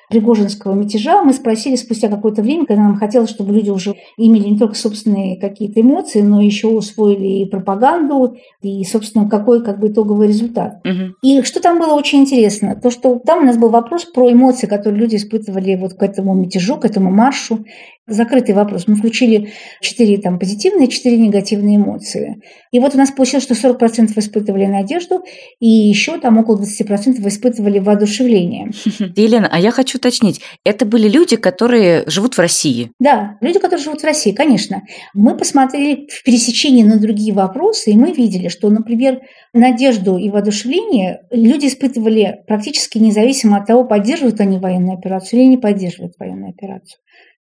Пригожинского 0.09 0.73
мятежа, 0.73 1.21
мы 1.23 1.33
спросили 1.33 1.75
спустя 1.75 2.07
какое-то 2.07 2.41
время, 2.41 2.65
когда 2.65 2.83
нам 2.83 2.97
хотелось, 2.97 3.29
чтобы 3.29 3.53
люди 3.53 3.69
уже 3.69 3.95
имели 4.17 4.49
не 4.49 4.57
только 4.57 4.75
собственные 4.75 5.39
какие-то 5.39 5.81
эмоции, 5.81 6.21
но 6.21 6.41
еще 6.41 6.67
усвоили 6.67 7.41
и 7.41 7.45
пропаганду, 7.45 8.37
и, 8.61 8.83
собственно, 8.85 9.29
какой 9.29 9.63
как 9.63 9.79
бы 9.79 9.89
итоговый 9.89 10.27
результат. 10.27 10.79
Угу. 10.85 11.15
И 11.23 11.41
что 11.41 11.61
там 11.61 11.79
было 11.79 11.93
очень 11.93 12.19
интересно, 12.19 12.79
то, 12.81 12.89
что 12.89 13.19
там 13.19 13.39
у 13.39 13.45
нас 13.45 13.57
был 13.57 13.69
вопрос 13.69 14.05
про 14.05 14.31
эмоции, 14.31 14.67
которые 14.67 14.99
люди 14.99 15.17
испытывали 15.17 15.75
вот 15.75 15.95
к 15.95 16.03
этому 16.03 16.33
мятежу, 16.33 16.77
к 16.77 16.85
этому 16.85 17.11
маршу 17.11 17.65
закрытый 18.07 18.55
вопрос. 18.55 18.87
Мы 18.87 18.95
включили 18.95 19.53
четыре 19.81 20.17
там, 20.17 20.39
позитивные, 20.39 20.87
четыре 20.87 21.17
негативные 21.17 21.77
эмоции. 21.77 22.41
И 22.71 22.79
вот 22.79 22.95
у 22.95 22.97
нас 22.97 23.11
получилось, 23.11 23.43
что 23.43 23.53
40% 23.53 24.17
испытывали 24.17 24.65
надежду, 24.65 25.23
и 25.59 25.67
еще 25.67 26.17
там 26.19 26.37
около 26.37 26.61
20% 26.61 27.27
испытывали 27.27 27.79
воодушевление. 27.79 28.71
Елена, 29.15 29.49
а 29.51 29.59
я 29.59 29.71
хочу 29.71 29.97
уточнить, 29.97 30.41
это 30.63 30.85
были 30.85 31.09
люди, 31.09 31.35
которые 31.35 32.03
живут 32.07 32.35
в 32.35 32.39
России? 32.39 32.91
Да, 32.99 33.37
люди, 33.41 33.59
которые 33.59 33.83
живут 33.83 34.01
в 34.01 34.05
России, 34.05 34.31
конечно. 34.31 34.83
Мы 35.13 35.37
посмотрели 35.37 36.07
в 36.09 36.23
пересечении 36.23 36.83
на 36.83 36.99
другие 36.99 37.33
вопросы, 37.33 37.91
и 37.91 37.97
мы 37.97 38.13
видели, 38.13 38.47
что, 38.47 38.69
например, 38.69 39.19
надежду 39.53 40.17
и 40.17 40.29
воодушевление 40.29 41.21
люди 41.31 41.67
испытывали 41.67 42.43
практически 42.47 42.97
независимо 42.97 43.57
от 43.57 43.67
того, 43.67 43.83
поддерживают 43.83 44.39
они 44.39 44.57
военную 44.59 44.97
операцию 44.97 45.41
или 45.41 45.47
не 45.49 45.57
поддерживают 45.57 46.13
военную 46.19 46.51
операцию. 46.51 46.99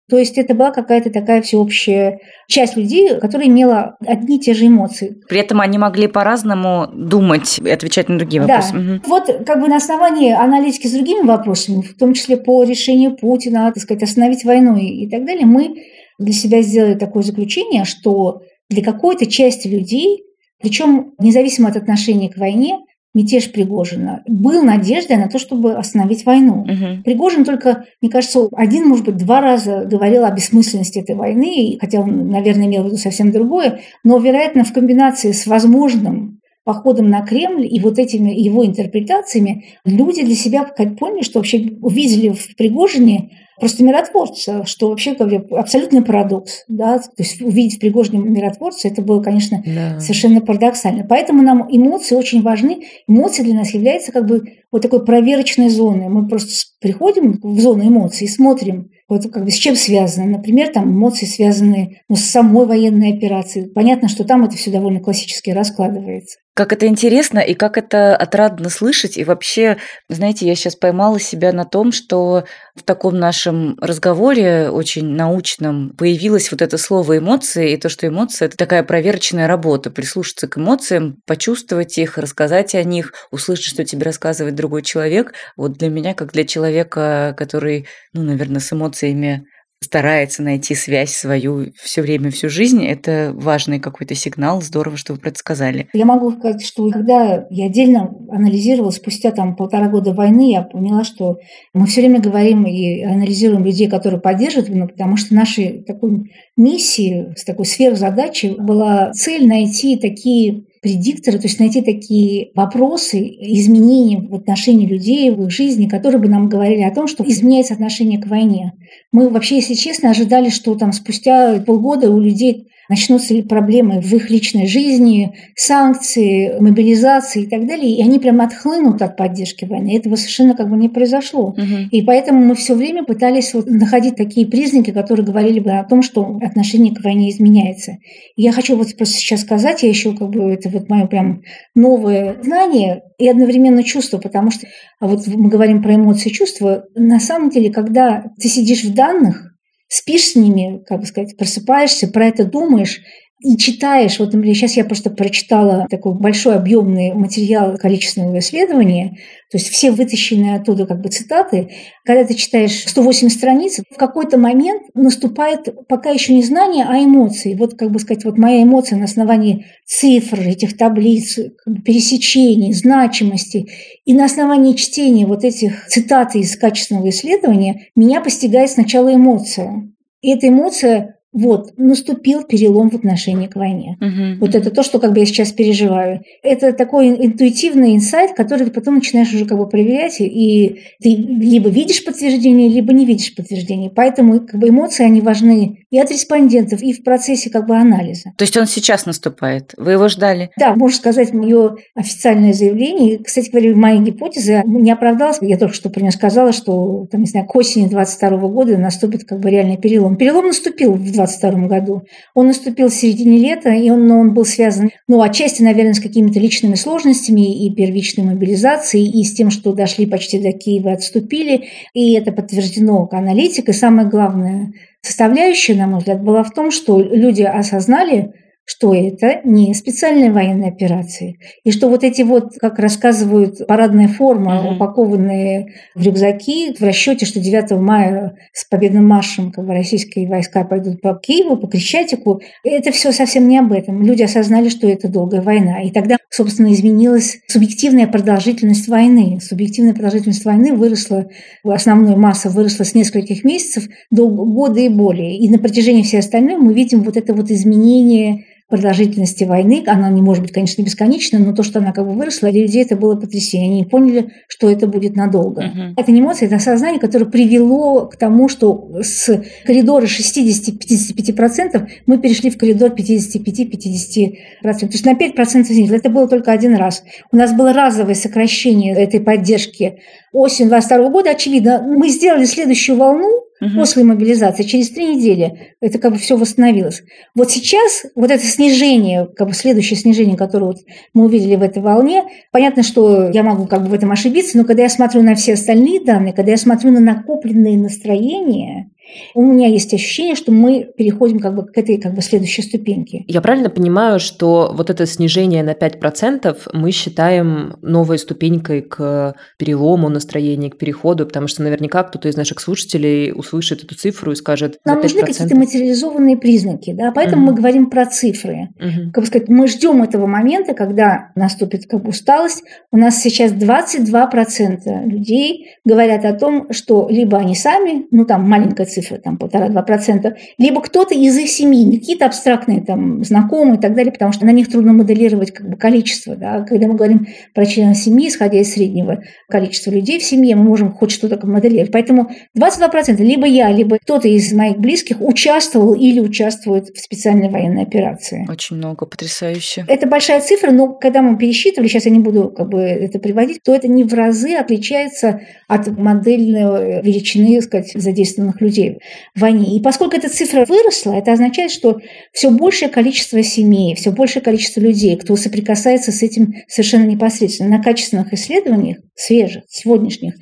То 0.09 0.17
есть 0.17 0.37
это 0.37 0.53
была 0.53 0.71
какая-то 0.71 1.09
такая 1.09 1.41
всеобщая 1.41 2.19
часть 2.47 2.77
людей, 2.77 3.19
которая 3.19 3.47
имела 3.47 3.97
одни 4.05 4.37
и 4.37 4.39
те 4.39 4.53
же 4.53 4.67
эмоции. 4.67 5.17
При 5.27 5.39
этом 5.39 5.59
они 5.59 5.77
могли 5.77 6.07
по-разному 6.07 6.87
думать 6.93 7.59
и 7.59 7.69
отвечать 7.69 8.07
на 8.07 8.17
другие 8.17 8.41
вопросы. 8.41 8.73
Да. 8.73 8.79
Угу. 8.79 9.01
Вот 9.05 9.45
как 9.45 9.61
бы 9.61 9.67
на 9.67 9.75
основании 9.75 10.31
аналитики 10.31 10.87
с 10.87 10.93
другими 10.93 11.27
вопросами, 11.27 11.81
в 11.81 11.97
том 11.97 12.13
числе 12.13 12.37
по 12.37 12.63
решению 12.63 13.17
Путина, 13.17 13.71
так 13.73 13.83
сказать, 13.83 14.03
остановить 14.03 14.45
войну 14.45 14.77
и, 14.77 15.09
так 15.09 15.25
далее, 15.25 15.45
мы 15.45 15.75
для 16.19 16.33
себя 16.33 16.61
сделали 16.61 16.95
такое 16.95 17.23
заключение, 17.23 17.83
что 17.83 18.41
для 18.69 18.83
какой-то 18.83 19.25
части 19.25 19.67
людей, 19.67 20.23
причем 20.61 21.13
независимо 21.19 21.69
от 21.69 21.75
отношения 21.75 22.29
к 22.29 22.37
войне, 22.37 22.79
мятеж 23.17 23.51
Пригожина, 23.51 24.21
был 24.27 24.61
надеждой 24.61 25.17
на 25.17 25.27
то, 25.27 25.39
чтобы 25.39 25.73
остановить 25.73 26.25
войну. 26.25 26.61
Угу. 26.61 27.03
Пригожин 27.03 27.43
только, 27.43 27.85
мне 28.01 28.11
кажется, 28.11 28.47
один, 28.51 28.87
может 28.87 29.05
быть, 29.05 29.17
два 29.17 29.41
раза 29.41 29.85
говорил 29.85 30.23
о 30.23 30.31
бессмысленности 30.31 30.99
этой 30.99 31.15
войны, 31.15 31.77
хотя 31.81 31.99
он, 31.99 32.29
наверное, 32.29 32.67
имел 32.67 32.83
в 32.83 32.85
виду 32.87 32.97
совсем 32.97 33.31
другое, 33.31 33.79
но, 34.03 34.19
вероятно, 34.19 34.63
в 34.63 34.71
комбинации 34.71 35.31
с 35.31 35.47
возможным 35.47 36.39
походом 36.63 37.09
на 37.09 37.25
Кремль 37.25 37.65
и 37.65 37.79
вот 37.79 37.97
этими 37.97 38.29
его 38.29 38.65
интерпретациями 38.65 39.65
люди 39.85 40.23
для 40.23 40.35
себя 40.35 40.63
поняли, 40.63 41.23
что 41.23 41.39
вообще 41.39 41.77
увидели 41.81 42.29
в 42.29 42.55
Пригожине 42.55 43.31
просто 43.59 43.83
миротворца, 43.83 44.65
что 44.65 44.89
вообще 44.89 45.15
говоря, 45.15 45.43
абсолютный 45.51 46.03
парадокс. 46.03 46.63
Да? 46.67 46.99
То 46.99 47.11
есть 47.17 47.41
увидеть 47.41 47.77
в 47.77 47.79
Пригожине 47.79 48.19
миротворца, 48.19 48.87
это 48.87 49.01
было, 49.01 49.21
конечно, 49.21 49.63
да. 49.65 49.99
совершенно 49.99 50.41
парадоксально. 50.41 51.05
Поэтому 51.07 51.41
нам 51.43 51.67
эмоции 51.69 52.15
очень 52.15 52.41
важны. 52.41 52.85
Эмоции 53.07 53.43
для 53.43 53.55
нас 53.55 53.73
являются 53.73 54.11
как 54.11 54.27
бы 54.27 54.43
вот 54.71 54.81
такой 54.81 55.05
проверочной 55.05 55.69
зоной. 55.69 56.09
Мы 56.09 56.27
просто 56.27 56.53
приходим 56.79 57.39
в 57.41 57.59
зону 57.59 57.87
эмоций 57.87 58.25
и 58.25 58.29
смотрим, 58.29 58.89
вот 59.07 59.31
как 59.31 59.45
бы 59.45 59.51
с 59.51 59.55
чем 59.55 59.75
связано. 59.75 60.25
Например, 60.27 60.69
там 60.69 60.89
эмоции 60.91 61.25
связаны 61.25 62.01
ну, 62.09 62.15
с 62.15 62.21
самой 62.21 62.65
военной 62.65 63.13
операцией. 63.13 63.69
Понятно, 63.69 64.09
что 64.09 64.23
там 64.23 64.43
это 64.43 64.55
все 64.57 64.71
довольно 64.71 64.99
классически 64.99 65.51
раскладывается. 65.51 66.39
Как 66.57 66.73
это 66.73 66.87
интересно 66.87 67.37
и 67.37 67.53
как 67.53 67.77
это 67.77 68.15
отрадно 68.15 68.69
слышать. 68.69 69.15
И 69.15 69.23
вообще, 69.23 69.77
знаете, 70.09 70.47
я 70.47 70.55
сейчас 70.55 70.75
поймала 70.75 71.19
себя 71.19 71.53
на 71.53 71.65
том, 71.65 71.91
что 71.91 72.45
в 72.75 72.81
таком 72.81 73.19
нашем 73.19 73.77
разговоре 73.79 74.71
очень 74.71 75.05
научном 75.05 75.91
появилось 75.95 76.51
вот 76.51 76.63
это 76.63 76.79
слово 76.79 77.19
эмоции, 77.19 77.73
и 77.73 77.77
то, 77.77 77.89
что 77.89 78.07
эмоции– 78.07 78.45
это 78.47 78.57
такая 78.57 78.81
проверочная 78.81 79.45
работа, 79.45 79.91
прислушаться 79.91 80.47
к 80.47 80.57
эмоциям, 80.57 81.17
почувствовать 81.27 81.95
их, 81.99 82.17
рассказать 82.17 82.73
о 82.73 82.83
них, 82.83 83.13
услышать, 83.29 83.65
что 83.65 83.85
тебе 83.85 84.05
рассказывает 84.05 84.55
другой 84.55 84.81
человек. 84.81 85.35
Вот 85.57 85.73
для 85.73 85.89
меня, 85.89 86.15
как 86.15 86.31
для 86.31 86.43
человека, 86.43 87.35
который, 87.37 87.85
ну, 88.13 88.23
наверное, 88.23 88.61
с 88.61 88.73
эмоциями 88.73 89.45
старается 89.81 90.41
найти 90.41 90.75
связь 90.75 91.11
свою 91.11 91.71
все 91.75 92.01
время, 92.01 92.31
всю 92.31 92.49
жизнь, 92.49 92.83
это 92.83 93.31
важный 93.33 93.79
какой-то 93.79 94.15
сигнал. 94.15 94.61
Здорово, 94.61 94.97
что 94.97 95.13
вы 95.13 95.19
про 95.19 95.29
это 95.29 95.39
сказали. 95.39 95.87
Я 95.93 96.05
могу 96.05 96.31
сказать, 96.31 96.65
что 96.65 96.89
когда 96.89 97.45
я 97.49 97.65
отдельно 97.67 98.11
анализировала 98.29 98.91
спустя 98.91 99.31
там 99.31 99.55
полтора 99.55 99.87
года 99.87 100.13
войны, 100.13 100.51
я 100.51 100.63
поняла, 100.63 101.03
что 101.03 101.37
мы 101.73 101.85
все 101.85 102.01
время 102.01 102.19
говорим 102.19 102.65
и 102.65 103.03
анализируем 103.03 103.63
людей, 103.63 103.87
которые 103.87 104.19
поддерживают 104.19 104.69
войну, 104.69 104.87
потому 104.87 105.15
что 105.15 105.35
нашей 105.35 105.83
такой 105.83 106.31
миссией, 106.57 107.35
с 107.35 107.43
такой 107.43 107.65
сверхзадачей 107.65 108.55
была 108.57 109.11
цель 109.13 109.47
найти 109.47 109.95
такие 109.95 110.65
предикторы, 110.81 111.37
то 111.37 111.47
есть 111.47 111.59
найти 111.59 111.81
такие 111.81 112.51
вопросы, 112.55 113.19
изменения 113.19 114.19
в 114.19 114.33
отношении 114.35 114.87
людей, 114.87 115.31
в 115.31 115.43
их 115.43 115.51
жизни, 115.51 115.87
которые 115.87 116.19
бы 116.19 116.27
нам 116.27 116.49
говорили 116.49 116.81
о 116.81 116.93
том, 116.93 117.07
что 117.07 117.23
изменяется 117.23 117.73
отношение 117.73 118.19
к 118.19 118.27
войне. 118.27 118.73
Мы 119.11 119.29
вообще, 119.29 119.57
если 119.57 119.73
честно, 119.73 120.09
ожидали, 120.09 120.49
что 120.49 120.75
там 120.75 120.91
спустя 120.91 121.59
полгода 121.65 122.09
у 122.09 122.19
людей 122.19 122.67
начнутся 122.89 123.33
ли 123.33 123.41
проблемы 123.41 124.01
в 124.01 124.13
их 124.13 124.29
личной 124.29 124.67
жизни, 124.67 125.33
санкции, 125.55 126.59
мобилизации 126.59 127.43
и 127.43 127.47
так 127.47 127.67
далее, 127.67 127.95
и 127.95 128.01
они 128.01 128.19
прямо 128.19 128.45
отхлынут 128.45 129.01
от 129.01 129.17
поддержки 129.17 129.65
войны. 129.65 129.97
Этого 129.97 130.15
совершенно 130.15 130.55
как 130.55 130.69
бы 130.69 130.77
не 130.77 130.89
произошло. 130.89 131.49
Угу. 131.49 131.89
И 131.91 132.01
поэтому 132.03 132.43
мы 132.43 132.55
все 132.55 132.75
время 132.75 133.03
пытались 133.03 133.53
вот 133.53 133.67
находить 133.67 134.15
такие 134.15 134.47
признаки, 134.47 134.91
которые 134.91 135.25
говорили 135.25 135.59
бы 135.59 135.71
о 135.71 135.83
том, 135.83 136.01
что 136.01 136.39
отношение 136.41 136.93
к 136.95 137.03
войне 137.03 137.31
изменяется. 137.31 137.97
И 138.35 138.41
я 138.41 138.51
хочу 138.51 138.75
вот 138.75 138.95
просто 138.95 139.15
сейчас 139.15 139.41
сказать, 139.41 139.83
я 139.83 139.89
еще 139.89 140.15
как 140.15 140.29
бы 140.29 140.51
это 140.51 140.69
вот 140.69 140.89
мое 140.89 141.05
прям 141.07 141.41
новое 141.75 142.37
знание 142.41 143.01
и 143.17 143.27
одновременно 143.27 143.83
чувство, 143.83 144.17
потому 144.17 144.51
что 144.51 144.67
а 144.99 145.07
вот 145.07 145.27
мы 145.27 145.49
говорим 145.49 145.83
про 145.83 145.95
эмоции 145.95 146.29
и 146.29 146.33
чувства, 146.33 146.85
на 146.95 147.19
самом 147.19 147.49
деле, 147.49 147.71
когда 147.71 148.25
ты 148.39 148.47
сидишь 148.47 148.83
в 148.83 148.93
данных, 148.93 149.56
спишь 149.87 150.29
с 150.29 150.35
ними, 150.35 150.83
как 150.85 150.99
бы 150.99 151.05
сказать, 151.05 151.37
просыпаешься, 151.37 152.07
про 152.07 152.27
это 152.27 152.45
думаешь, 152.45 153.01
и 153.39 153.55
читаешь, 153.55 154.17
вот, 154.17 154.33
например, 154.33 154.55
сейчас 154.55 154.77
я 154.77 154.83
просто 154.83 155.11
прочитала 155.11 155.85
такой 155.91 156.15
большой 156.15 156.55
объемный 156.55 157.13
материал 157.13 157.77
количественного 157.77 158.39
исследования, 158.39 159.17
то 159.51 159.57
есть 159.57 159.69
все 159.69 159.91
вытащенные 159.91 160.55
оттуда 160.55 160.87
как 160.87 161.01
бы 161.01 161.09
цитаты, 161.09 161.69
когда 162.03 162.25
ты 162.25 162.33
читаешь 162.33 162.85
108 162.87 163.29
страниц, 163.29 163.79
в 163.91 163.97
какой-то 163.97 164.39
момент 164.39 164.81
наступает 164.95 165.69
пока 165.87 166.09
еще 166.09 166.33
не 166.33 166.41
знание, 166.41 166.85
а 166.89 166.97
эмоции. 166.97 167.53
Вот, 167.53 167.77
как 167.77 167.91
бы 167.91 167.99
сказать, 167.99 168.25
вот 168.25 168.39
моя 168.39 168.63
эмоция 168.63 168.97
на 168.97 169.05
основании 169.05 169.67
цифр, 169.85 170.39
этих 170.39 170.75
таблиц, 170.75 171.35
как 171.63 171.75
бы 171.75 171.81
пересечений, 171.83 172.73
значимости, 172.73 173.67
и 174.03 174.13
на 174.15 174.25
основании 174.25 174.73
чтения 174.73 175.27
вот 175.27 175.43
этих 175.43 175.85
цитат 175.87 176.35
из 176.35 176.57
качественного 176.57 177.09
исследования 177.09 177.89
меня 177.95 178.19
постигает 178.19 178.71
сначала 178.71 179.13
эмоция. 179.13 179.91
И 180.21 180.31
эта 180.31 180.47
эмоция 180.47 181.16
вот, 181.33 181.77
наступил 181.77 182.43
перелом 182.43 182.89
в 182.89 182.95
отношении 182.95 183.47
к 183.47 183.55
войне. 183.55 183.97
Угу. 184.01 184.39
Вот 184.39 184.55
это 184.55 184.71
то, 184.71 184.83
что 184.83 184.99
как 184.99 185.13
бы 185.13 185.19
я 185.19 185.25
сейчас 185.25 185.51
переживаю. 185.51 186.21
Это 186.41 186.73
такой 186.73 187.09
интуитивный 187.09 187.95
инсайт, 187.95 188.33
который 188.33 188.65
ты 188.65 188.71
потом 188.71 188.95
начинаешь 188.95 189.33
уже 189.33 189.45
как 189.45 189.57
бы 189.57 189.67
проверять, 189.67 190.19
и 190.19 190.81
ты 191.01 191.09
либо 191.09 191.69
видишь 191.69 192.03
подтверждение, 192.03 192.69
либо 192.69 192.93
не 192.93 193.05
видишь 193.05 193.35
подтверждение. 193.35 193.89
Поэтому 193.89 194.39
как 194.39 194.59
бы 194.59 194.69
эмоции, 194.69 195.05
они 195.05 195.21
важны 195.21 195.85
и 195.89 195.99
от 195.99 196.11
респондентов, 196.11 196.81
и 196.81 196.93
в 196.93 197.03
процессе 197.03 197.49
как 197.49 197.67
бы 197.67 197.75
анализа. 197.75 198.33
То 198.37 198.43
есть 198.43 198.57
он 198.57 198.65
сейчас 198.65 199.05
наступает? 199.05 199.73
Вы 199.77 199.93
его 199.93 200.07
ждали? 200.07 200.51
Да, 200.57 200.75
можно 200.75 200.97
сказать, 200.97 201.33
мое 201.33 201.77
официальное 201.95 202.53
заявление. 202.53 203.19
Кстати 203.19 203.49
говоря, 203.49 203.75
моя 203.75 203.99
гипотеза 203.99 204.63
не 204.65 204.91
оправдалась. 204.91 205.37
Я 205.41 205.57
только 205.57 205.73
что 205.73 205.89
про 205.89 206.07
сказала, 206.11 206.51
что 206.51 207.07
там, 207.11 207.21
не 207.21 207.27
знаю, 207.27 207.45
к 207.45 207.55
осени 207.55 207.87
22 207.87 208.37
года 208.47 208.77
наступит 208.77 209.25
как 209.25 209.39
бы 209.39 209.49
реальный 209.49 209.77
перелом. 209.77 210.15
Перелом 210.15 210.47
наступил 210.47 210.93
в 210.93 211.16
2022 211.17 211.67
году. 211.67 212.03
Он 212.33 212.47
наступил 212.47 212.89
в 212.89 212.93
середине 212.93 213.37
лета, 213.37 213.69
и 213.69 213.89
он, 213.89 214.07
но 214.07 214.19
он 214.19 214.33
был 214.33 214.45
связан, 214.45 214.89
ну, 215.07 215.21
отчасти, 215.21 215.61
наверное, 215.61 215.93
с 215.93 215.99
какими-то 215.99 216.39
личными 216.39 216.75
сложностями 216.75 217.65
и 217.65 217.73
первичной 217.73 218.23
мобилизацией, 218.23 219.09
и 219.09 219.23
с 219.23 219.33
тем, 219.33 219.49
что 219.49 219.73
дошли 219.73 220.05
почти 220.05 220.39
до 220.39 220.51
Киева, 220.51 220.93
отступили, 220.93 221.65
и 221.93 222.13
это 222.13 222.31
подтверждено 222.31 223.07
аналитикой. 223.11 223.73
Самое 223.73 224.07
главное 224.07 224.73
составляющая, 225.01 225.75
на 225.75 225.87
мой 225.87 225.99
взгляд, 225.99 226.23
была 226.23 226.43
в 226.43 226.51
том, 226.51 226.71
что 226.71 226.99
люди 226.99 227.43
осознали, 227.43 228.33
что 228.69 228.93
это 228.93 229.39
не 229.45 229.73
специальные 229.73 230.29
военные 230.29 230.69
операции. 230.69 231.39
И 231.63 231.71
что 231.71 231.87
вот 231.87 232.03
эти 232.03 232.21
вот, 232.21 232.55
как 232.59 232.79
рассказывают, 232.79 233.65
парадная 233.65 234.09
форма, 234.09 234.57
mm-hmm. 234.57 234.75
упакованные 234.75 235.73
в 235.95 236.05
рюкзаки, 236.05 236.75
в 236.77 236.81
расчете, 236.81 237.25
что 237.25 237.39
9 237.39 237.71
мая 237.79 238.35
с 238.51 238.65
победным 238.65 239.07
маршем 239.07 239.53
как 239.53 239.65
бы, 239.65 239.73
российские 239.73 240.27
войска 240.27 240.65
пойдут 240.65 240.99
по 240.99 241.15
Киеву, 241.15 241.55
по 241.55 241.67
Крещатику, 241.67 242.41
это 242.65 242.91
все 242.91 243.13
совсем 243.13 243.47
не 243.47 243.57
об 243.57 243.71
этом. 243.71 244.03
Люди 244.03 244.23
осознали, 244.23 244.67
что 244.67 244.85
это 244.85 245.07
долгая 245.07 245.41
война. 245.41 245.81
И 245.83 245.89
тогда, 245.89 246.17
собственно, 246.29 246.73
изменилась 246.73 247.39
субъективная 247.47 248.05
продолжительность 248.05 248.89
войны. 248.89 249.39
Субъективная 249.39 249.93
продолжительность 249.93 250.43
войны 250.43 250.73
выросла, 250.73 251.29
основная 251.63 252.17
масса 252.17 252.49
выросла 252.49 252.83
с 252.83 252.93
нескольких 252.93 253.45
месяцев 253.45 253.85
до 254.11 254.27
года 254.27 254.81
и 254.81 254.89
более. 254.89 255.37
И 255.37 255.49
на 255.49 255.57
протяжении 255.57 256.03
всей 256.03 256.19
остальной 256.19 256.57
мы 256.57 256.73
видим 256.73 257.03
вот 257.03 257.15
это 257.15 257.33
вот 257.33 257.49
изменение 257.49 258.43
продолжительности 258.69 259.45
войны. 259.45 259.83
Она 259.87 260.09
не 260.09 260.21
может 260.21 260.43
быть, 260.43 260.51
конечно, 260.51 260.81
бесконечной, 260.81 261.39
но 261.39 261.53
то, 261.53 261.63
что 261.63 261.79
она 261.79 261.93
как 261.93 262.05
бы 262.05 262.13
выросла, 262.13 262.51
для 262.51 262.63
людей 262.63 262.83
это 262.83 262.97
было 262.97 263.15
потрясение. 263.15 263.71
Они 263.71 263.85
поняли, 263.85 264.31
что 264.47 264.69
это 264.69 264.87
будет 264.87 265.15
надолго. 265.15 265.61
Uh-huh. 265.61 265.93
Это 265.95 266.11
не 266.11 266.19
эмоция, 266.19 266.47
это 266.47 266.57
осознание, 266.57 266.99
которое 266.99 267.25
привело 267.25 268.07
к 268.07 268.17
тому, 268.17 268.49
что 268.49 268.89
с 269.01 269.41
коридора 269.65 270.05
60-55% 270.05 271.87
мы 272.05 272.17
перешли 272.17 272.49
в 272.49 272.57
коридор 272.57 272.91
55-50%. 272.91 274.61
То 274.61 274.85
есть 274.85 275.05
на 275.05 275.13
5% 275.13 275.63
снизили. 275.63 275.95
Это 275.95 276.09
было 276.09 276.27
только 276.27 276.51
один 276.51 276.75
раз. 276.75 277.03
У 277.31 277.37
нас 277.37 277.53
было 277.53 277.71
разовое 277.71 278.15
сокращение 278.15 278.93
этой 278.95 279.21
поддержки 279.21 279.99
осень 280.31 280.67
22 280.67 281.09
года. 281.09 281.31
Очевидно, 281.31 281.81
мы 281.81 282.09
сделали 282.09 282.45
следующую 282.45 282.97
волну, 282.97 283.47
угу. 283.61 283.75
после 283.75 284.03
мобилизации, 284.03 284.63
через 284.63 284.89
три 284.89 285.15
недели 285.15 285.75
это 285.81 285.99
как 285.99 286.13
бы 286.13 286.17
все 286.17 286.37
восстановилось. 286.37 287.03
Вот 287.35 287.51
сейчас 287.51 288.05
вот 288.15 288.31
это 288.31 288.43
снижение, 288.43 289.27
как 289.35 289.47
бы 289.47 289.53
следующее 289.53 289.97
снижение, 289.97 290.37
которое 290.37 290.65
вот 290.67 290.77
мы 291.13 291.25
увидели 291.25 291.55
в 291.55 291.63
этой 291.63 291.81
волне, 291.81 292.23
понятно, 292.51 292.83
что 292.83 293.29
я 293.29 293.43
могу 293.43 293.65
как 293.67 293.83
бы 293.83 293.89
в 293.89 293.93
этом 293.93 294.11
ошибиться, 294.11 294.57
но 294.57 294.63
когда 294.63 294.83
я 294.83 294.89
смотрю 294.89 295.21
на 295.21 295.35
все 295.35 295.53
остальные 295.53 296.03
данные, 296.03 296.33
когда 296.33 296.51
я 296.51 296.57
смотрю 296.57 296.91
на 296.91 296.99
накопленные 296.99 297.77
настроения, 297.77 298.91
у 299.33 299.41
меня 299.41 299.67
есть 299.67 299.93
ощущение, 299.93 300.35
что 300.35 300.51
мы 300.51 300.89
переходим 300.97 301.39
как 301.39 301.55
бы 301.55 301.65
к 301.65 301.77
этой 301.77 301.97
как 301.97 302.13
бы 302.13 302.21
следующей 302.21 302.61
ступеньке. 302.61 303.23
Я 303.27 303.41
правильно 303.41 303.69
понимаю, 303.69 304.19
что 304.19 304.71
вот 304.73 304.89
это 304.89 305.05
снижение 305.05 305.63
на 305.63 305.71
5% 305.71 306.57
мы 306.73 306.91
считаем 306.91 307.75
новой 307.81 308.19
ступенькой 308.19 308.81
к 308.81 309.35
перелому 309.57 310.09
настроения, 310.09 310.69
к 310.69 310.77
переходу, 310.77 311.25
потому 311.25 311.47
что 311.47 311.63
наверняка 311.63 312.03
кто-то 312.03 312.29
из 312.29 312.35
наших 312.35 312.59
слушателей 312.59 313.31
услышит 313.33 313.83
эту 313.83 313.95
цифру 313.95 314.31
и 314.31 314.35
скажет 314.35 314.79
Нам 314.85 315.01
нужны 315.01 315.21
какие-то 315.21 315.55
материализованные 315.55 316.37
признаки, 316.37 316.93
да, 316.93 317.11
поэтому 317.11 317.43
угу. 317.43 317.51
мы 317.51 317.57
говорим 317.57 317.89
про 317.89 318.05
цифры. 318.05 318.69
Угу. 318.79 319.11
Как 319.13 319.23
бы 319.23 319.27
сказать, 319.27 319.49
мы 319.49 319.67
ждем 319.67 320.03
этого 320.03 320.27
момента, 320.27 320.73
когда 320.73 321.31
наступит 321.35 321.87
как 321.87 322.03
бы 322.03 322.09
усталость. 322.09 322.63
У 322.91 322.97
нас 322.97 323.21
сейчас 323.21 323.51
22% 323.51 325.05
людей 325.05 325.67
говорят 325.85 326.25
о 326.25 326.33
том, 326.33 326.71
что 326.71 327.07
либо 327.09 327.37
они 327.37 327.55
сами, 327.55 328.05
ну 328.11 328.25
там 328.25 328.47
маленькая 328.47 328.85
цифра, 328.85 328.96
цифры, 328.97 329.19
там 329.19 329.37
полтора-два 329.37 329.81
процента, 329.83 330.37
либо 330.57 330.81
кто-то 330.81 331.13
из 331.13 331.37
их 331.37 331.49
семьи, 331.49 331.99
какие-то 331.99 332.25
абстрактные 332.25 332.81
там 332.81 333.23
знакомые 333.23 333.77
и 333.77 333.81
так 333.81 333.95
далее, 333.95 334.11
потому 334.11 334.31
что 334.31 334.45
на 334.45 334.51
них 334.51 334.69
трудно 334.69 334.93
моделировать 334.93 335.51
как 335.51 335.69
бы 335.69 335.77
количество. 335.77 336.35
Да? 336.35 336.61
Когда 336.63 336.87
мы 336.87 336.95
говорим 336.95 337.27
про 337.53 337.65
членов 337.65 337.97
семьи, 337.97 338.27
исходя 338.27 338.59
из 338.59 338.73
среднего 338.73 339.23
количества 339.49 339.91
людей 339.91 340.19
в 340.19 340.23
семье, 340.23 340.55
мы 340.55 340.63
можем 340.63 340.91
хоть 340.91 341.11
что-то 341.11 341.45
моделировать. 341.45 341.91
Поэтому 341.91 342.31
22% 342.57 343.21
либо 343.21 343.45
я, 343.45 343.71
либо 343.71 343.97
кто-то 343.99 344.27
из 344.27 344.51
моих 344.53 344.77
близких 344.77 345.21
участвовал 345.21 345.93
или 345.93 346.19
участвует 346.19 346.87
в 346.87 346.99
специальной 346.99 347.49
военной 347.49 347.83
операции. 347.83 348.45
Очень 348.49 348.77
много, 348.77 349.05
потрясающе. 349.05 349.85
Это 349.87 350.07
большая 350.07 350.41
цифра, 350.41 350.71
но 350.71 350.93
когда 350.93 351.21
мы 351.21 351.37
пересчитывали, 351.37 351.87
сейчас 351.87 352.05
я 352.05 352.11
не 352.11 352.19
буду 352.19 352.49
как 352.49 352.69
бы 352.69 352.79
это 352.79 353.19
приводить, 353.19 353.61
то 353.63 353.75
это 353.75 353.87
не 353.87 354.03
в 354.03 354.13
разы 354.13 354.53
отличается 354.55 355.41
от 355.67 355.87
модельной 355.97 357.01
величины, 357.01 357.55
так 357.55 357.63
сказать, 357.63 357.91
задействованных 357.93 358.61
людей 358.61 358.86
в 359.35 359.41
войне. 359.41 359.75
И 359.75 359.81
поскольку 359.81 360.15
эта 360.15 360.29
цифра 360.29 360.65
выросла, 360.65 361.13
это 361.13 361.33
означает, 361.33 361.71
что 361.71 361.99
все 362.31 362.49
большее 362.49 362.89
количество 362.89 363.41
семей, 363.43 363.95
все 363.95 364.11
большее 364.11 364.41
количество 364.41 364.79
людей, 364.79 365.15
кто 365.17 365.35
соприкасается 365.35 366.11
с 366.11 366.23
этим 366.23 366.53
совершенно 366.67 367.05
непосредственно 367.05 367.77
на 367.77 367.83
качественных 367.83 368.33
исследованиях, 368.33 368.97
свежих, 369.15 369.63
сегодняшних, 369.67 370.35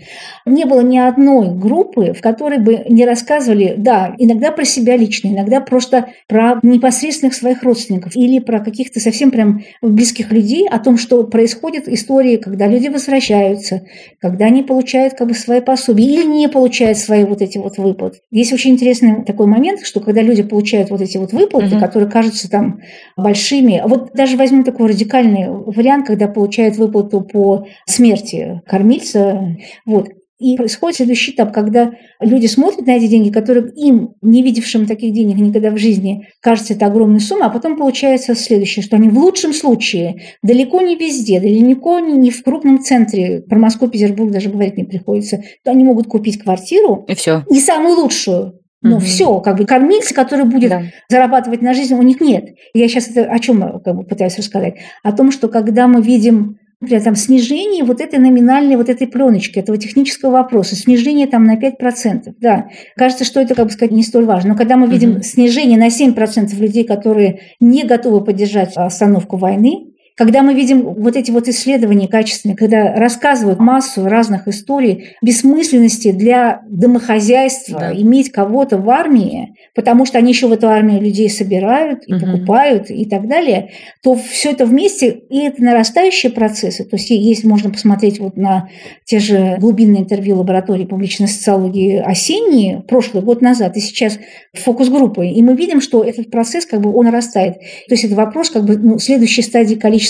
не 0.45 0.65
было 0.65 0.81
ни 0.81 0.97
одной 0.97 1.57
группы, 1.57 2.13
в 2.13 2.21
которой 2.21 2.59
бы 2.59 2.83
не 2.89 3.05
рассказывали, 3.05 3.75
да, 3.77 4.13
иногда 4.17 4.51
про 4.51 4.65
себя 4.65 4.97
лично, 4.97 5.29
иногда 5.29 5.61
просто 5.61 6.09
про 6.27 6.59
непосредственных 6.61 7.33
своих 7.33 7.63
родственников 7.63 8.15
или 8.15 8.39
про 8.39 8.59
каких-то 8.59 8.99
совсем 8.99 9.31
прям 9.31 9.63
близких 9.81 10.31
людей 10.31 10.67
о 10.67 10.79
том, 10.79 10.97
что 10.97 11.23
происходит 11.23 11.87
истории, 11.87 12.37
когда 12.37 12.67
люди 12.67 12.89
возвращаются, 12.89 13.81
когда 14.19 14.45
они 14.45 14.63
получают 14.63 15.13
как 15.13 15.29
бы 15.29 15.33
свои 15.33 15.61
пособия 15.61 16.05
или 16.05 16.23
не 16.23 16.49
получают 16.49 16.97
свои 16.97 17.23
вот 17.23 17.41
эти 17.41 17.57
вот 17.57 17.77
выплаты. 17.77 18.19
Есть 18.35 18.51
очень 18.51 18.71
интересный 18.71 19.23
такой 19.23 19.47
момент, 19.47 19.79
что 19.85 20.01
когда 20.01 20.21
люди 20.21 20.43
получают 20.43 20.89
вот 20.89 20.99
эти 20.99 21.17
вот 21.17 21.31
выплаты, 21.31 21.77
угу. 21.77 21.79
которые 21.79 22.11
кажутся 22.11 22.49
там 22.49 22.81
большими, 23.15 23.81
вот 23.87 24.11
даже 24.13 24.35
возьмем 24.35 24.65
такой 24.65 24.89
радикальный 24.89 25.47
вариант, 25.47 26.05
когда 26.05 26.27
получают 26.27 26.75
выплату 26.75 27.21
по 27.21 27.65
смерти 27.85 28.61
кормильца, 28.67 29.55
вот, 29.85 30.09
и 30.37 30.57
происходит 30.57 30.97
следующий 30.97 31.31
этап, 31.31 31.53
когда 31.53 31.91
люди 32.19 32.47
смотрят 32.47 32.85
на 32.85 32.97
эти 32.97 33.07
деньги, 33.07 33.31
которые 33.31 33.71
им, 33.75 34.15
не 34.21 34.43
видевшим 34.43 34.85
таких 34.85 35.13
денег 35.13 35.37
никогда 35.37 35.71
в 35.71 35.77
жизни, 35.77 36.27
кажется 36.41 36.73
это 36.73 36.87
огромная 36.87 37.19
сумма, 37.19 37.45
а 37.45 37.49
потом 37.49 37.77
получается 37.77 38.35
следующее, 38.35 38.83
что 38.83 38.97
они 38.97 39.09
в 39.09 39.17
лучшем 39.17 39.53
случае 39.53 40.21
далеко 40.43 40.81
не 40.81 40.95
везде, 40.95 41.39
далеко 41.39 41.99
не 41.99 42.31
в 42.31 42.43
крупном 42.43 42.81
центре, 42.81 43.41
про 43.41 43.57
Москву, 43.57 43.87
Петербург 43.87 44.31
даже 44.31 44.49
говорить 44.49 44.77
не 44.77 44.83
приходится, 44.83 45.41
то 45.63 45.71
они 45.71 45.83
могут 45.83 46.07
купить 46.07 46.41
квартиру. 46.41 47.05
И 47.07 47.15
все. 47.15 47.43
Не 47.49 47.61
самую 47.61 47.95
лучшую, 47.95 48.59
ну, 48.85 48.97
угу. 48.97 49.05
все, 49.05 49.39
как 49.39 49.57
бы 49.57 49.65
кормильца, 49.65 50.13
который 50.13 50.45
будет 50.45 50.69
да. 50.69 50.83
зарабатывать 51.09 51.61
на 51.61 51.73
жизнь, 51.73 51.95
у 51.95 52.01
них 52.01 52.21
нет. 52.21 52.49
Я 52.73 52.87
сейчас 52.87 53.09
это 53.09 53.23
о 53.23 53.39
чем 53.39 53.81
как 53.83 53.95
бы, 53.95 54.03
пытаюсь 54.03 54.37
рассказать? 54.37 54.75
О 55.01 55.11
том, 55.11 55.31
что 55.31 55.47
когда 55.47 55.87
мы 55.87 56.01
видим 56.01 56.59
например, 56.85 57.03
там 57.03 57.15
снижение 57.15 57.83
вот 57.83 57.99
этой 57.99 58.19
номинальной 58.19 58.75
вот 58.75 58.89
этой 58.89 59.07
пленочки, 59.07 59.59
этого 59.59 59.77
технического 59.77 60.31
вопроса, 60.31 60.75
снижение 60.75 61.27
там 61.27 61.43
на 61.43 61.57
5%, 61.57 62.35
да. 62.39 62.67
Кажется, 62.95 63.25
что 63.25 63.39
это, 63.39 63.55
как 63.55 63.65
бы 63.65 63.71
сказать, 63.71 63.91
не 63.91 64.03
столь 64.03 64.25
важно. 64.25 64.51
Но 64.51 64.55
когда 64.55 64.77
мы 64.77 64.87
видим 64.87 65.15
угу. 65.15 65.23
снижение 65.23 65.77
на 65.77 65.87
7% 65.87 66.55
людей, 66.59 66.85
которые 66.85 67.39
не 67.59 67.83
готовы 67.83 68.23
поддержать 68.23 68.73
остановку 68.75 69.37
войны, 69.37 69.94
когда 70.17 70.43
мы 70.43 70.53
видим 70.53 70.81
вот 70.81 71.17
эти 71.17 71.29
вот 71.29 71.49
исследования 71.49 72.07
качественные, 72.07 72.55
когда 72.55 72.93
рассказывают 72.95 73.59
массу 73.59 74.05
разных 74.05 74.47
историй 74.47 75.09
бессмысленности 75.21 76.11
для 76.11 76.61
домохозяйства 76.69 77.79
да. 77.79 77.93
иметь 77.93 78.31
кого-то 78.31 78.77
в 78.77 78.89
армии, 78.89 79.55
потому 79.73 80.05
что 80.05 80.17
они 80.17 80.31
еще 80.31 80.47
в 80.47 80.53
эту 80.53 80.69
армию 80.69 81.01
людей 81.01 81.29
собирают 81.29 82.03
и 82.07 82.13
угу. 82.13 82.25
покупают 82.25 82.89
и 82.89 83.03
так 83.05 83.27
далее, 83.27 83.71
то 84.01 84.15
все 84.15 84.51
это 84.51 84.65
вместе, 84.65 85.09
и 85.09 85.39
это 85.39 85.61
нарастающие 85.61 86.31
процессы. 86.31 86.85
То 86.85 86.95
есть 86.95 87.09
есть, 87.09 87.43
можно 87.43 87.69
посмотреть 87.69 88.19
вот 88.19 88.37
на 88.37 88.69
те 89.03 89.19
же 89.19 89.57
глубинные 89.59 90.03
интервью 90.03 90.37
лаборатории 90.37 90.85
публичной 90.85 91.27
социологии 91.27 91.97
осенние, 91.97 92.83
прошлый 92.87 93.21
год 93.21 93.41
назад, 93.41 93.75
и 93.75 93.81
сейчас 93.81 94.17
фокус-группы, 94.53 95.27
и 95.27 95.41
мы 95.41 95.55
видим, 95.57 95.81
что 95.81 96.03
этот 96.03 96.31
процесс 96.31 96.65
как 96.65 96.79
бы 96.79 96.95
он 96.95 97.05
нарастает. 97.05 97.55
То 97.59 97.95
есть 97.95 98.05
это 98.05 98.15
вопрос 98.15 98.49
как 98.49 98.63
бы 98.63 98.77
ну, 98.77 98.97
следующей 98.97 99.41
стадии 99.41 99.75
количества 99.75 100.04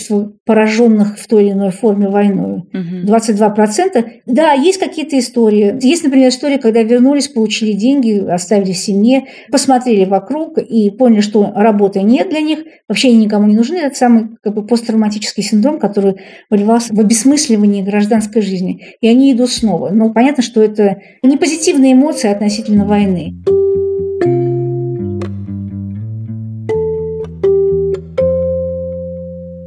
пораженных 0.46 1.18
в 1.20 1.28
той 1.28 1.46
или 1.46 1.52
иной 1.52 1.72
форме 1.72 2.10
войной. 2.10 2.64
Угу. 2.74 3.06
22%. 3.08 4.06
Да, 4.26 4.54
есть 4.54 4.80
какие-то 4.80 5.18
истории. 5.20 5.78
Есть, 5.82 6.04
например, 6.04 6.30
история, 6.30 6.58
когда 6.58 6.84
вернулись, 6.84 7.28
получили 7.28 7.74
деньги, 7.74 8.26
оставили 8.28 8.74
в 8.74 8.78
семье, 8.78 9.26
посмотрели 9.52 10.06
вокруг 10.06 10.58
и 10.58 10.90
поняли, 10.92 11.22
что 11.22 11.52
работы 11.56 12.02
нет 12.02 12.30
для 12.30 12.42
них, 12.42 12.60
вообще 12.88 13.10
они 13.10 13.26
никому 13.26 13.48
не 13.48 13.56
нужны. 13.56 13.78
Это 13.78 13.96
самый 13.96 14.30
как 14.42 14.54
бы, 14.54 14.66
посттравматический 14.66 15.44
синдром, 15.44 15.80
который 15.80 16.16
выливался 16.50 16.94
в 16.94 17.00
обесмысливании 17.00 17.82
гражданской 17.82 18.42
жизни. 18.42 18.82
И 19.02 19.08
они 19.08 19.32
идут 19.32 19.52
снова. 19.52 19.90
Но 19.90 20.14
понятно, 20.14 20.44
что 20.44 20.62
это 20.62 20.98
не 21.24 21.38
позитивные 21.38 21.94
эмоции 21.94 22.30
относительно 22.30 22.86
войны. 22.86 23.36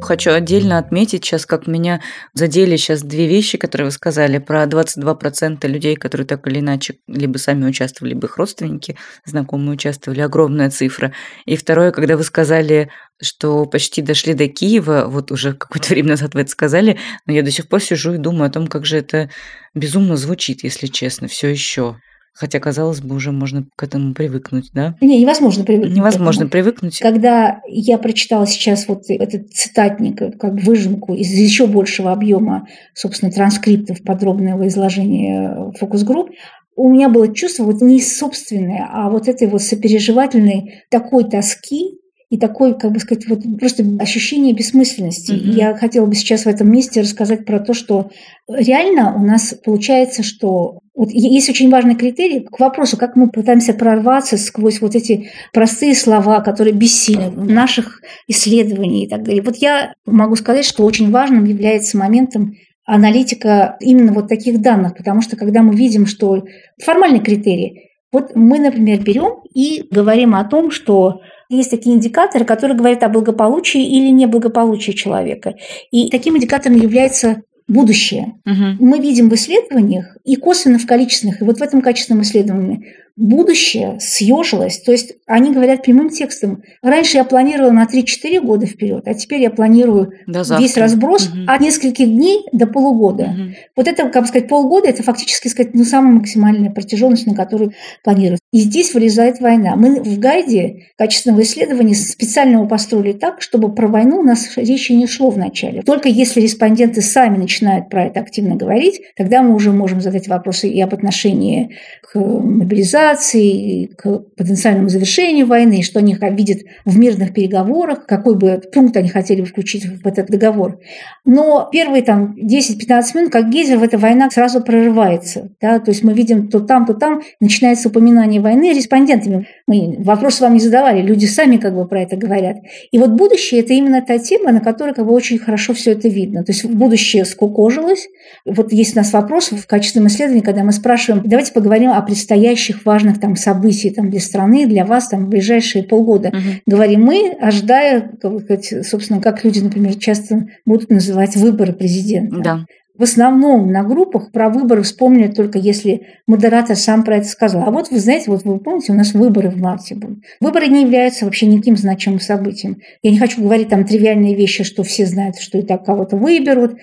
Хочу 0.09 0.32
отдельно 0.32 0.78
отметить 0.78 1.22
сейчас, 1.22 1.44
как 1.44 1.66
меня 1.66 2.00
задели 2.32 2.76
сейчас 2.76 3.02
две 3.02 3.26
вещи, 3.26 3.59
которые 3.59 3.86
вы 3.86 3.90
сказали 3.90 4.38
про 4.38 4.64
22% 4.64 5.66
людей, 5.68 5.96
которые 5.96 6.26
так 6.26 6.46
или 6.46 6.61
иначе 6.61 6.94
либо 7.06 7.36
сами 7.36 7.66
участвовали, 7.66 8.14
либо 8.14 8.26
их 8.26 8.38
родственники, 8.38 8.96
знакомые 9.26 9.72
участвовали, 9.72 10.20
огромная 10.20 10.70
цифра. 10.70 11.12
И 11.44 11.56
второе, 11.56 11.92
когда 11.92 12.16
вы 12.16 12.24
сказали, 12.24 12.90
что 13.20 13.66
почти 13.66 14.00
дошли 14.00 14.32
до 14.32 14.48
Киева, 14.48 15.04
вот 15.09 15.30
уже 15.30 15.52
какое-то 15.52 15.88
время 15.90 16.11
назад 16.11 16.32
вы 16.34 16.40
это 16.40 16.50
сказали, 16.50 16.98
но 17.26 17.34
я 17.34 17.42
до 17.42 17.50
сих 17.50 17.68
пор 17.68 17.82
сижу 17.82 18.14
и 18.14 18.18
думаю 18.18 18.48
о 18.48 18.52
том, 18.52 18.66
как 18.66 18.86
же 18.86 18.96
это 18.96 19.28
безумно 19.74 20.16
звучит, 20.16 20.64
если 20.64 20.86
честно, 20.86 21.28
все 21.28 21.48
еще. 21.48 22.00
Хотя, 22.39 22.61
казалось 22.61 23.01
бы, 23.01 23.16
уже 23.16 23.32
можно 23.32 23.66
к 23.74 23.82
этому 23.82 24.14
привыкнуть, 24.14 24.70
да? 24.72 24.95
Не, 25.01 25.20
невозможно 25.20 25.64
привыкнуть. 25.64 25.97
Невозможно 25.97 26.47
привыкнуть. 26.47 27.01
Когда 27.01 27.61
я 27.66 27.99
прочитала 27.99 28.47
сейчас 28.47 28.86
вот 28.86 29.03
этот 29.09 29.51
цитатник, 29.51 30.39
как 30.39 30.62
выжимку 30.62 31.14
из 31.14 31.32
еще 31.32 31.66
большего 31.66 32.12
объема, 32.12 32.68
собственно, 32.95 33.32
транскриптов 33.32 34.05
подробного 34.05 34.68
изложения 34.68 35.72
фокус-групп, 35.80 36.30
у 36.76 36.89
меня 36.89 37.09
было 37.09 37.34
чувство 37.34 37.64
вот 37.64 37.80
не 37.80 38.01
собственное, 38.01 38.89
а 38.89 39.11
вот 39.11 39.26
этой 39.26 39.49
вот 39.49 39.62
сопереживательной 39.62 40.84
такой 40.93 41.28
тоски, 41.28 41.99
и 42.31 42.37
такое, 42.37 42.74
как 42.74 42.93
бы 42.93 43.01
сказать, 43.01 43.26
вот 43.26 43.41
просто 43.59 43.85
ощущение 43.99 44.55
бессмысленности. 44.55 45.33
Mm-hmm. 45.33 45.53
Я 45.53 45.74
хотела 45.74 46.05
бы 46.05 46.14
сейчас 46.14 46.45
в 46.45 46.49
этом 46.49 46.70
месте 46.70 47.01
рассказать 47.01 47.47
про 47.47 47.59
то, 47.59 47.72
что 47.72 48.11
реально 48.49 49.14
у 49.16 49.24
нас 49.24 49.55
получается, 49.64 50.22
что 50.22 50.81
вот 50.95 51.11
есть 51.11 51.49
очень 51.49 51.70
важный 51.70 51.95
критерий 51.95 52.41
к 52.41 52.59
вопросу, 52.61 52.99
как 52.99 53.16
мы 53.16 53.31
пытаемся 53.31 53.72
прорваться 53.72 54.37
сквозь 54.37 54.81
вот 54.83 54.95
эти 54.95 55.31
простые 55.55 55.95
слова, 55.95 56.41
которые 56.41 56.74
бессильны 56.74 57.31
в 57.31 57.51
наших 57.51 58.03
исследованиях 58.26 59.07
и 59.07 59.09
так 59.09 59.22
далее. 59.22 59.43
Вот 59.43 59.57
я 59.57 59.95
могу 60.05 60.37
сказать, 60.37 60.66
что 60.66 60.85
очень 60.85 61.11
важным 61.11 61.45
является 61.45 61.97
моментом 61.97 62.57
аналитика 62.85 63.76
именно 63.81 64.12
вот 64.12 64.29
таких 64.29 64.61
данных, 64.61 64.97
потому 64.97 65.22
что 65.22 65.37
когда 65.37 65.62
мы 65.62 65.74
видим, 65.74 66.05
что 66.05 66.43
формальный 66.83 67.20
критерий, 67.20 67.91
вот 68.11 68.35
мы, 68.35 68.59
например, 68.59 69.01
берем 69.03 69.43
и 69.55 69.85
говорим 69.91 70.35
о 70.35 70.45
том, 70.45 70.70
что 70.70 71.20
есть 71.49 71.70
такие 71.70 71.96
индикаторы, 71.96 72.44
которые 72.44 72.76
говорят 72.76 73.03
о 73.03 73.09
благополучии 73.09 73.82
или 73.82 74.11
неблагополучии 74.11 74.92
человека. 74.92 75.55
И 75.90 76.11
таким 76.11 76.36
индикатором 76.36 76.76
является 76.76 77.42
будущее. 77.68 78.34
Угу. 78.46 78.84
Мы 78.84 78.99
видим 78.99 79.28
в 79.28 79.34
исследованиях 79.34 80.16
и 80.24 80.36
косвенно 80.36 80.78
в 80.78 80.86
количественных, 80.86 81.40
и 81.40 81.44
вот 81.44 81.59
в 81.59 81.62
этом 81.62 81.82
качественном 81.82 82.22
исследовании 82.22 82.94
будущее 83.19 83.99
съежилось. 84.01 84.81
То 84.81 84.93
есть 84.93 85.14
они 85.27 85.53
говорят 85.53 85.83
прямым 85.83 86.09
текстом. 86.09 86.62
Раньше 86.83 87.16
я 87.16 87.25
планировала 87.25 87.73
на 87.73 87.85
3-4 87.85 88.41
года 88.41 88.66
вперед, 88.66 89.03
а 89.07 89.14
теперь 89.14 89.43
я 89.43 89.51
планирую 89.51 90.12
весь 90.27 90.77
разброс 90.77 91.29
угу. 91.29 91.39
от 91.49 91.61
нескольких 91.61 92.07
дней 92.07 92.47
до 92.53 92.66
полугода. 92.69 93.25
Угу. 93.25 93.55
Вот 93.77 93.89
это, 93.89 94.09
как 94.09 94.23
бы 94.23 94.29
сказать, 94.29 94.49
полгода, 94.49 94.89
это 94.89 95.03
фактически 95.03 95.49
сказать, 95.49 95.75
ну, 95.75 95.85
самая 95.85 96.12
максимальная 96.12 96.71
протяженность, 96.71 97.27
на 97.27 97.35
которую 97.35 97.73
планируют. 98.05 98.41
И 98.53 98.61
здесь 98.61 98.95
вылезает 98.95 99.41
война. 99.41 99.75
Мы 99.75 100.01
в 100.01 100.19
гайде 100.21 100.87
качественного 100.97 101.43
исследования 101.43 101.95
специально 101.95 102.55
его 102.55 102.66
построили 102.66 103.12
так, 103.12 103.43
чтобы 103.43 103.75
про 103.75 103.89
войну 103.89 104.21
у 104.21 104.23
нас 104.23 104.57
речи 104.57 104.93
не 104.93 105.09
шло 105.09 105.31
вначале. 105.31 105.83
Только 105.83 106.09
если 106.09 106.41
респонденты 106.41 107.03
сами 107.03 107.37
начинают 107.37 107.89
про 107.89 108.07
это 108.07 108.21
активно 108.21 108.55
говорить, 108.55 109.01
тогда 109.16 109.43
мы 109.43 109.55
уже 109.55 109.73
можем 109.73 110.01
задать 110.01 110.29
вопросы 110.29 110.69
и 110.69 110.81
об 110.81 110.95
отношении 110.95 111.75
к 112.03 112.16
мобилизации, 112.19 113.07
к 113.14 114.18
потенциальному 114.36 114.88
завершению 114.88 115.46
войны, 115.46 115.82
что 115.82 115.98
они 115.98 116.16
видят 116.32 116.59
в 116.84 116.98
мирных 116.98 117.32
переговорах, 117.32 118.06
какой 118.06 118.36
бы 118.36 118.61
пункт 118.72 118.96
они 118.96 119.09
хотели 119.09 119.40
бы 119.40 119.46
включить 119.46 119.86
в 119.86 120.06
этот 120.06 120.28
договор. 120.28 120.80
Но 121.24 121.68
первые 121.70 122.02
там 122.02 122.34
10-15 122.36 123.02
минут, 123.14 123.32
как 123.32 123.50
гейзер, 123.50 123.78
в 123.78 123.82
эта 123.82 123.98
война 123.98 124.30
сразу 124.30 124.61
прорывается. 124.61 125.50
Да? 125.61 125.78
То 125.78 125.90
есть 125.90 126.04
мы 126.04 126.12
видим 126.12 126.48
то 126.48 126.61
там, 126.61 126.86
то 126.86 126.94
там 126.94 127.22
начинается 127.40 127.88
упоминание 127.88 128.40
войны 128.40 128.72
респондентами. 128.72 129.46
Мы 129.66 129.96
вопросы 129.98 130.42
вам 130.42 130.54
не 130.54 130.61
задавали, 130.61 131.02
люди 131.02 131.26
сами 131.26 131.56
как 131.56 131.74
бы 131.74 131.86
про 131.86 132.02
это 132.02 132.16
говорят. 132.16 132.56
И 132.90 132.98
вот 132.98 133.11
будущее– 133.11 133.61
это 133.62 133.72
именно 133.72 134.02
та 134.02 134.18
тема, 134.18 134.52
на 134.52 134.61
которой 134.61 134.94
как 134.94 135.06
бы 135.06 135.12
очень 135.12 135.38
хорошо 135.38 135.74
все 135.74 135.92
это 135.92 136.09
видно. 136.09 136.44
То 136.44 136.52
есть 136.52 136.64
будущее 136.64 137.24
скукожилось. 137.24 138.09
Вот 138.44 138.72
есть 138.72 138.96
у 138.96 138.98
нас 138.98 139.12
вопрос 139.12 139.52
в 139.52 139.66
качественном 139.66 140.09
исследовании, 140.09 140.42
когда 140.42 140.64
мы 140.64 140.72
спрашиваем, 140.72 141.22
давайте 141.26 141.52
поговорим 141.52 141.90
о 141.90 142.00
предстоящих 142.02 142.84
важных 142.84 142.97
там 143.20 143.36
событий 143.36 143.90
там, 143.90 144.11
для 144.11 144.20
страны, 144.20 144.66
для 144.66 144.84
вас 144.84 145.09
там, 145.09 145.26
в 145.26 145.28
ближайшие 145.28 145.84
полгода. 145.84 146.28
Угу. 146.28 146.38
Говорим 146.66 147.03
мы, 147.03 147.36
ожидая, 147.40 148.11
сказать, 148.18 148.86
собственно, 148.86 149.20
как 149.20 149.44
люди, 149.44 149.61
например, 149.61 149.94
часто 149.96 150.49
будут 150.64 150.90
называть 150.90 151.36
выборы 151.36 151.72
президента. 151.72 152.40
Да. 152.40 152.66
В 152.99 153.05
основном 153.05 153.70
на 153.70 153.84
группах 153.84 154.32
про 154.32 154.49
выборы 154.49 154.82
вспомнят 154.82 155.36
только 155.36 155.59
если 155.59 156.03
модератор 156.26 156.76
сам 156.76 157.05
про 157.05 157.18
это 157.18 157.28
сказал. 157.28 157.62
А 157.62 157.70
вот 157.70 157.90
вы 157.90 158.01
знаете, 158.01 158.30
вот 158.30 158.42
вы 158.44 158.59
помните, 158.59 158.92
у 158.92 158.96
нас 158.96 159.14
выборы 159.14 159.51
в 159.51 159.57
марте 159.57 159.94
будут. 159.94 160.18
Выборы 160.40 160.66
не 160.66 160.82
являются 160.82 161.24
вообще 161.24 161.46
никаким 161.46 161.76
значимым 161.76 162.20
событием. 162.20 162.78
Я 163.03 163.12
не 163.12 163.18
хочу 163.18 163.40
говорить 163.40 163.68
там 163.68 163.84
тривиальные 163.84 164.34
вещи, 164.34 164.64
что 164.64 164.82
все 164.82 165.07
знают, 165.07 165.38
что 165.38 165.59
и 165.59 165.62
так 165.62 165.84
кого-то 165.84 166.16
выберут. 166.16 166.76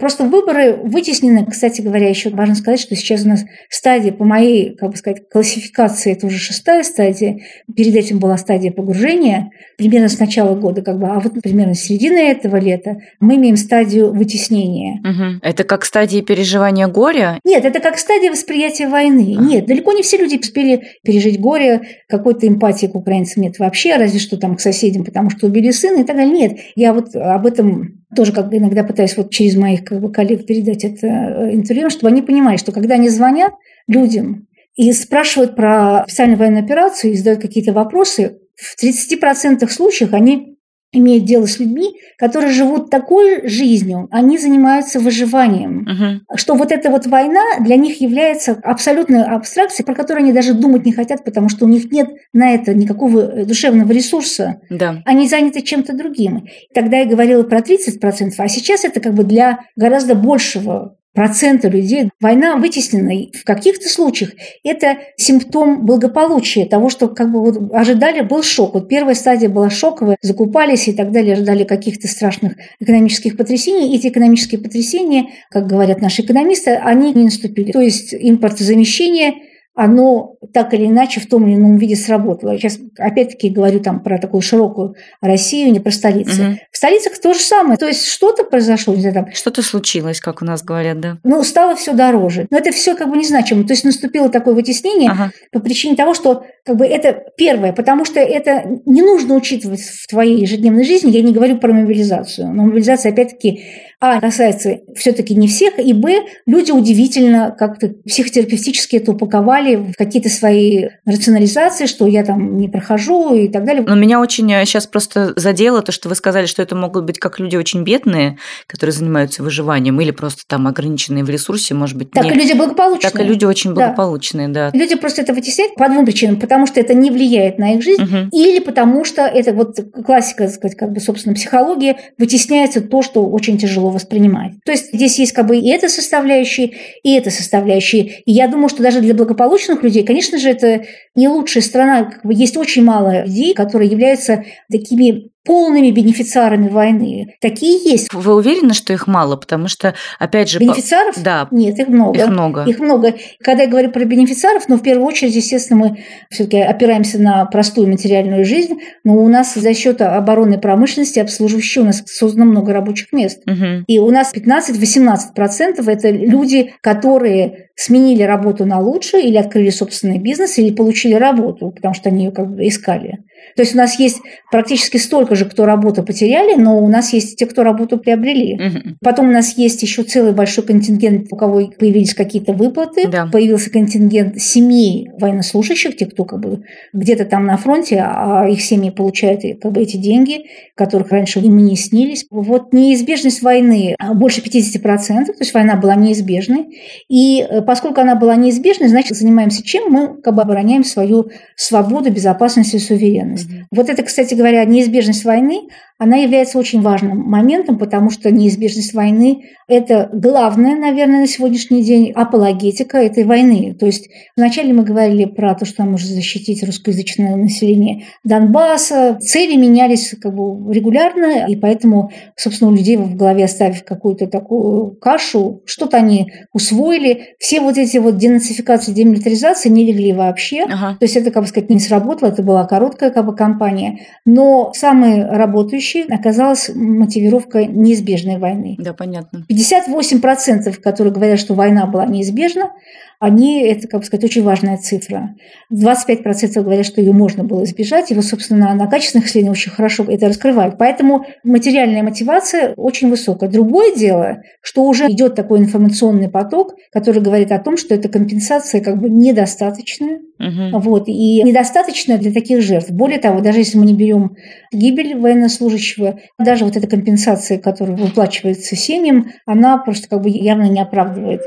Просто 0.00 0.24
выборы 0.24 0.72
вытеснены. 0.72 1.44
Кстати 1.44 1.82
говоря, 1.82 2.08
еще 2.08 2.30
важно 2.30 2.54
сказать, 2.54 2.80
что 2.80 2.96
сейчас 2.96 3.24
у 3.24 3.28
нас 3.28 3.44
стадия, 3.68 4.12
по 4.12 4.24
моей, 4.24 4.74
как 4.74 4.92
бы 4.92 4.96
сказать, 4.96 5.28
классификации, 5.28 6.12
это 6.12 6.26
уже 6.26 6.38
шестая 6.38 6.82
стадия. 6.82 7.40
Перед 7.76 7.94
этим 7.94 8.18
была 8.18 8.38
стадия 8.38 8.72
погружения, 8.72 9.50
примерно 9.76 10.08
с 10.08 10.18
начала 10.18 10.54
года, 10.54 10.80
как 10.80 10.98
бы, 10.98 11.08
а 11.08 11.20
вот 11.20 11.34
примерно 11.42 11.74
с 11.74 11.80
середины 11.80 12.18
этого 12.18 12.56
лета 12.56 12.96
мы 13.20 13.36
имеем 13.36 13.56
стадию 13.56 14.14
вытеснения. 14.14 15.00
Угу. 15.00 15.40
Это 15.58 15.66
как 15.66 15.84
стадия 15.84 16.22
переживания 16.22 16.86
горя? 16.86 17.40
Нет, 17.44 17.64
это 17.64 17.80
как 17.80 17.98
стадия 17.98 18.30
восприятия 18.30 18.86
войны. 18.86 19.34
А. 19.36 19.42
Нет, 19.42 19.66
далеко 19.66 19.90
не 19.90 20.04
все 20.04 20.16
люди 20.16 20.38
успели 20.38 20.92
пережить 21.02 21.40
горе, 21.40 21.80
какой-то 22.08 22.46
эмпатии 22.46 22.86
к 22.86 22.94
украинцам 22.94 23.42
нет 23.42 23.58
вообще, 23.58 23.96
разве 23.96 24.20
что 24.20 24.36
там 24.36 24.54
к 24.54 24.60
соседям, 24.60 25.04
потому 25.04 25.30
что 25.30 25.48
убили 25.48 25.72
сына 25.72 26.02
и 26.02 26.04
так 26.04 26.14
далее. 26.14 26.32
Нет, 26.32 26.58
я 26.76 26.92
вот 26.92 27.16
об 27.16 27.44
этом 27.44 28.04
тоже 28.14 28.32
как 28.32 28.54
иногда 28.54 28.84
пытаюсь 28.84 29.16
вот 29.16 29.30
через 29.30 29.56
моих 29.56 29.82
как 29.84 30.00
бы, 30.00 30.12
коллег 30.12 30.46
передать 30.46 30.84
это 30.84 31.08
э, 31.08 31.54
интервью, 31.54 31.90
чтобы 31.90 32.06
они 32.12 32.22
понимали, 32.22 32.56
что 32.56 32.70
когда 32.70 32.94
они 32.94 33.08
звонят 33.08 33.52
людям 33.88 34.46
и 34.76 34.92
спрашивают 34.92 35.56
про 35.56 36.04
специальную 36.06 36.38
военную 36.38 36.64
операцию 36.64 37.12
и 37.12 37.16
задают 37.16 37.40
какие-то 37.40 37.72
вопросы, 37.72 38.38
в 38.54 38.80
30% 38.80 39.68
случаев 39.68 40.12
они 40.12 40.57
имеют 40.92 41.24
дело 41.24 41.46
с 41.46 41.58
людьми, 41.58 41.96
которые 42.16 42.52
живут 42.52 42.90
такой 42.90 43.46
жизнью, 43.46 44.08
они 44.10 44.38
занимаются 44.38 45.00
выживанием. 45.00 45.82
Угу. 45.82 46.36
Что 46.38 46.54
вот 46.54 46.72
эта 46.72 46.90
вот 46.90 47.06
война 47.06 47.42
для 47.60 47.76
них 47.76 48.00
является 48.00 48.52
абсолютной 48.62 49.22
абстракцией, 49.22 49.84
про 49.84 49.94
которую 49.94 50.24
они 50.24 50.32
даже 50.32 50.54
думать 50.54 50.86
не 50.86 50.92
хотят, 50.92 51.24
потому 51.24 51.48
что 51.48 51.66
у 51.66 51.68
них 51.68 51.90
нет 51.92 52.08
на 52.32 52.54
это 52.54 52.74
никакого 52.74 53.20
э, 53.20 53.44
душевного 53.44 53.92
ресурса. 53.92 54.60
Да. 54.70 55.02
Они 55.04 55.28
заняты 55.28 55.62
чем-то 55.62 55.94
другим. 55.94 56.46
Тогда 56.74 56.98
я 56.98 57.06
говорила 57.06 57.42
про 57.42 57.60
30%, 57.60 58.32
а 58.38 58.48
сейчас 58.48 58.84
это 58.84 59.00
как 59.00 59.14
бы 59.14 59.24
для 59.24 59.60
гораздо 59.76 60.14
большего 60.14 60.97
процента 61.18 61.66
людей. 61.66 62.10
Война 62.20 62.54
вытеснена. 62.58 63.26
В 63.34 63.42
каких-то 63.42 63.88
случаях 63.88 64.30
это 64.62 64.98
симптом 65.16 65.84
благополучия, 65.84 66.64
того, 66.64 66.90
что 66.90 67.08
как 67.08 67.32
бы 67.32 67.40
вот 67.40 67.74
ожидали, 67.74 68.20
был 68.20 68.44
шок. 68.44 68.74
Вот 68.74 68.88
первая 68.88 69.16
стадия 69.16 69.48
была 69.48 69.68
шоковая, 69.68 70.16
закупались 70.22 70.86
и 70.86 70.92
так 70.92 71.10
далее, 71.10 71.32
ожидали 71.32 71.64
каких-то 71.64 72.06
страшных 72.06 72.52
экономических 72.78 73.36
потрясений. 73.36 73.96
Эти 73.96 74.06
экономические 74.06 74.60
потрясения, 74.60 75.30
как 75.50 75.66
говорят 75.66 76.00
наши 76.00 76.22
экономисты, 76.22 76.70
они 76.70 77.12
не 77.12 77.24
наступили. 77.24 77.72
То 77.72 77.80
есть 77.80 78.14
импортозамещение– 78.14 79.34
оно 79.78 80.34
так 80.52 80.74
или 80.74 80.86
иначе 80.86 81.20
в 81.20 81.28
том 81.28 81.46
или 81.46 81.54
ином 81.54 81.76
виде 81.76 81.94
сработало. 81.94 82.58
Сейчас 82.58 82.80
опять-таки 82.98 83.48
говорю 83.48 83.78
там 83.78 84.02
про 84.02 84.18
такую 84.18 84.40
широкую 84.40 84.96
Россию, 85.20 85.70
не 85.70 85.78
про 85.78 85.92
столицы. 85.92 86.42
Угу. 86.42 86.58
В 86.72 86.76
столицах 86.76 87.16
то 87.20 87.32
же 87.32 87.38
самое. 87.38 87.78
То 87.78 87.86
есть 87.86 88.08
что-то 88.08 88.42
произошло, 88.42 88.92
не 88.92 89.02
знаю, 89.02 89.14
там. 89.14 89.32
Что-то 89.32 89.62
случилось, 89.62 90.18
как 90.18 90.42
у 90.42 90.44
нас 90.44 90.64
говорят, 90.64 90.98
да. 90.98 91.18
Ну, 91.22 91.44
стало 91.44 91.76
все 91.76 91.92
дороже. 91.92 92.48
Но 92.50 92.58
это 92.58 92.72
все 92.72 92.96
как 92.96 93.08
бы 93.08 93.16
незначимо. 93.16 93.62
То 93.62 93.72
есть 93.72 93.84
наступило 93.84 94.28
такое 94.28 94.54
вытеснение 94.54 95.12
ага. 95.12 95.30
по 95.52 95.60
причине 95.60 95.94
того, 95.94 96.12
что 96.12 96.42
как 96.64 96.74
бы 96.74 96.84
это 96.84 97.26
первое, 97.36 97.72
потому 97.72 98.04
что 98.04 98.18
это 98.18 98.64
не 98.84 99.02
нужно 99.02 99.36
учитывать 99.36 99.82
в 99.82 100.08
твоей 100.08 100.40
ежедневной 100.40 100.84
жизни. 100.84 101.12
Я 101.12 101.22
не 101.22 101.32
говорю 101.32 101.56
про 101.56 101.72
мобилизацию. 101.72 102.52
Но 102.52 102.64
мобилизация, 102.64 103.12
опять-таки, 103.12 103.62
а, 104.00 104.20
касается 104.20 104.78
все-таки 104.94 105.34
не 105.34 105.48
всех, 105.48 105.78
и 105.78 105.92
б, 105.92 106.22
люди 106.46 106.70
удивительно 106.70 107.54
как-то 107.58 107.88
психотерапевтически 108.06 108.96
это 108.96 109.12
упаковали 109.12 109.74
в 109.74 109.94
какие-то 109.96 110.28
свои 110.28 110.88
рационализации, 111.04 111.86
что 111.86 112.06
я 112.06 112.24
там 112.24 112.58
не 112.58 112.68
прохожу 112.68 113.34
и 113.34 113.48
так 113.48 113.64
далее. 113.64 113.82
Но 113.86 113.96
меня 113.96 114.20
очень 114.20 114.48
сейчас 114.66 114.86
э, 114.86 114.88
просто 114.88 115.32
задело 115.34 115.82
то, 115.82 115.90
что 115.90 116.08
вы 116.08 116.14
сказали, 116.14 116.46
что 116.46 116.62
это 116.62 116.76
могут 116.76 117.04
быть 117.06 117.18
как 117.18 117.40
люди 117.40 117.56
очень 117.56 117.82
бедные, 117.82 118.38
которые 118.68 118.94
занимаются 118.94 119.42
выживанием, 119.42 120.00
или 120.00 120.12
просто 120.12 120.42
там 120.46 120.68
ограниченные 120.68 121.24
в 121.24 121.30
ресурсе, 121.30 121.74
может 121.74 121.96
быть. 121.98 122.12
Так 122.12 122.24
не... 122.24 122.30
и 122.30 122.34
люди 122.34 122.52
благополучные. 122.52 123.10
Так 123.10 123.20
и 123.20 123.24
люди 123.24 123.44
очень 123.44 123.74
благополучные, 123.74 124.46
да. 124.46 124.70
да. 124.70 124.78
Люди 124.78 124.94
просто 124.94 125.22
это 125.22 125.34
вытесняют 125.34 125.74
по 125.74 125.88
двум 125.88 126.06
причинам. 126.06 126.38
Потому 126.38 126.66
что 126.66 126.78
это 126.78 126.94
не 126.94 127.10
влияет 127.10 127.58
на 127.58 127.74
их 127.74 127.82
жизнь, 127.82 128.02
угу. 128.02 128.28
или 128.32 128.60
потому 128.60 129.04
что 129.04 129.22
это 129.22 129.52
вот 129.52 129.76
классика, 130.06 130.44
так 130.44 130.54
сказать, 130.54 130.76
как 130.76 130.92
бы, 130.92 131.00
собственно, 131.00 131.34
психологии, 131.34 131.96
вытесняется 132.16 132.80
то, 132.80 133.02
что 133.02 133.26
очень 133.26 133.58
тяжело 133.58 133.87
тяжело 133.88 133.90
воспринимать. 133.90 134.52
То 134.64 134.72
есть 134.72 134.92
здесь 134.92 135.18
есть 135.18 135.32
как 135.32 135.46
бы 135.46 135.56
и 135.56 135.68
эта 135.68 135.88
составляющая, 135.88 136.70
и 137.02 137.14
эта 137.14 137.30
составляющая. 137.30 138.22
И 138.24 138.32
я 138.32 138.48
думаю, 138.48 138.68
что 138.68 138.82
даже 138.82 139.00
для 139.00 139.14
благополучных 139.14 139.82
людей, 139.82 140.04
конечно 140.04 140.38
же, 140.38 140.50
это 140.50 140.84
не 141.18 141.28
лучшая 141.28 141.62
страна. 141.62 142.04
Как 142.04 142.24
бы 142.24 142.32
есть 142.32 142.56
очень 142.56 142.84
мало 142.84 143.24
людей, 143.24 143.52
которые 143.52 143.90
являются 143.90 144.44
такими 144.70 145.30
полными 145.44 145.90
бенефициарами 145.90 146.68
войны. 146.68 147.34
Такие 147.40 147.82
есть. 147.90 148.12
Вы 148.12 148.34
уверены, 148.34 148.74
что 148.74 148.92
их 148.92 149.06
мало? 149.06 149.36
Потому 149.36 149.66
что, 149.66 149.94
опять 150.18 150.50
же... 150.50 150.58
Бенефициаров? 150.58 151.20
Да. 151.22 151.48
Нет, 151.50 151.78
их 151.78 151.88
много. 151.88 152.18
Их 152.18 152.28
много. 152.28 152.64
Их 152.64 152.78
много. 152.78 153.14
Когда 153.42 153.62
я 153.62 153.68
говорю 153.68 153.90
про 153.90 154.04
бенефициаров, 154.04 154.68
ну, 154.68 154.76
в 154.76 154.82
первую 154.82 155.06
очередь, 155.06 155.34
естественно, 155.34 155.80
мы 155.80 156.04
все-таки 156.30 156.58
опираемся 156.58 157.18
на 157.18 157.46
простую 157.46 157.88
материальную 157.88 158.44
жизнь, 158.44 158.78
но 159.04 159.16
у 159.16 159.26
нас 159.28 159.54
за 159.54 159.72
счет 159.74 160.02
оборонной 160.02 160.58
промышленности 160.58 161.18
обслуживающей 161.18 161.80
у 161.80 161.84
нас 161.84 162.02
создано 162.06 162.44
много 162.44 162.74
рабочих 162.74 163.10
мест. 163.12 163.42
Угу. 163.46 163.84
И 163.86 163.98
у 163.98 164.10
нас 164.10 164.34
15-18% 164.34 165.90
это 165.90 166.10
люди, 166.10 166.74
которые 166.82 167.67
сменили 167.78 168.24
работу 168.24 168.66
на 168.66 168.80
лучше 168.80 169.20
или 169.20 169.36
открыли 169.36 169.70
собственный 169.70 170.18
бизнес, 170.18 170.58
или 170.58 170.74
получили 170.74 171.14
работу, 171.14 171.70
потому 171.70 171.94
что 171.94 172.08
они 172.08 172.24
ее 172.24 172.32
как 172.32 172.50
бы 172.50 172.66
искали. 172.66 173.18
То 173.56 173.62
есть 173.62 173.74
у 173.74 173.78
нас 173.78 173.98
есть 173.98 174.20
практически 174.50 174.96
столько 174.96 175.34
же, 175.34 175.44
кто 175.44 175.66
работу 175.66 176.02
потеряли, 176.02 176.54
но 176.54 176.78
у 176.78 176.88
нас 176.88 177.12
есть 177.12 177.36
те, 177.36 177.46
кто 177.46 177.62
работу 177.62 177.98
приобрели. 177.98 178.54
Угу. 178.54 178.96
Потом 179.02 179.28
у 179.28 179.32
нас 179.32 179.56
есть 179.56 179.82
еще 179.82 180.02
целый 180.02 180.32
большой 180.32 180.64
контингент, 180.64 181.26
у 181.30 181.36
кого 181.36 181.66
появились 181.78 182.14
какие-то 182.14 182.52
выплаты, 182.52 183.08
да. 183.08 183.26
появился 183.26 183.70
контингент 183.70 184.40
семей 184.40 185.08
военнослужащих, 185.18 185.96
те, 185.96 186.06
кто 186.06 186.24
как 186.24 186.40
бы 186.40 186.62
где-то 186.92 187.24
там 187.24 187.46
на 187.46 187.56
фронте, 187.56 188.02
а 188.04 188.46
их 188.48 188.62
семьи 188.62 188.90
получают 188.90 189.42
как 189.60 189.72
бы 189.72 189.82
эти 189.82 189.96
деньги, 189.96 190.44
которых 190.74 191.10
раньше 191.10 191.40
им 191.40 191.56
не 191.56 191.76
снились. 191.76 192.26
Вот 192.30 192.72
неизбежность 192.72 193.42
войны 193.42 193.96
больше 194.14 194.40
50%, 194.40 195.26
то 195.26 195.32
есть 195.38 195.54
война 195.54 195.76
была 195.76 195.94
неизбежной. 195.94 196.66
И 197.08 197.40
э, 197.48 197.62
поскольку 197.62 198.00
она 198.00 198.14
была 198.14 198.36
неизбежной, 198.36 198.88
значит, 198.88 199.16
занимаемся 199.16 199.62
чем? 199.62 199.92
Мы 199.92 200.20
как 200.20 200.34
бы 200.34 200.42
обороняем 200.42 200.84
свою 200.84 201.28
свободу, 201.56 202.10
безопасность 202.10 202.74
и 202.74 202.78
суверенность. 202.78 203.27
Mm-hmm. 203.34 203.64
Вот 203.70 203.88
это, 203.88 204.02
кстати 204.02 204.34
говоря, 204.34 204.64
неизбежность 204.64 205.24
войны, 205.24 205.68
она 205.98 206.16
является 206.16 206.58
очень 206.58 206.80
важным 206.80 207.18
моментом, 207.18 207.76
потому 207.76 208.10
что 208.10 208.30
неизбежность 208.30 208.94
войны– 208.94 209.42
это 209.68 210.08
главное, 210.12 210.76
наверное, 210.76 211.20
на 211.20 211.26
сегодняшний 211.26 211.82
день 211.82 212.12
апологетика 212.12 212.98
этой 212.98 213.24
войны. 213.24 213.74
То 213.78 213.86
есть 213.86 214.08
вначале 214.36 214.72
мы 214.72 214.84
говорили 214.84 215.24
про 215.24 215.54
то, 215.56 215.64
что 215.64 215.82
нужно 215.82 216.14
защитить 216.14 216.62
русскоязычное 216.62 217.34
население 217.34 218.04
Донбасса. 218.22 219.18
Цели 219.20 219.56
менялись 219.56 220.14
как 220.20 220.34
бы 220.34 220.72
регулярно, 220.72 221.46
и 221.48 221.56
поэтому, 221.56 222.12
собственно, 222.36 222.70
у 222.70 222.74
людей 222.74 222.96
в 222.96 223.16
голове 223.16 223.44
оставив 223.44 223.84
какую-то 223.84 224.28
такую 224.28 224.92
кашу, 224.92 225.62
что-то 225.66 225.96
они 225.96 226.32
усвоили. 226.52 227.34
Все 227.40 227.60
вот 227.60 227.76
эти 227.76 227.98
вот 227.98 228.18
денацификации, 228.18 228.92
демилитаризации 228.92 229.68
не 229.68 229.84
легли 229.84 230.12
вообще. 230.12 230.62
Ага. 230.62 230.96
То 230.98 231.04
есть 231.04 231.16
это, 231.16 231.32
как 231.32 231.42
бы 231.42 231.48
сказать, 231.48 231.70
не 231.70 231.80
сработало, 231.80 232.28
это 232.28 232.44
была 232.44 232.64
короткая 232.66 233.10
как 233.10 233.26
бы 233.26 233.34
кампания. 233.34 233.98
Но 234.24 234.72
самые 234.74 235.26
работающие 235.26 235.87
случае 235.88 236.14
оказалась 236.14 236.70
мотивировка 236.74 237.64
неизбежной 237.64 238.38
войны. 238.38 238.76
Да, 238.78 238.92
понятно. 238.92 239.44
58%, 239.50 240.80
которые 240.80 241.12
говорят, 241.12 241.38
что 241.38 241.54
война 241.54 241.86
была 241.86 242.06
неизбежна, 242.06 242.72
они, 243.20 243.62
это, 243.62 243.88
как 243.88 244.00
бы 244.00 244.06
сказать, 244.06 244.24
очень 244.24 244.44
важная 244.44 244.76
цифра. 244.76 245.34
25% 245.72 246.62
говорят, 246.62 246.86
что 246.86 247.00
ее 247.00 247.12
можно 247.12 247.42
было 247.42 247.64
избежать, 247.64 248.12
и 248.12 248.14
вот, 248.14 248.24
собственно, 248.24 248.74
на 248.74 248.86
качественных 248.86 249.26
исследованиях 249.26 249.58
очень 249.58 249.72
хорошо 249.72 250.04
это 250.04 250.28
раскрывают. 250.28 250.78
Поэтому 250.78 251.26
материальная 251.42 252.04
мотивация 252.04 252.74
очень 252.76 253.10
высокая. 253.10 253.50
Другое 253.50 253.96
дело, 253.96 254.42
что 254.60 254.84
уже 254.84 255.06
идет 255.08 255.34
такой 255.34 255.58
информационный 255.58 256.28
поток, 256.28 256.74
который 256.92 257.20
говорит 257.20 257.50
о 257.50 257.58
том, 257.58 257.76
что 257.76 257.94
эта 257.94 258.08
компенсация 258.08 258.80
как 258.80 259.00
бы 259.00 259.08
недостаточная, 259.08 260.20
угу. 260.38 260.78
вот, 260.78 261.08
и 261.08 261.42
недостаточная 261.42 262.18
для 262.18 262.32
таких 262.32 262.62
жертв. 262.62 262.90
Более 262.90 263.18
того, 263.18 263.40
даже 263.40 263.58
если 263.58 263.78
мы 263.78 263.86
не 263.86 263.94
берем 263.94 264.36
гибель 264.72 265.16
военнослужащего, 265.16 266.20
даже 266.38 266.64
вот 266.64 266.76
эта 266.76 266.86
компенсация, 266.86 267.58
которая 267.58 267.96
выплачивается 267.96 268.76
семьям, 268.76 269.30
она 269.46 269.78
просто 269.78 270.08
как 270.08 270.22
бы 270.22 270.30
явно 270.30 270.68
не 270.68 270.80
оправдывает 270.80 271.42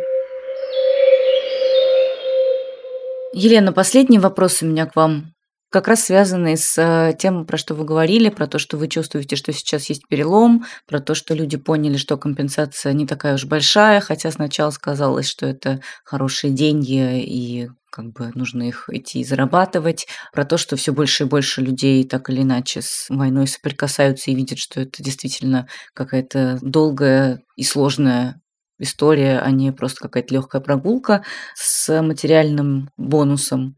Елена, 3.33 3.71
последний 3.71 4.19
вопрос 4.19 4.61
у 4.61 4.65
меня 4.65 4.85
к 4.85 4.95
вам 4.95 5.33
как 5.71 5.87
раз 5.87 6.03
связанный 6.03 6.57
с 6.57 6.77
э, 6.77 7.15
тем, 7.17 7.45
про 7.45 7.57
что 7.57 7.73
вы 7.73 7.85
говорили, 7.85 8.27
про 8.27 8.45
то, 8.45 8.59
что 8.59 8.75
вы 8.75 8.89
чувствуете, 8.89 9.37
что 9.37 9.53
сейчас 9.53 9.87
есть 9.87 10.05
перелом, 10.07 10.65
про 10.85 10.99
то, 10.99 11.15
что 11.15 11.33
люди 11.33 11.55
поняли, 11.55 11.95
что 11.95 12.17
компенсация 12.17 12.91
не 12.91 13.07
такая 13.07 13.35
уж 13.35 13.45
большая, 13.45 14.01
хотя 14.01 14.31
сначала 14.31 14.71
сказалось, 14.71 15.29
что 15.29 15.45
это 15.45 15.79
хорошие 16.03 16.51
деньги 16.51 17.21
и 17.21 17.69
как 17.91 18.11
бы 18.13 18.31
нужно 18.33 18.63
их 18.63 18.89
идти 18.91 19.19
и 19.19 19.23
зарабатывать, 19.23 20.07
про 20.33 20.45
то, 20.45 20.57
что 20.57 20.75
все 20.75 20.93
больше 20.93 21.25
и 21.25 21.27
больше 21.27 21.61
людей 21.61 22.03
так 22.07 22.29
или 22.29 22.41
иначе 22.41 22.81
с 22.81 23.07
войной 23.09 23.47
соприкасаются 23.47 24.31
и 24.31 24.35
видят, 24.35 24.57
что 24.57 24.81
это 24.81 25.03
действительно 25.03 25.67
какая-то 25.93 26.57
долгая 26.61 27.43
и 27.55 27.63
сложная 27.63 28.41
история, 28.79 29.39
а 29.39 29.51
не 29.51 29.71
просто 29.71 29.99
какая-то 30.01 30.33
легкая 30.33 30.61
прогулка 30.61 31.23
с 31.55 32.01
материальным 32.01 32.89
бонусом. 32.97 33.75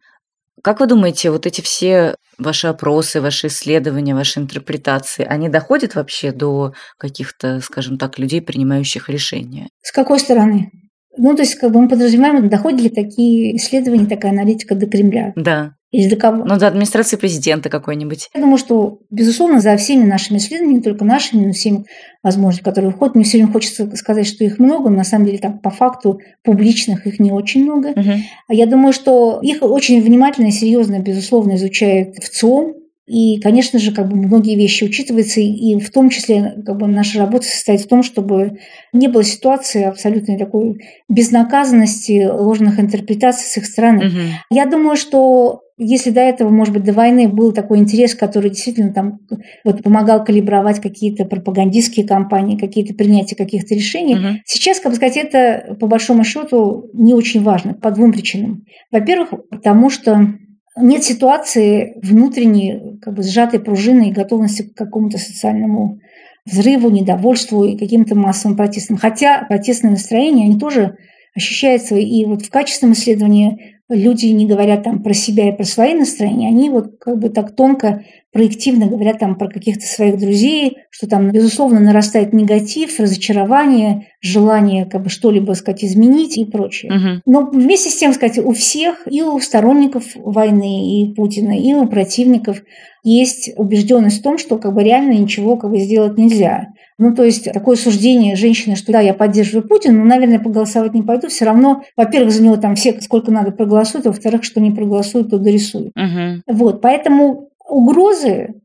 Как 0.63 0.79
вы 0.79 0.87
думаете, 0.87 1.31
вот 1.31 1.45
эти 1.45 1.61
все 1.61 2.15
ваши 2.37 2.67
опросы, 2.67 3.19
ваши 3.19 3.47
исследования, 3.47 4.15
ваши 4.15 4.39
интерпретации, 4.39 5.25
они 5.25 5.49
доходят 5.49 5.95
вообще 5.95 6.31
до 6.31 6.73
каких-то, 6.97 7.59
скажем 7.59 7.97
так, 7.97 8.17
людей, 8.17 8.41
принимающих 8.41 9.09
решения? 9.09 9.67
С 9.81 9.91
какой 9.91 10.19
стороны? 10.19 10.71
Ну, 11.17 11.35
то 11.35 11.41
есть, 11.41 11.55
как 11.55 11.71
бы 11.71 11.81
мы 11.81 11.87
подразумеваем, 11.87 12.49
доходят 12.49 12.81
ли 12.81 12.89
такие 12.89 13.55
исследования, 13.57 14.05
такая 14.05 14.31
аналитика 14.31 14.75
до 14.75 14.87
Кремля? 14.87 15.33
Да. 15.35 15.73
Или 15.93 16.09
до 16.09 16.15
кого? 16.15 16.43
Ну, 16.43 16.57
до 16.57 16.67
администрации 16.67 17.17
президента 17.17 17.69
какой-нибудь. 17.69 18.29
Я 18.33 18.41
думаю, 18.41 18.57
что, 18.57 19.01
безусловно, 19.11 19.61
за 19.61 19.77
всеми 19.77 20.03
нашими 20.05 20.39
исследованиями, 20.39 20.77
не 20.77 20.81
только 20.81 21.05
нашими, 21.05 21.45
но 21.45 21.51
всеми 21.53 21.85
возможностями, 22.23 22.65
которые 22.65 22.91
выходят, 22.91 23.13
мне 23.13 23.23
все 23.23 23.37
время 23.37 23.53
хочется 23.53 23.95
сказать, 23.95 24.25
что 24.25 24.43
их 24.43 24.57
много, 24.57 24.89
но 24.89 24.97
на 24.97 25.03
самом 25.03 25.27
деле 25.27 25.37
так 25.37 25.61
по 25.61 25.69
факту 25.69 26.19
публичных 26.43 27.05
их 27.05 27.19
не 27.19 27.31
очень 27.31 27.63
много. 27.63 27.89
Угу. 27.89 28.11
Я 28.49 28.65
думаю, 28.65 28.91
что 28.91 29.39
их 29.43 29.61
очень 29.61 30.01
внимательно 30.01 30.47
и 30.47 30.51
серьезно, 30.51 30.97
безусловно, 30.97 31.55
изучает 31.55 32.15
ВЦИОМ, 32.15 32.73
И, 33.05 33.39
конечно 33.41 33.79
же, 33.79 33.93
как 33.93 34.07
бы 34.07 34.15
многие 34.15 34.55
вещи 34.55 34.85
учитываются, 34.85 35.41
и 35.41 35.77
в 35.77 35.91
том 35.91 36.09
числе 36.09 36.63
как 36.65 36.77
бы, 36.77 36.87
наша 36.87 37.19
работа 37.19 37.45
состоит 37.45 37.81
в 37.81 37.87
том, 37.87 38.01
чтобы 38.01 38.59
не 38.93 39.09
было 39.09 39.23
ситуации 39.23 39.83
абсолютной 39.83 40.37
такой 40.37 40.79
безнаказанности, 41.09 42.29
ложных 42.31 42.79
интерпретаций 42.79 43.45
с 43.45 43.57
их 43.57 43.65
стороны. 43.65 44.07
Угу. 44.07 44.17
Я 44.51 44.65
думаю, 44.65 44.95
что 44.95 45.63
если 45.77 46.11
до 46.11 46.21
этого, 46.21 46.49
может 46.49 46.73
быть, 46.73 46.83
до 46.83 46.93
войны 46.93 47.27
был 47.27 47.51
такой 47.51 47.79
интерес, 47.79 48.15
который 48.15 48.51
действительно 48.51 48.93
там 48.93 49.19
вот 49.65 49.83
помогал 49.83 50.23
калибровать 50.23 50.79
какие-то 50.79 51.25
пропагандистские 51.25 52.07
кампании, 52.07 52.57
какие-то 52.57 52.93
принятия 52.93 53.35
каких-то 53.35 53.73
решений, 53.75 54.15
угу. 54.15 54.27
сейчас, 54.45 54.79
как 54.79 54.91
бы 54.91 54.95
сказать, 54.95 55.17
это 55.17 55.75
по 55.79 55.87
большому 55.87 56.23
счету 56.23 56.89
не 56.93 57.13
очень 57.13 57.43
важно 57.43 57.73
по 57.73 57.91
двум 57.91 58.13
причинам. 58.13 58.63
Во-первых, 58.91 59.33
потому 59.49 59.89
что 59.89 60.35
нет 60.75 61.03
ситуации 61.03 61.99
внутренней, 62.01 62.99
как 63.01 63.13
бы 63.13 63.23
сжатой 63.23 63.59
пружины 63.59 64.09
и 64.09 64.13
готовности 64.13 64.63
к 64.63 64.73
какому-то 64.73 65.17
социальному 65.17 65.99
взрыву, 66.45 66.89
недовольству 66.89 67.63
и 67.63 67.77
каким-то 67.77 68.15
массовым 68.15 68.57
протестам. 68.57 68.97
Хотя 68.97 69.45
протестные 69.45 69.91
настроения, 69.91 70.45
они 70.45 70.59
тоже 70.59 70.97
ощущаются. 71.35 71.95
И 71.95 72.25
вот 72.25 72.43
в 72.43 72.49
качественном 72.49 72.93
исследовании 72.93 73.77
люди 73.89 74.27
не 74.27 74.47
говорят 74.47 74.83
там 74.83 75.03
про 75.03 75.13
себя 75.13 75.49
и 75.49 75.55
про 75.55 75.63
свои 75.63 75.93
настроения, 75.93 76.47
они 76.47 76.69
вот 76.69 76.97
как 76.99 77.19
бы 77.19 77.29
так 77.29 77.55
тонко, 77.55 78.03
проективно 78.33 78.87
говорят 78.87 79.19
там 79.19 79.35
про 79.35 79.47
каких-то 79.47 79.85
своих 79.85 80.17
друзей, 80.17 80.77
что 80.89 81.07
там, 81.07 81.31
безусловно, 81.31 81.79
нарастает 81.79 82.33
негатив, 82.33 82.99
разочарование, 82.99 84.07
желание 84.21 84.85
как 84.85 85.03
бы 85.03 85.09
что-либо, 85.09 85.53
сказать, 85.53 85.85
изменить 85.85 86.37
и 86.37 86.45
прочее. 86.45 86.91
Угу. 86.91 87.21
Но 87.27 87.45
вместе 87.45 87.91
с 87.91 87.95
тем, 87.95 88.11
сказать, 88.11 88.39
у 88.39 88.51
всех, 88.53 89.07
и 89.09 89.21
у 89.21 89.39
сторонников 89.39 90.03
войны, 90.15 91.03
и 91.03 91.13
Путина, 91.13 91.57
и 91.57 91.73
у 91.73 91.85
противников 91.87 92.63
есть 93.03 93.51
убежденность 93.55 94.19
в 94.19 94.23
том, 94.23 94.37
что 94.37 94.57
как 94.57 94.73
бы 94.73 94.83
реально 94.83 95.11
ничего 95.11 95.57
как 95.57 95.69
бы 95.69 95.79
сделать 95.79 96.17
нельзя. 96.17 96.69
Ну, 96.97 97.13
то 97.13 97.23
есть 97.23 97.51
такое 97.51 97.75
суждение 97.75 98.35
женщины, 98.35 98.75
что 98.75 98.91
да, 98.91 99.01
я 99.01 99.13
поддерживаю 99.13 99.67
Путина, 99.67 99.97
но, 99.99 100.05
наверное, 100.05 100.39
проголосовать 100.39 100.93
не 100.93 101.01
пойду, 101.01 101.27
все 101.27 101.45
равно, 101.45 101.83
во-первых, 101.97 102.31
за 102.31 102.41
него 102.41 102.55
там 102.55 102.75
все 102.75 102.99
сколько 103.01 103.31
надо 103.31 103.51
проголосуют, 103.51 104.07
а 104.07 104.09
во-вторых, 104.09 104.43
что 104.43 104.61
не 104.61 104.71
проголосуют, 104.71 105.29
то 105.29 105.37
дорисуют. 105.37 105.91
Угу. 105.97 106.55
Вот, 106.55 106.81
поэтому 106.81 107.49
угрозы 107.67 108.55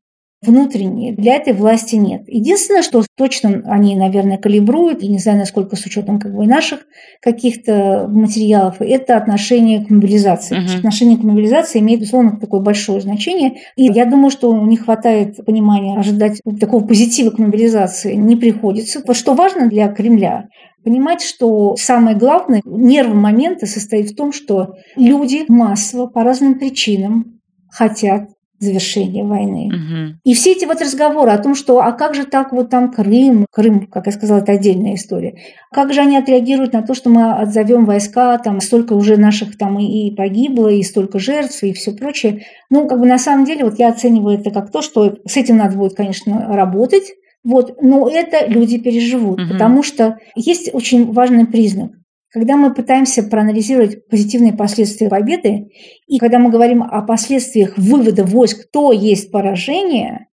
внутренние 0.41 1.15
для 1.15 1.35
этой 1.35 1.53
власти 1.53 1.97
нет. 1.97 2.23
Единственное, 2.29 2.83
что 2.83 3.03
точно 3.17 3.63
они, 3.67 3.97
наверное, 3.97 4.39
калибруют, 4.39 5.03
и 5.03 5.09
не 5.09 5.19
знаю, 5.19 5.39
насколько 5.39 5.75
с 5.75 5.85
учетом 5.85 6.21
как 6.21 6.33
бы 6.33 6.47
наших 6.47 6.87
каких-то 7.21 8.07
материалов, 8.09 8.77
это 8.79 9.17
отношение 9.17 9.85
к 9.85 9.91
мобилизации. 9.91 10.57
Uh-huh. 10.57 10.79
Отношение 10.79 11.19
к 11.19 11.25
мобилизации 11.25 11.81
имеет, 11.81 12.01
безусловно, 12.01 12.39
такое 12.39 12.61
большое 12.61 13.01
значение. 13.01 13.57
И 13.77 13.87
я 13.87 14.05
думаю, 14.05 14.31
что 14.31 14.57
не 14.57 14.77
хватает 14.77 15.45
понимания 15.45 15.99
ожидать 15.99 16.41
такого 16.61 16.87
позитива 16.87 17.31
к 17.31 17.39
мобилизации 17.39 18.15
не 18.15 18.37
приходится. 18.37 19.03
Что 19.13 19.35
важно 19.35 19.69
для 19.69 19.89
Кремля, 19.89 20.49
понимать, 20.85 21.23
что 21.23 21.75
самое 21.77 22.17
главное, 22.17 22.63
нерв 22.65 23.13
момента 23.13 23.67
состоит 23.67 24.11
в 24.11 24.15
том, 24.15 24.33
что 24.33 24.77
люди 24.95 25.45
массово 25.49 26.07
по 26.07 26.23
разным 26.23 26.61
причинам 26.61 27.41
хотят 27.71 28.29
завершения 28.59 29.25
войны. 29.25 29.69
Угу. 29.69 30.21
И 30.25 30.35
все 30.35 30.53
эти 30.53 30.65
вот 30.65 30.81
разговоры 30.81 31.31
о 31.31 31.39
том, 31.39 31.55
что 31.55 31.81
а 31.81 31.93
как 31.93 32.15
же 32.15 32.25
так 32.25 32.53
вот 32.53 32.71
там 32.71 32.91
Крым, 32.93 33.47
Крым, 33.51 33.87
как 33.87 34.07
я 34.07 34.13
сказала, 34.13 34.39
это 34.39 34.53
отдельная 34.53 34.95
история. 34.95 35.37
Как 35.73 35.93
же 35.93 36.01
они 36.01 36.17
отреагируют 36.17 36.73
на 36.73 36.83
то, 36.83 36.95
что 36.95 37.11
мы 37.11 37.33
отзовем 37.33 37.85
войска, 37.85 38.39
там 38.39 38.61
столько 38.61 38.95
уже 38.95 39.17
наших 39.17 39.57
там 39.57 39.79
и, 39.79 40.09
и 40.09 40.15
погибло, 40.15 40.69
и 40.69 40.83
столько 40.83 41.19
жертв, 41.19 41.63
и 41.63 41.73
все 41.73 41.93
прочее. 41.93 42.43
Ну, 42.71 42.89
как 42.89 43.01
бы 43.01 43.07
на 43.07 43.19
самом 43.19 43.45
деле, 43.45 43.65
вот 43.65 43.79
я 43.79 43.89
оцениваю 43.89 44.39
это 44.39 44.51
как 44.51 44.71
то, 44.71 44.83
что 44.83 45.17
с 45.25 45.37
этим 45.37 45.57
надо 45.57 45.77
будет, 45.77 45.95
конечно, 45.95 46.47
работать, 46.49 47.13
вот, 47.45 47.81
но 47.81 48.09
это 48.09 48.47
люди 48.47 48.79
переживут, 48.79 49.41
угу. 49.41 49.53
потому 49.53 49.83
что 49.83 50.19
есть 50.35 50.71
очень 50.75 51.13
важный 51.13 51.47
признак. 51.47 51.93
Когда 52.31 52.57
мы 52.57 52.75
пытаемся 52.75 53.23
проанализировать 53.23 54.07
позитивные 54.09 54.53
последствия 54.53 55.09
победы, 55.09 55.69
и 56.07 56.19
когда 56.19 56.39
мы 56.39 56.51
говорим 56.51 56.83
о 56.83 57.03
последствиях 57.03 57.79
вывода 57.79 58.25
войск, 58.25 58.71
то 58.71 58.93
есть 58.93 59.31
поражение, 59.31 60.29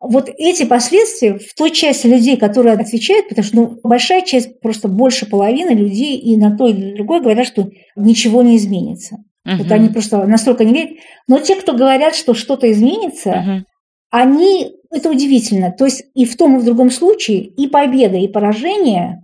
вот 0.00 0.30
эти 0.38 0.64
последствия 0.64 1.38
в 1.38 1.54
той 1.54 1.70
части 1.72 2.06
людей, 2.06 2.36
которые 2.36 2.74
отвечают, 2.74 3.28
потому 3.28 3.44
что 3.44 3.56
ну, 3.56 3.80
большая 3.82 4.22
часть, 4.22 4.60
просто 4.60 4.88
больше 4.88 5.26
половины 5.26 5.70
людей 5.70 6.16
и 6.16 6.36
на 6.36 6.56
то 6.56 6.68
и 6.68 6.72
на 6.72 6.94
другое 6.94 7.20
говорят, 7.20 7.46
что 7.46 7.68
ничего 7.96 8.42
не 8.42 8.56
изменится. 8.56 9.16
Угу. 9.44 9.56
Вот 9.58 9.72
они 9.72 9.88
просто 9.88 10.24
настолько 10.26 10.64
не 10.64 10.72
верят. 10.72 10.98
Но 11.28 11.38
те, 11.38 11.56
кто 11.56 11.74
говорят, 11.74 12.14
что 12.14 12.32
что-то 12.32 12.70
изменится, 12.72 13.30
угу. 13.30 13.64
они 14.10 14.72
это 14.90 15.10
удивительно. 15.10 15.70
То 15.70 15.84
есть 15.84 16.04
и 16.14 16.24
в 16.24 16.36
том, 16.36 16.56
и 16.56 16.60
в 16.60 16.64
другом 16.64 16.90
случае 16.90 17.44
и 17.44 17.68
победа, 17.68 18.16
и 18.16 18.28
поражение 18.28 19.22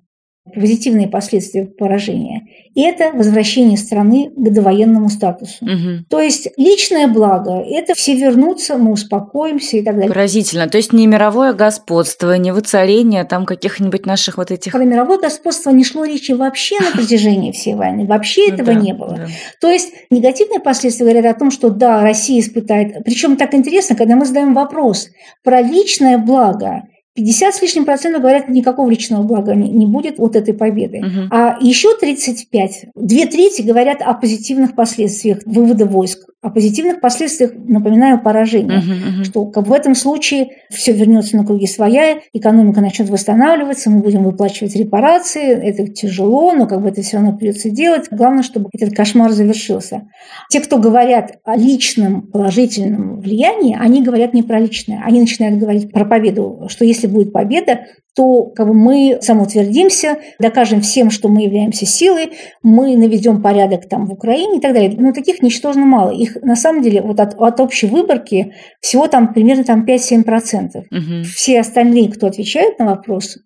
позитивные 0.54 1.08
последствия 1.08 1.66
поражения. 1.66 2.42
И 2.74 2.82
это 2.82 3.10
возвращение 3.12 3.76
страны 3.76 4.30
к 4.34 4.50
довоенному 4.50 5.08
статусу. 5.08 5.64
Угу. 5.64 6.04
То 6.08 6.20
есть 6.20 6.48
личное 6.56 7.08
благо– 7.08 7.64
это 7.68 7.94
все 7.94 8.14
вернутся, 8.14 8.76
мы 8.76 8.92
успокоимся 8.92 9.78
и 9.78 9.82
так 9.82 9.94
далее. 9.94 10.10
Поразительно. 10.10 10.68
То 10.68 10.76
есть 10.76 10.92
не 10.92 11.06
мировое 11.06 11.52
господство, 11.52 12.36
не 12.36 12.52
воцарение 12.52 13.24
там 13.24 13.46
каких-нибудь 13.46 14.06
наших 14.06 14.36
вот 14.36 14.50
этих… 14.50 14.72
Про 14.72 14.84
мировое 14.84 15.18
господство 15.18 15.70
не 15.70 15.84
шло 15.84 16.04
речи 16.04 16.32
вообще 16.32 16.78
на 16.80 16.90
протяжении 16.92 17.52
всей 17.52 17.74
войны. 17.74 18.06
Вообще 18.06 18.48
ну 18.48 18.54
этого 18.54 18.70
не 18.70 18.92
было. 18.92 19.26
То 19.60 19.70
есть 19.70 19.92
негативные 20.10 20.60
последствия 20.60 21.06
говорят 21.06 21.36
о 21.36 21.38
том, 21.38 21.50
что 21.50 21.70
да, 21.70 22.02
Россия 22.02 22.40
испытает… 22.40 23.04
Причем 23.04 23.36
так 23.36 23.54
интересно, 23.54 23.96
когда 23.96 24.16
мы 24.16 24.24
задаем 24.24 24.54
вопрос 24.54 25.08
про 25.42 25.60
личное 25.60 26.18
благо– 26.18 26.82
50 27.16 27.54
с 27.54 27.62
лишним 27.62 27.84
процентов 27.84 28.20
говорят, 28.20 28.48
никакого 28.48 28.90
личного 28.90 29.22
блага 29.22 29.54
не, 29.54 29.70
не 29.70 29.86
будет 29.86 30.20
от 30.20 30.36
этой 30.36 30.54
победы. 30.54 30.98
Угу. 30.98 31.28
А 31.30 31.56
еще 31.60 31.96
35, 31.96 32.86
две 32.94 33.26
трети 33.26 33.62
говорят 33.62 34.02
о 34.02 34.14
позитивных 34.14 34.74
последствиях 34.74 35.38
вывода 35.46 35.86
войск 35.86 36.26
о 36.46 36.50
позитивных 36.50 37.00
последствиях, 37.00 37.50
напоминаю, 37.56 38.22
поражения, 38.22 38.76
uh-huh, 38.78 39.20
uh-huh. 39.20 39.24
что 39.24 39.46
как 39.46 39.66
в 39.66 39.72
этом 39.72 39.96
случае 39.96 40.50
все 40.70 40.92
вернется 40.92 41.36
на 41.36 41.44
круги 41.44 41.66
своя, 41.66 42.20
экономика 42.32 42.80
начнет 42.80 43.10
восстанавливаться, 43.10 43.90
мы 43.90 44.00
будем 44.00 44.22
выплачивать 44.22 44.76
репарации, 44.76 45.42
это 45.42 45.88
тяжело, 45.88 46.52
но 46.52 46.68
как 46.68 46.82
бы 46.82 46.88
это 46.88 47.02
все 47.02 47.16
равно 47.16 47.36
придется 47.36 47.70
делать. 47.70 48.06
Главное, 48.12 48.44
чтобы 48.44 48.68
этот 48.72 48.94
кошмар 48.94 49.32
завершился. 49.32 50.08
Те, 50.48 50.60
кто 50.60 50.78
говорят 50.78 51.38
о 51.44 51.56
личном 51.56 52.22
положительном 52.22 53.20
влиянии, 53.20 53.76
они 53.76 54.04
говорят 54.04 54.32
не 54.32 54.44
про 54.44 54.60
личное, 54.60 55.02
они 55.04 55.20
начинают 55.20 55.58
говорить 55.58 55.90
про 55.90 56.04
победу, 56.04 56.66
что 56.68 56.84
если 56.84 57.05
будет 57.06 57.32
победа, 57.32 57.86
то 58.14 58.44
как 58.44 58.66
бы, 58.66 58.74
мы 58.74 59.18
самоутвердимся, 59.20 60.18
докажем 60.40 60.80
всем, 60.80 61.10
что 61.10 61.28
мы 61.28 61.42
являемся 61.42 61.84
силой, 61.84 62.32
мы 62.62 62.96
наведем 62.96 63.42
порядок 63.42 63.88
там 63.88 64.06
в 64.06 64.12
Украине 64.12 64.58
и 64.58 64.60
так 64.60 64.72
далее. 64.72 64.94
Но 64.98 65.12
таких 65.12 65.42
ничтожно 65.42 65.84
мало. 65.84 66.10
Их 66.10 66.36
на 66.42 66.56
самом 66.56 66.82
деле 66.82 67.02
вот 67.02 67.20
от, 67.20 67.34
от 67.38 67.60
общей 67.60 67.86
выборки 67.86 68.54
всего 68.80 69.06
там 69.06 69.34
примерно 69.34 69.64
там 69.64 69.84
5-7%. 69.84 70.24
Угу. 70.90 71.24
Все 71.34 71.60
остальные, 71.60 72.10
кто 72.10 72.26
отвечает 72.26 72.78
на 72.78 72.86
вопрос 72.86 73.36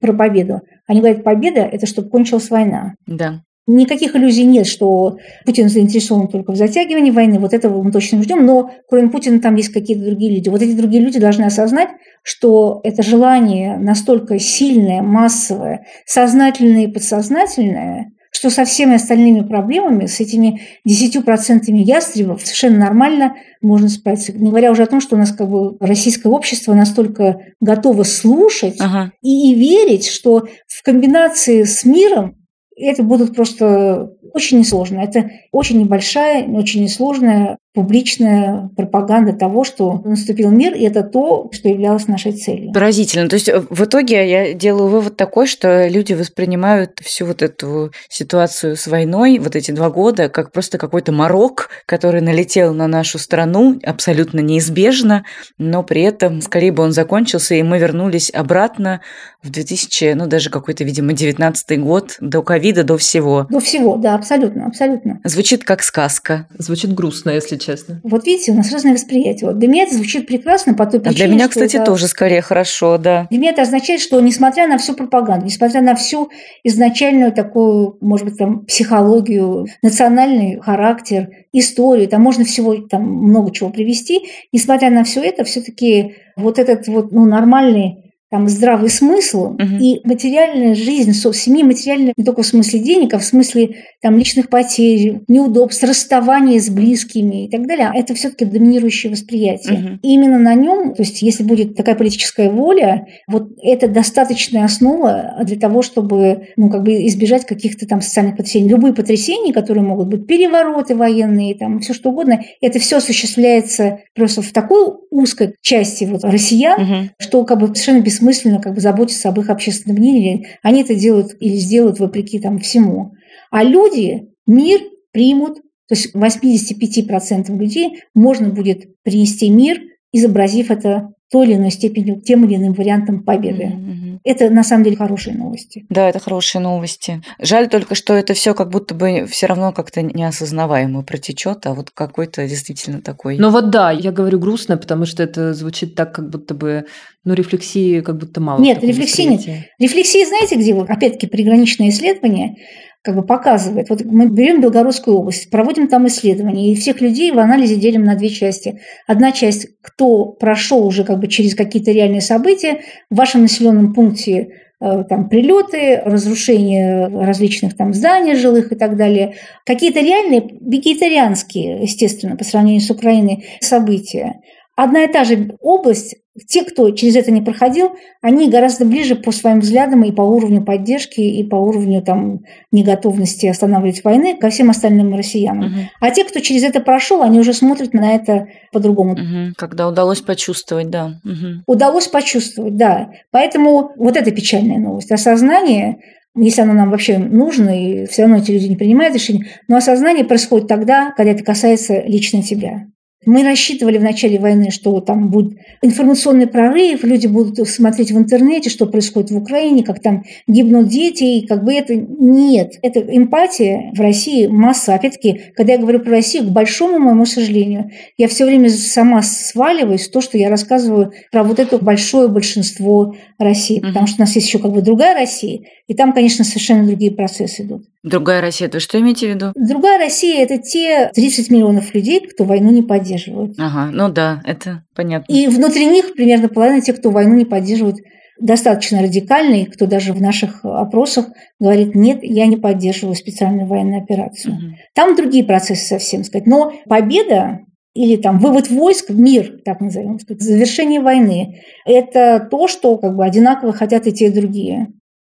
про 0.00 0.12
победу, 0.12 0.60
они 0.86 1.00
говорят, 1.00 1.22
победа– 1.22 1.60
это 1.72 1.86
чтобы 1.86 2.08
кончилась 2.08 2.50
война. 2.50 2.94
Да. 3.06 3.42
Никаких 3.68 4.16
иллюзий 4.16 4.44
нет, 4.44 4.66
что 4.66 5.18
Путин 5.44 5.68
заинтересован 5.68 6.28
только 6.28 6.52
в 6.52 6.56
затягивании 6.56 7.10
войны, 7.10 7.38
вот 7.38 7.52
этого 7.52 7.82
мы 7.82 7.92
точно 7.92 8.22
ждем, 8.22 8.46
но 8.46 8.70
кроме 8.88 9.10
Путина 9.10 9.40
там 9.40 9.56
есть 9.56 9.68
какие-то 9.74 10.06
другие 10.06 10.34
люди. 10.34 10.48
Вот 10.48 10.62
эти 10.62 10.72
другие 10.74 11.02
люди 11.02 11.20
должны 11.20 11.44
осознать, 11.44 11.90
что 12.22 12.80
это 12.82 13.02
желание 13.02 13.76
настолько 13.76 14.38
сильное, 14.38 15.02
массовое, 15.02 15.84
сознательное 16.06 16.84
и 16.84 16.90
подсознательное, 16.90 18.12
что 18.30 18.48
со 18.48 18.64
всеми 18.64 18.94
остальными 18.94 19.46
проблемами, 19.46 20.06
с 20.06 20.18
этими 20.20 20.62
10% 20.88 21.64
ястребов 21.68 22.40
совершенно 22.40 22.78
нормально 22.78 23.34
можно 23.60 23.90
справиться. 23.90 24.32
Не 24.32 24.48
говоря 24.48 24.70
уже 24.70 24.84
о 24.84 24.86
том, 24.86 25.02
что 25.02 25.16
у 25.16 25.18
нас 25.18 25.32
как 25.32 25.50
бы 25.50 25.76
российское 25.80 26.30
общество 26.30 26.72
настолько 26.72 27.40
готово 27.60 28.04
слушать 28.04 28.76
ага. 28.80 29.12
и, 29.20 29.52
и 29.52 29.54
верить, 29.54 30.06
что 30.06 30.46
в 30.66 30.82
комбинации 30.82 31.64
с 31.64 31.84
миром 31.84 32.37
это 32.78 33.02
будут 33.02 33.34
просто 33.34 34.12
очень 34.32 34.58
несложно. 34.58 35.00
Это 35.00 35.30
очень 35.52 35.80
небольшая, 35.80 36.46
очень 36.48 36.82
несложная 36.82 37.58
публичная 37.78 38.70
пропаганда 38.76 39.34
того, 39.34 39.62
что 39.62 40.02
наступил 40.04 40.50
мир, 40.50 40.74
и 40.74 40.82
это 40.82 41.04
то, 41.04 41.48
что 41.52 41.68
являлось 41.68 42.08
нашей 42.08 42.32
целью. 42.32 42.72
Поразительно. 42.72 43.28
То 43.28 43.34
есть 43.34 43.48
э, 43.48 43.62
в 43.70 43.84
итоге 43.84 44.28
я 44.28 44.52
делаю 44.52 44.88
вывод 44.88 45.16
такой, 45.16 45.46
что 45.46 45.86
люди 45.86 46.12
воспринимают 46.12 46.98
всю 47.00 47.24
вот 47.24 47.40
эту 47.40 47.92
ситуацию 48.08 48.74
с 48.74 48.88
войной, 48.88 49.38
вот 49.38 49.54
эти 49.54 49.70
два 49.70 49.90
года, 49.90 50.28
как 50.28 50.50
просто 50.50 50.76
какой-то 50.76 51.12
морок, 51.12 51.68
который 51.86 52.20
налетел 52.20 52.74
на 52.74 52.88
нашу 52.88 53.20
страну 53.20 53.78
абсолютно 53.84 54.40
неизбежно, 54.40 55.24
но 55.56 55.84
при 55.84 56.02
этом 56.02 56.40
скорее 56.40 56.72
бы 56.72 56.82
он 56.82 56.90
закончился, 56.90 57.54
и 57.54 57.62
мы 57.62 57.78
вернулись 57.78 58.28
обратно 58.34 59.02
в 59.40 59.50
2000, 59.50 60.14
ну 60.14 60.26
даже 60.26 60.50
какой-то, 60.50 60.82
видимо, 60.82 61.12
19 61.12 61.80
год, 61.80 62.16
до 62.20 62.42
ковида, 62.42 62.82
до 62.82 62.98
всего. 62.98 63.46
До 63.48 63.60
всего, 63.60 63.96
да, 63.96 64.16
абсолютно, 64.16 64.66
абсолютно. 64.66 65.20
Звучит 65.22 65.62
как 65.62 65.84
сказка. 65.84 66.48
Звучит 66.58 66.92
грустно, 66.92 67.30
если 67.30 67.56
честно 67.56 67.67
честно. 67.68 68.00
Вот 68.02 68.26
видите, 68.26 68.52
у 68.52 68.54
нас 68.54 68.72
разное 68.72 68.94
восприятие. 68.94 69.50
Вот 69.50 69.58
для 69.58 69.68
меня 69.68 69.82
это 69.84 69.94
звучит 69.94 70.26
прекрасно 70.26 70.74
по 70.74 70.86
той 70.86 71.00
причине, 71.00 71.24
А 71.24 71.26
для 71.26 71.34
меня, 71.34 71.48
кстати, 71.48 71.76
это... 71.76 71.84
тоже 71.84 72.06
скорее 72.08 72.40
хорошо, 72.40 72.96
да. 72.96 73.26
Для 73.30 73.38
меня 73.38 73.50
это 73.50 73.62
означает, 73.62 74.00
что 74.00 74.20
несмотря 74.20 74.66
на 74.66 74.78
всю 74.78 74.94
пропаганду, 74.94 75.46
несмотря 75.46 75.82
на 75.82 75.94
всю 75.94 76.30
изначальную 76.64 77.32
такую, 77.32 77.98
может 78.00 78.26
быть, 78.26 78.38
там, 78.38 78.64
психологию, 78.64 79.66
национальный 79.82 80.58
характер, 80.60 81.28
историю, 81.52 82.08
там 82.08 82.22
можно 82.22 82.44
всего 82.44 82.74
там 82.76 83.02
много 83.02 83.52
чего 83.52 83.70
привести, 83.70 84.26
несмотря 84.52 84.90
на 84.90 85.04
все 85.04 85.22
это, 85.22 85.44
все-таки 85.44 86.16
вот 86.36 86.58
этот 86.58 86.86
вот 86.88 87.12
ну, 87.12 87.26
нормальный 87.26 88.07
там 88.30 88.48
здравый 88.48 88.90
смысл 88.90 89.50
Мгм. 89.58 89.78
и 89.78 90.00
материальная 90.04 90.74
жизнь 90.74 91.12
семьи, 91.12 91.62
материальная 91.62 92.12
не 92.16 92.24
только 92.24 92.42
в 92.42 92.46
смысле 92.46 92.80
денег, 92.80 93.14
а 93.14 93.18
в 93.18 93.24
смысле 93.24 93.76
там 94.02 94.16
личных 94.18 94.48
потерь, 94.48 95.20
неудобств, 95.28 95.82
расставания 95.82 96.60
с 96.60 96.68
близкими 96.68 97.46
и 97.46 97.50
так 97.50 97.66
далее, 97.66 97.90
это 97.94 98.14
все-таки 98.14 98.44
доминирующее 98.44 99.10
восприятие. 99.12 99.78
Мгм. 99.78 100.00
И 100.02 100.12
именно 100.14 100.38
на 100.38 100.54
нем, 100.54 100.94
то 100.94 101.02
есть 101.02 101.22
если 101.22 101.42
будет 101.42 101.74
такая 101.76 101.94
политическая 101.94 102.50
воля, 102.50 103.06
вот 103.26 103.48
это 103.62 103.88
достаточная 103.88 104.64
основа 104.64 105.36
для 105.44 105.58
того, 105.58 105.82
чтобы 105.82 106.48
ну, 106.56 106.70
как 106.70 106.82
бы 106.82 107.06
избежать 107.06 107.46
каких-то 107.46 107.86
там 107.86 108.00
социальных 108.02 108.36
потрясений. 108.36 108.68
Любые 108.68 108.92
потрясения, 108.94 109.52
которые 109.52 109.84
могут 109.84 110.08
быть 110.08 110.26
перевороты 110.26 110.94
военные, 110.94 111.54
там 111.54 111.80
все 111.80 111.94
что 111.94 112.10
угодно, 112.10 112.42
это 112.60 112.78
все 112.78 112.98
осуществляется 112.98 114.00
просто 114.14 114.42
в 114.42 114.50
такой 114.52 114.92
узкой 115.10 115.54
части 115.62 116.04
вот, 116.04 116.24
россиян, 116.24 116.80
Мгм. 116.82 117.10
что 117.20 117.44
как 117.44 117.58
бы 117.60 117.66
совершенно 117.68 118.02
бессмысленно 118.18 118.60
как 118.60 118.74
бы 118.74 118.80
заботиться 118.80 119.28
об 119.28 119.40
их 119.40 119.50
общественном 119.50 119.98
мнении. 119.98 120.48
Они 120.62 120.82
это 120.82 120.94
делают 120.94 121.36
или 121.40 121.56
сделают 121.56 121.98
вопреки 121.98 122.38
там 122.38 122.58
всему. 122.58 123.12
А 123.50 123.62
люди 123.62 124.28
мир 124.46 124.80
примут, 125.12 125.56
то 125.88 125.94
есть 125.94 126.14
85% 126.14 127.56
людей 127.56 128.00
можно 128.14 128.50
будет 128.50 128.88
принести 129.02 129.50
мир, 129.50 129.80
изобразив 130.12 130.70
это 130.70 131.08
той 131.30 131.46
или 131.46 131.54
иной 131.54 131.70
степенью, 131.70 132.20
тем 132.20 132.44
или 132.44 132.56
иным 132.56 132.72
вариантом 132.72 133.22
победы. 133.22 133.66
Мгм. 133.66 134.20
Это 134.24 134.50
на 134.50 134.64
самом 134.64 134.84
деле 134.84 134.96
хорошие 134.96 135.36
новости. 135.36 135.84
Да, 135.90 136.08
это 136.08 136.18
хорошие 136.18 136.62
новости. 136.62 137.22
Жаль 137.38 137.68
только, 137.68 137.94
что 137.94 138.14
это 138.14 138.34
все 138.34 138.54
как 138.54 138.70
будто 138.70 138.94
бы 138.94 139.26
все 139.26 139.46
равно 139.46 139.72
как-то 139.72 140.02
неосознаваемо 140.02 141.02
протечет, 141.02 141.66
а 141.66 141.74
вот 141.74 141.90
какой-то 141.90 142.46
действительно 142.48 143.02
такой. 143.02 143.38
Ну 143.38 143.50
вот 143.50 143.70
да, 143.70 143.90
я 143.90 144.10
говорю 144.10 144.38
грустно, 144.38 144.76
потому 144.76 145.04
что 145.04 145.22
это 145.22 145.52
звучит 145.54 145.94
так, 145.94 146.14
как 146.14 146.30
будто 146.30 146.54
бы, 146.54 146.86
ну, 147.24 147.34
рефлексии 147.34 148.00
как 148.00 148.18
будто 148.18 148.40
мало. 148.40 148.60
Нет, 148.60 148.82
рефлексии 148.82 149.22
нет. 149.22 149.40
Рефлексии, 149.78 150.24
знаете, 150.24 150.56
где? 150.56 150.74
Опять-таки, 150.74 151.26
приграничное 151.26 151.90
исследование 151.90 152.56
как 153.02 153.14
бы 153.14 153.22
показывает. 153.22 153.90
Вот 153.90 154.04
мы 154.04 154.28
берем 154.28 154.60
Белгородскую 154.60 155.16
область, 155.16 155.50
проводим 155.50 155.88
там 155.88 156.06
исследования, 156.08 156.72
и 156.72 156.74
всех 156.74 157.00
людей 157.00 157.30
в 157.30 157.38
анализе 157.38 157.76
делим 157.76 158.04
на 158.04 158.16
две 158.16 158.28
части. 158.28 158.80
Одна 159.06 159.32
часть, 159.32 159.68
кто 159.82 160.26
прошел 160.26 160.86
уже 160.86 161.04
как 161.04 161.18
бы 161.20 161.28
через 161.28 161.54
какие-то 161.54 161.92
реальные 161.92 162.20
события, 162.20 162.80
в 163.10 163.16
вашем 163.16 163.42
населенном 163.42 163.94
пункте 163.94 164.48
э, 164.80 165.04
там 165.08 165.28
прилеты, 165.28 166.02
разрушение 166.04 167.06
различных 167.06 167.76
там 167.76 167.94
зданий 167.94 168.34
жилых 168.34 168.72
и 168.72 168.76
так 168.76 168.96
далее. 168.96 169.36
Какие-то 169.64 170.00
реальные 170.00 170.58
вегетарианские, 170.60 171.82
естественно, 171.82 172.36
по 172.36 172.44
сравнению 172.44 172.80
с 172.80 172.90
Украиной, 172.90 173.44
события. 173.60 174.40
Одна 174.76 175.04
и 175.04 175.12
та 175.12 175.24
же 175.24 175.56
область, 175.60 176.16
те, 176.46 176.64
кто 176.64 176.90
через 176.90 177.16
это 177.16 177.30
не 177.30 177.42
проходил, 177.42 177.92
они 178.22 178.48
гораздо 178.50 178.84
ближе 178.84 179.16
по 179.16 179.32
своим 179.32 179.60
взглядам 179.60 180.04
и 180.04 180.12
по 180.12 180.22
уровню 180.22 180.62
поддержки, 180.64 181.20
и 181.20 181.42
по 181.44 181.56
уровню 181.56 182.02
там, 182.02 182.40
неготовности 182.72 183.46
останавливать 183.46 184.04
войны 184.04 184.36
ко 184.36 184.50
всем 184.50 184.70
остальным 184.70 185.14
россиянам. 185.14 185.70
Мгм, 185.70 185.80
А 186.00 186.10
те, 186.10 186.24
кто 186.24 186.40
через 186.40 186.62
это 186.64 186.80
прошел, 186.80 187.22
они 187.22 187.38
уже 187.40 187.52
смотрят 187.52 187.92
на 187.94 188.14
это 188.14 188.46
по-другому. 188.72 189.12
мгм. 189.16 189.54
Когда 189.56 189.88
удалось 189.88 190.20
почувствовать, 190.20 190.90
да. 190.90 191.20
Мгм. 191.24 191.62
Удалось 191.66 192.08
почувствовать, 192.08 192.76
да. 192.76 193.10
Поэтому 193.30 193.90
вот 193.96 194.16
это 194.16 194.30
печальная 194.30 194.78
новость. 194.78 195.10
Осознание, 195.10 195.98
если 196.36 196.60
оно 196.62 196.72
нам 196.74 196.90
вообще 196.90 197.18
нужно, 197.18 197.70
и 197.70 198.06
все 198.06 198.22
равно 198.22 198.36
эти 198.38 198.50
люди 198.50 198.66
не 198.66 198.76
принимают 198.76 199.14
решения, 199.14 199.46
но 199.66 199.76
осознание 199.76 200.24
происходит 200.24 200.68
тогда, 200.68 201.12
когда 201.16 201.32
это 201.32 201.42
касается 201.44 202.02
лично 202.02 202.42
тебя. 202.42 202.82
Мы 203.28 203.42
рассчитывали 203.42 203.98
в 203.98 204.02
начале 204.02 204.38
войны, 204.38 204.70
что 204.70 204.98
там 205.02 205.28
будет 205.28 205.58
информационный 205.82 206.46
прорыв, 206.46 207.04
люди 207.04 207.26
будут 207.26 207.68
смотреть 207.68 208.10
в 208.10 208.16
интернете, 208.16 208.70
что 208.70 208.86
происходит 208.86 209.32
в 209.32 209.36
Украине, 209.36 209.84
как 209.84 210.00
там 210.00 210.24
гибнут 210.46 210.88
дети, 210.88 211.24
и 211.24 211.46
как 211.46 211.62
бы 211.62 211.74
это 211.74 211.94
нет. 211.94 212.78
Это 212.80 213.00
эмпатия 213.00 213.92
в 213.94 214.00
России 214.00 214.46
масса. 214.46 214.94
Опять-таки, 214.94 215.42
когда 215.54 215.74
я 215.74 215.78
говорю 215.78 216.00
про 216.00 216.12
Россию, 216.12 216.44
к 216.44 216.52
большому 216.52 217.00
моему 217.00 217.26
сожалению, 217.26 217.90
я 218.16 218.28
все 218.28 218.46
время 218.46 218.70
сама 218.70 219.20
сваливаюсь 219.20 220.08
в 220.08 220.10
то, 220.10 220.22
что 220.22 220.38
я 220.38 220.48
рассказываю 220.48 221.12
про 221.30 221.44
вот 221.44 221.58
это 221.58 221.76
большое 221.76 222.28
большинство 222.28 223.14
России, 223.38 223.80
потому 223.80 224.06
что 224.06 224.22
у 224.22 224.24
нас 224.24 224.34
есть 224.36 224.46
еще 224.46 224.58
как 224.58 224.72
бы 224.72 224.80
другая 224.80 225.14
Россия, 225.14 225.60
и 225.86 225.92
там, 225.92 226.14
конечно, 226.14 226.46
совершенно 226.46 226.86
другие 226.86 227.12
процессы 227.12 227.60
идут. 227.62 227.82
Другая 228.08 228.40
Россия, 228.40 228.70
вы 228.72 228.80
что 228.80 228.98
имеете 229.00 229.26
в 229.26 229.34
виду? 229.34 229.52
Другая 229.54 229.98
Россия– 229.98 230.42
это 230.44 230.58
те 230.58 231.10
30 231.14 231.50
миллионов 231.50 231.94
людей, 231.94 232.20
кто 232.20 232.44
войну 232.44 232.70
не 232.70 232.82
поддерживают. 232.82 233.54
Ага, 233.58 233.90
ну 233.92 234.08
да, 234.08 234.40
это 234.44 234.84
понятно. 234.94 235.32
И 235.32 235.46
внутри 235.46 235.86
них 235.86 236.14
примерно 236.14 236.48
половина 236.48 236.80
тех, 236.80 236.98
кто 236.98 237.10
войну 237.10 237.34
не 237.34 237.44
поддерживает, 237.44 237.96
достаточно 238.40 239.02
радикальный, 239.02 239.66
кто 239.66 239.86
даже 239.86 240.12
в 240.12 240.20
наших 240.20 240.64
опросах 240.64 241.26
говорит, 241.58 241.94
нет, 241.94 242.20
я 242.22 242.46
не 242.46 242.56
поддерживаю 242.56 243.14
специальную 243.14 243.66
военную 243.66 244.02
операцию. 244.02 244.54
Мгм. 244.54 244.76
Там 244.94 245.16
другие 245.16 245.44
процессы 245.44 245.86
совсем 245.86 246.24
сказать. 246.24 246.46
Но 246.46 246.72
победа 246.88 247.60
или 247.94 248.16
там 248.16 248.38
вывод 248.38 248.70
войск 248.70 249.10
в 249.10 249.18
мир, 249.18 249.60
так 249.64 249.80
назовем, 249.80 250.18
завершение 250.28 251.00
войны, 251.00 251.60
это 251.84 252.46
то, 252.48 252.68
что 252.68 252.96
как 252.96 253.16
бы 253.16 253.24
одинаково 253.24 253.72
хотят 253.72 254.06
и 254.06 254.12
те, 254.12 254.26
и 254.26 254.32
другие. 254.32 254.88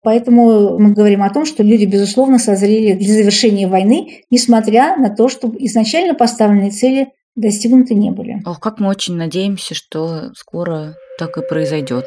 Поэтому 0.03 0.79
мы 0.79 0.93
говорим 0.93 1.23
о 1.23 1.31
том, 1.31 1.45
что 1.45 1.63
люди, 1.63 1.85
безусловно, 1.85 2.39
созрели 2.39 2.95
для 2.95 3.13
завершения 3.13 3.69
войны, 3.69 4.23
несмотря 4.31 4.97
на 4.97 5.11
то, 5.11 5.29
что 5.29 5.53
изначально 5.59 6.15
поставленные 6.15 6.71
цели 6.71 7.09
достигнуты 7.37 7.95
не 7.95 8.11
были. 8.11 8.41
Ох, 8.47 8.61
как 8.61 8.81
мы 8.81 8.89
очень 8.89 9.17
надеемся, 9.17 9.75
что 9.75 10.33
скоро 10.35 10.95
так 11.19 11.37
и 11.37 11.43
произойдет. 11.47 12.07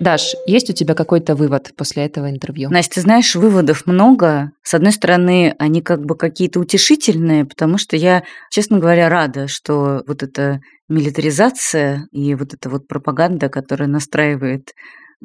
Даш, 0.00 0.34
есть 0.46 0.70
у 0.70 0.72
тебя 0.72 0.94
какой-то 0.94 1.36
вывод 1.36 1.72
после 1.76 2.04
этого 2.04 2.28
интервью? 2.28 2.68
Настя, 2.68 2.96
ты 2.96 3.00
знаешь, 3.02 3.34
выводов 3.36 3.86
много. 3.86 4.50
С 4.62 4.74
одной 4.74 4.92
стороны, 4.92 5.54
они 5.58 5.82
как 5.82 6.04
бы 6.04 6.16
какие-то 6.16 6.60
утешительные, 6.60 7.44
потому 7.44 7.78
что 7.78 7.96
я, 7.96 8.24
честно 8.50 8.80
говоря, 8.80 9.08
рада, 9.08 9.46
что 9.46 10.02
вот 10.06 10.22
эта 10.22 10.60
милитаризация 10.88 12.08
и 12.10 12.34
вот 12.34 12.54
эта 12.54 12.68
вот 12.68 12.88
пропаганда, 12.88 13.48
которая 13.48 13.88
настраивает 13.88 14.72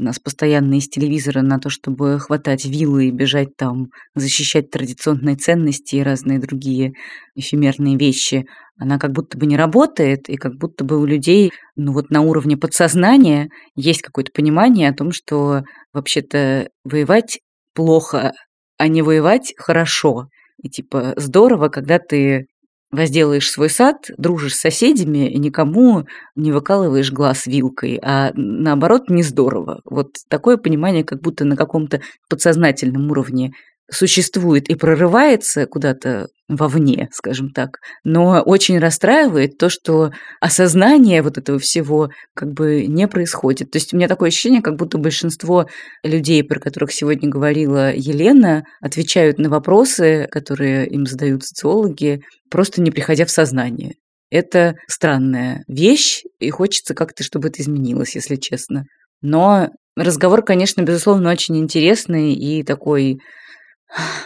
нас 0.04 0.20
постоянно 0.20 0.76
из 0.76 0.88
телевизора 0.88 1.42
на 1.42 1.60
то, 1.60 1.70
чтобы 1.70 2.20
хватать 2.20 2.66
вилы 2.66 3.08
и 3.08 3.12
бежать 3.12 3.56
там, 3.58 3.88
защищать 4.16 4.70
традиционные 4.72 5.36
ценности 5.36 5.96
и 5.98 6.04
разные 6.04 6.40
другие 6.40 6.94
эфемерные 7.36 7.98
вещи, 7.98 8.46
она 8.78 8.98
как 8.98 9.12
будто 9.12 9.38
бы 9.38 9.46
не 9.46 9.58
работает, 9.58 10.30
и 10.30 10.38
как 10.38 10.56
будто 10.56 10.84
бы 10.86 11.00
у 11.00 11.06
людей, 11.06 11.52
ну 11.76 11.92
вот 11.94 12.10
на 12.10 12.22
уровне 12.22 12.58
подсознания 12.58 13.50
есть 13.76 14.02
какое-то 14.02 14.32
понимание 14.34 14.90
о 14.90 14.94
том, 14.94 15.12
что 15.12 15.64
вообще-то 15.94 16.70
воевать 16.86 17.40
плохо, 17.74 18.34
а 18.78 18.88
не 18.88 19.02
воевать 19.02 19.54
хорошо. 19.58 20.28
И 20.62 20.70
типа 20.70 21.14
здорово, 21.18 21.70
когда 21.70 22.00
ты 22.00 22.46
возделаешь 22.92 23.50
свой 23.50 23.70
сад, 23.70 24.10
дружишь 24.18 24.56
с 24.56 24.62
соседями 24.62 25.30
и 25.30 25.38
никому 25.38 26.06
не 26.36 26.52
выкалываешь 26.52 27.12
глаз 27.12 27.46
вилкой, 27.46 28.00
а 28.02 28.32
наоборот 28.36 29.10
не 29.10 29.24
здорово. 29.24 29.82
Вот 29.86 30.16
такое 30.28 30.58
понимание 30.58 31.04
как 31.04 31.22
будто 31.22 31.46
на 31.46 31.56
каком-то 31.56 32.02
подсознательном 32.30 33.10
уровне 33.12 33.54
существует 33.92 34.70
и 34.70 34.76
прорывается 34.76 35.66
куда-то 35.66 36.28
вовне, 36.48 37.10
скажем 37.12 37.52
так. 37.52 37.78
Но 38.04 38.42
очень 38.42 38.80
расстраивает 38.80 39.58
то, 39.58 39.70
что 39.70 40.12
осознание 40.42 41.22
вот 41.22 41.38
этого 41.38 41.60
всего 41.60 42.10
как 42.36 42.52
бы 42.54 42.86
не 42.88 43.08
происходит. 43.08 43.72
То 43.72 43.78
есть 43.78 43.94
у 43.94 43.98
меня 43.98 44.08
такое 44.08 44.30
ощущение, 44.30 44.62
как 44.62 44.76
будто 44.76 44.98
большинство 44.98 45.68
людей, 46.04 46.44
про 46.44 46.60
которых 46.60 46.92
сегодня 46.92 47.30
говорила 47.30 47.94
Елена, 47.94 48.64
отвечают 48.82 49.38
на 49.38 49.50
вопросы, 49.50 50.28
которые 50.32 50.88
им 50.88 51.06
задают 51.06 51.44
социологи, 51.44 52.22
просто 52.50 52.82
не 52.82 52.92
приходя 52.92 53.26
в 53.26 53.32
сознание. 53.32 53.94
Это 54.32 54.76
странная 54.88 55.64
вещь, 55.68 56.22
и 56.40 56.50
хочется 56.50 56.94
как-то, 56.94 57.24
чтобы 57.24 57.48
это 57.48 57.62
изменилось, 57.62 58.16
если 58.16 58.36
честно. 58.36 58.84
Но 59.22 59.70
разговор, 59.96 60.44
конечно, 60.44 60.82
безусловно, 60.82 61.32
очень 61.32 61.58
интересный 61.58 62.34
и 62.34 62.64
такой 62.64 63.20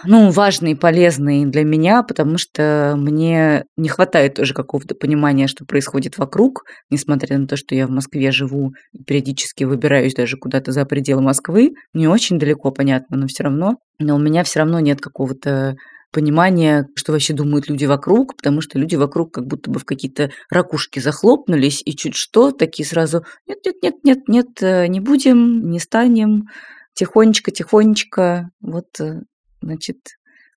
ну, 0.04 0.30
важный 0.32 0.72
и 0.72 0.76
полезный 0.76 1.46
для 1.46 1.64
меня, 1.64 2.04
потому 2.04 2.38
что 2.38 2.96
мне 2.98 3.66
не 3.78 3.90
хватает 3.90 4.36
тоже 4.36 4.54
какого-то 4.54 4.96
понимания, 4.96 5.48
что 5.48 5.66
происходит 5.66 6.18
вокруг, 6.18 6.66
несмотря 6.90 7.38
на 7.38 7.48
то, 7.48 7.56
что 7.56 7.74
я 7.76 7.88
в 7.88 7.90
Москве 7.90 8.32
живу, 8.32 8.74
периодически 9.08 9.64
выбираюсь 9.64 10.16
даже 10.16 10.38
куда-то 10.38 10.72
за 10.72 10.86
пределы 10.86 11.22
Москвы, 11.22 11.74
не 11.94 12.08
очень 12.08 12.40
далеко, 12.40 12.72
понятно, 12.72 13.18
но 13.18 13.28
все 13.28 13.44
равно. 13.44 13.78
Но 14.00 14.16
у 14.16 14.20
меня 14.20 14.44
все 14.44 14.60
равно 14.60 14.80
нет 14.80 15.00
какого-то 15.00 15.76
понимание, 16.12 16.86
что 16.96 17.12
вообще 17.12 17.34
думают 17.34 17.68
люди 17.68 17.86
вокруг, 17.86 18.36
потому 18.38 18.62
что 18.62 18.78
люди 18.78 18.96
вокруг 18.96 19.34
как 19.34 19.48
будто 19.48 19.72
бы 19.72 19.80
в 19.80 19.86
какие-то 19.86 20.30
ракушки 20.50 21.00
захлопнулись, 21.00 21.82
и 21.84 21.96
чуть 21.96 22.16
что, 22.16 22.52
такие 22.52 22.88
сразу 22.88 23.26
«нет-нет-нет-нет-нет, 23.48 24.62
э, 24.62 24.88
не 24.88 25.00
будем, 25.00 25.70
не 25.72 25.80
станем, 25.80 26.46
тихонечко-тихонечко, 26.94 28.50
вот, 28.62 29.00
э, 29.00 29.22
значит, 29.64 29.98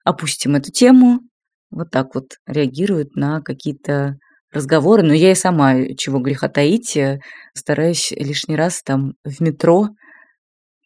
опустим 0.04 0.56
эту 0.56 0.70
тему». 0.70 1.20
Вот 1.70 1.90
так 1.90 2.14
вот 2.14 2.36
реагируют 2.46 3.16
на 3.16 3.40
какие-то 3.40 4.16
разговоры. 4.52 5.02
Но 5.02 5.12
я 5.12 5.32
и 5.32 5.34
сама, 5.34 5.74
чего 5.96 6.20
греха 6.20 6.48
таить, 6.48 6.96
э, 6.96 7.20
стараюсь 7.54 8.12
лишний 8.12 8.56
раз 8.56 8.82
там 8.82 9.14
в 9.24 9.40
метро 9.40 9.88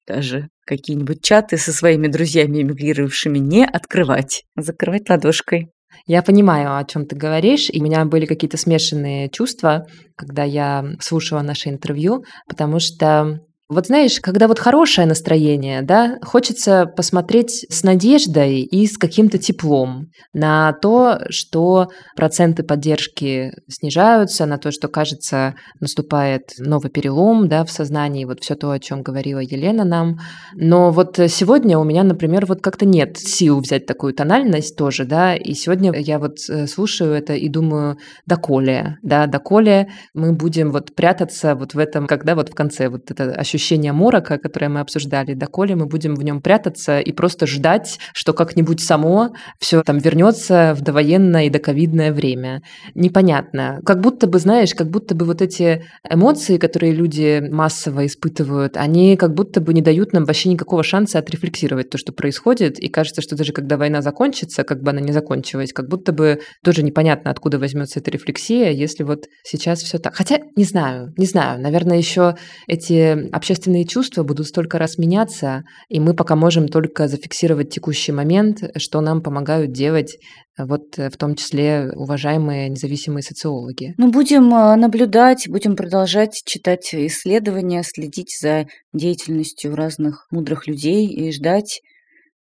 даже 0.07 0.49
какие-нибудь 0.67 1.23
чаты 1.23 1.57
со 1.57 1.73
своими 1.73 2.09
друзьями 2.09 2.63
эмигрировавшими 2.63 3.39
не 3.39 3.65
открывать, 3.65 4.43
закрывать 4.57 5.09
ладошкой. 5.09 5.69
Я 6.07 6.23
понимаю, 6.23 6.77
о 6.77 6.85
чем 6.85 7.07
ты 7.07 7.15
говоришь, 7.15 7.69
и 7.71 7.81
у 7.81 7.85
меня 7.85 8.05
были 8.05 8.27
какие-то 8.27 8.57
смешанные 8.57 9.29
чувства, 9.29 9.87
когда 10.17 10.43
я 10.45 10.85
слушала 11.01 11.43
наше 11.43 11.69
интервью, 11.69 12.25
потому 12.49 12.81
что 12.81 13.41
вот 13.71 13.87
знаешь, 13.87 14.19
когда 14.21 14.49
вот 14.49 14.59
хорошее 14.59 15.07
настроение, 15.07 15.83
да, 15.83 16.19
хочется 16.23 16.87
посмотреть 16.87 17.65
с 17.71 17.85
надеждой 17.85 18.63
и 18.63 18.85
с 18.87 18.99
каким-то 18.99 19.39
теплом 19.39 20.09
на 20.33 20.73
то, 20.73 21.21
что 21.31 21.87
проценты 22.17 22.65
поддержки 22.65 23.53
снижаются, 23.69 24.45
на 24.47 24.59
то, 24.59 24.73
что, 24.73 24.89
кажется, 24.89 25.55
наступает 25.79 26.55
новый 26.59 26.91
перелом, 26.91 27.49
да, 27.49 27.65
в 27.65 27.71
сознании, 27.71 28.25
вот 28.25 28.41
все 28.41 28.57
то, 28.57 28.73
о 28.73 28.81
чем 28.81 29.03
говорила 29.03 29.39
Елена 29.39 29.85
нам. 29.85 30.19
Но 30.55 30.91
вот 30.91 31.21
сегодня 31.29 31.79
у 31.79 31.85
меня, 31.85 32.03
например, 32.03 32.47
вот 32.47 32.63
как-то 32.63 32.87
нет 32.87 33.19
сил 33.19 33.61
взять 33.61 33.87
такую 33.87 34.15
тональность 34.15 34.77
тоже, 34.77 35.05
да, 35.05 35.37
и 35.37 35.55
сегодня 35.55 35.97
я 35.97 36.19
вот 36.19 36.39
э, 36.49 36.67
слушаю 36.67 37.13
это 37.13 37.35
и 37.35 37.49
думаю, 37.49 37.99
доколе, 38.27 38.99
да, 39.03 39.29
доколе 39.29 39.91
мы 40.13 40.33
будем 40.33 40.73
вот 40.73 40.93
прятаться 40.97 41.55
вот 41.55 41.75
в 41.75 41.79
этом, 41.79 42.09
когда 42.09 42.35
вот 42.35 42.49
в 42.49 42.55
конце 42.55 42.89
вот 42.89 43.13
это 43.13 43.31
ощущение 43.31 43.60
ощущение 43.61 43.93
морока, 43.93 44.39
которое 44.39 44.71
мы 44.71 44.81
обсуждали, 44.81 45.35
доколе 45.35 45.77
мы 45.77 45.85
будем 45.85 46.15
в 46.15 46.23
нем 46.23 46.41
прятаться 46.41 46.99
и 46.99 47.13
просто 47.13 47.47
ждать, 47.47 47.99
что 48.15 48.33
как-нибудь 48.33 48.81
само 48.81 49.35
все 49.59 49.83
там 49.83 49.99
вернется 49.99 50.75
в 50.75 50.81
довоенное 50.81 51.45
и 51.45 51.51
доковидное 51.51 52.13
время. 52.13 52.63
Непонятно. 52.95 53.81
Как 53.85 54.01
будто 54.01 54.27
бы, 54.27 54.39
знаешь, 54.39 54.75
как 54.75 54.89
будто 54.89 55.15
бы 55.15 55.27
вот 55.27 55.43
эти 55.43 55.85
эмоции, 56.09 56.57
которые 56.57 56.93
люди 56.93 57.43
массово 57.51 58.07
испытывают, 58.07 58.79
они 58.79 59.17
как 59.17 59.35
будто 59.35 59.61
бы 59.61 59.75
не 59.75 59.83
дают 59.83 60.15
нам 60.15 60.25
вообще 60.25 60.49
никакого 60.49 60.83
шанса 60.83 61.19
отрефлексировать 61.19 61.91
то, 61.91 61.99
что 61.99 62.13
происходит. 62.13 62.79
И 62.79 62.89
кажется, 62.89 63.21
что 63.21 63.37
даже 63.37 63.53
когда 63.53 63.77
война 63.77 64.01
закончится, 64.01 64.65
как 64.65 64.83
бы 64.83 64.91
она 64.91 65.01
не 65.01 65.13
закончилась, 65.13 65.75
как 65.75 65.87
будто 65.87 66.13
бы 66.13 66.41
тоже 66.65 66.83
непонятно, 66.83 67.31
откуда 67.31 67.59
возьмется 67.59 68.01
эта 68.01 68.11
рефлексия, 68.11 68.71
если 68.71 69.03
вот 69.03 69.27
сейчас 69.45 69.83
все 69.83 69.99
так. 69.99 70.15
Хотя 70.15 70.39
не 70.57 70.65
знаю, 70.65 71.13
не 71.19 71.27
знаю. 71.27 71.61
Наверное, 71.61 71.99
еще 71.99 72.37
эти 72.67 73.29
общественные 73.31 73.50
общественные 73.51 73.85
чувства 73.85 74.23
будут 74.23 74.47
столько 74.47 74.79
раз 74.79 74.97
меняться, 74.97 75.65
и 75.89 75.99
мы 75.99 76.15
пока 76.15 76.37
можем 76.37 76.69
только 76.69 77.09
зафиксировать 77.09 77.71
текущий 77.71 78.13
момент, 78.13 78.63
что 78.77 79.01
нам 79.01 79.23
помогают 79.23 79.73
делать 79.73 80.19
э, 80.57 80.65
вот 80.65 80.97
э, 80.99 81.11
в 81.11 81.17
том 81.17 81.35
числе 81.35 81.91
уважаемые 81.93 82.69
независимые 82.69 83.25
социологи. 83.25 83.95
Ну, 83.99 84.13
будем 84.13 84.55
э, 84.55 84.77
наблюдать, 84.77 85.49
будем 85.49 85.75
продолжать 85.75 86.41
читать 86.47 86.95
исследования, 86.95 87.83
следить 87.83 88.39
за 88.41 88.67
деятельностью 88.93 89.75
разных 89.75 90.29
мудрых 90.31 90.69
людей 90.69 91.09
и 91.09 91.33
ждать, 91.33 91.81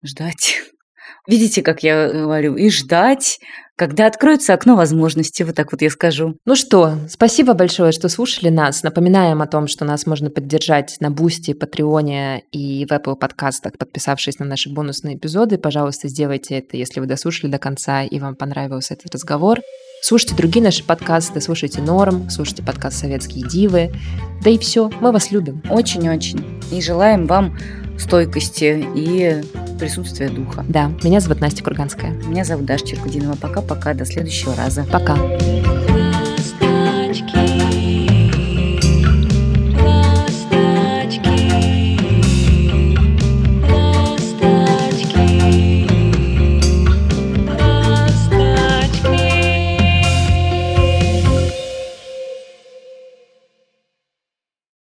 ждать. 0.04 0.60
Видите, 1.26 1.62
как 1.62 1.82
я 1.82 2.12
говорю, 2.12 2.56
и 2.56 2.68
ждать 2.68 3.38
когда 3.80 4.06
откроется 4.06 4.52
окно 4.52 4.76
возможностей, 4.76 5.42
вот 5.42 5.54
так 5.54 5.72
вот 5.72 5.80
я 5.80 5.88
скажу. 5.88 6.36
Ну 6.44 6.54
что, 6.54 6.98
спасибо 7.08 7.54
большое, 7.54 7.92
что 7.92 8.10
слушали 8.10 8.50
нас. 8.50 8.82
Напоминаем 8.82 9.40
о 9.40 9.46
том, 9.46 9.68
что 9.68 9.86
нас 9.86 10.04
можно 10.04 10.28
поддержать 10.28 10.98
на 11.00 11.10
Бусти, 11.10 11.54
Патреоне 11.54 12.42
и 12.52 12.84
в 12.84 12.92
Apple 12.92 13.16
подкастах, 13.16 13.78
подписавшись 13.78 14.38
на 14.38 14.44
наши 14.44 14.68
бонусные 14.68 15.16
эпизоды. 15.16 15.56
Пожалуйста, 15.56 16.08
сделайте 16.08 16.58
это, 16.58 16.76
если 16.76 17.00
вы 17.00 17.06
дослушали 17.06 17.50
до 17.50 17.56
конца 17.56 18.02
и 18.02 18.20
вам 18.20 18.36
понравился 18.36 18.92
этот 18.92 19.14
разговор. 19.14 19.60
Слушайте 20.02 20.34
другие 20.36 20.62
наши 20.62 20.84
подкасты, 20.84 21.40
слушайте 21.40 21.80
Норм, 21.80 22.28
слушайте 22.28 22.62
подкаст 22.62 22.98
«Советские 22.98 23.48
дивы». 23.48 23.92
Да 24.44 24.50
и 24.50 24.58
все, 24.58 24.90
мы 25.00 25.10
вас 25.10 25.30
любим. 25.30 25.62
Очень-очень. 25.70 26.60
И 26.70 26.82
желаем 26.82 27.26
вам 27.26 27.56
стойкости 28.00 28.86
и 28.94 29.42
присутствия 29.78 30.28
духа. 30.28 30.64
Да, 30.68 30.92
меня 31.02 31.20
зовут 31.20 31.40
Настя 31.40 31.64
Курганская. 31.64 32.10
Меня 32.10 32.44
зовут 32.44 32.66
Даша 32.66 32.86
Черкудинова. 32.86 33.36
Пока-пока, 33.36 33.94
до 33.94 34.04
следующего 34.04 34.54
раза. 34.56 34.84
Пока. 34.84 35.16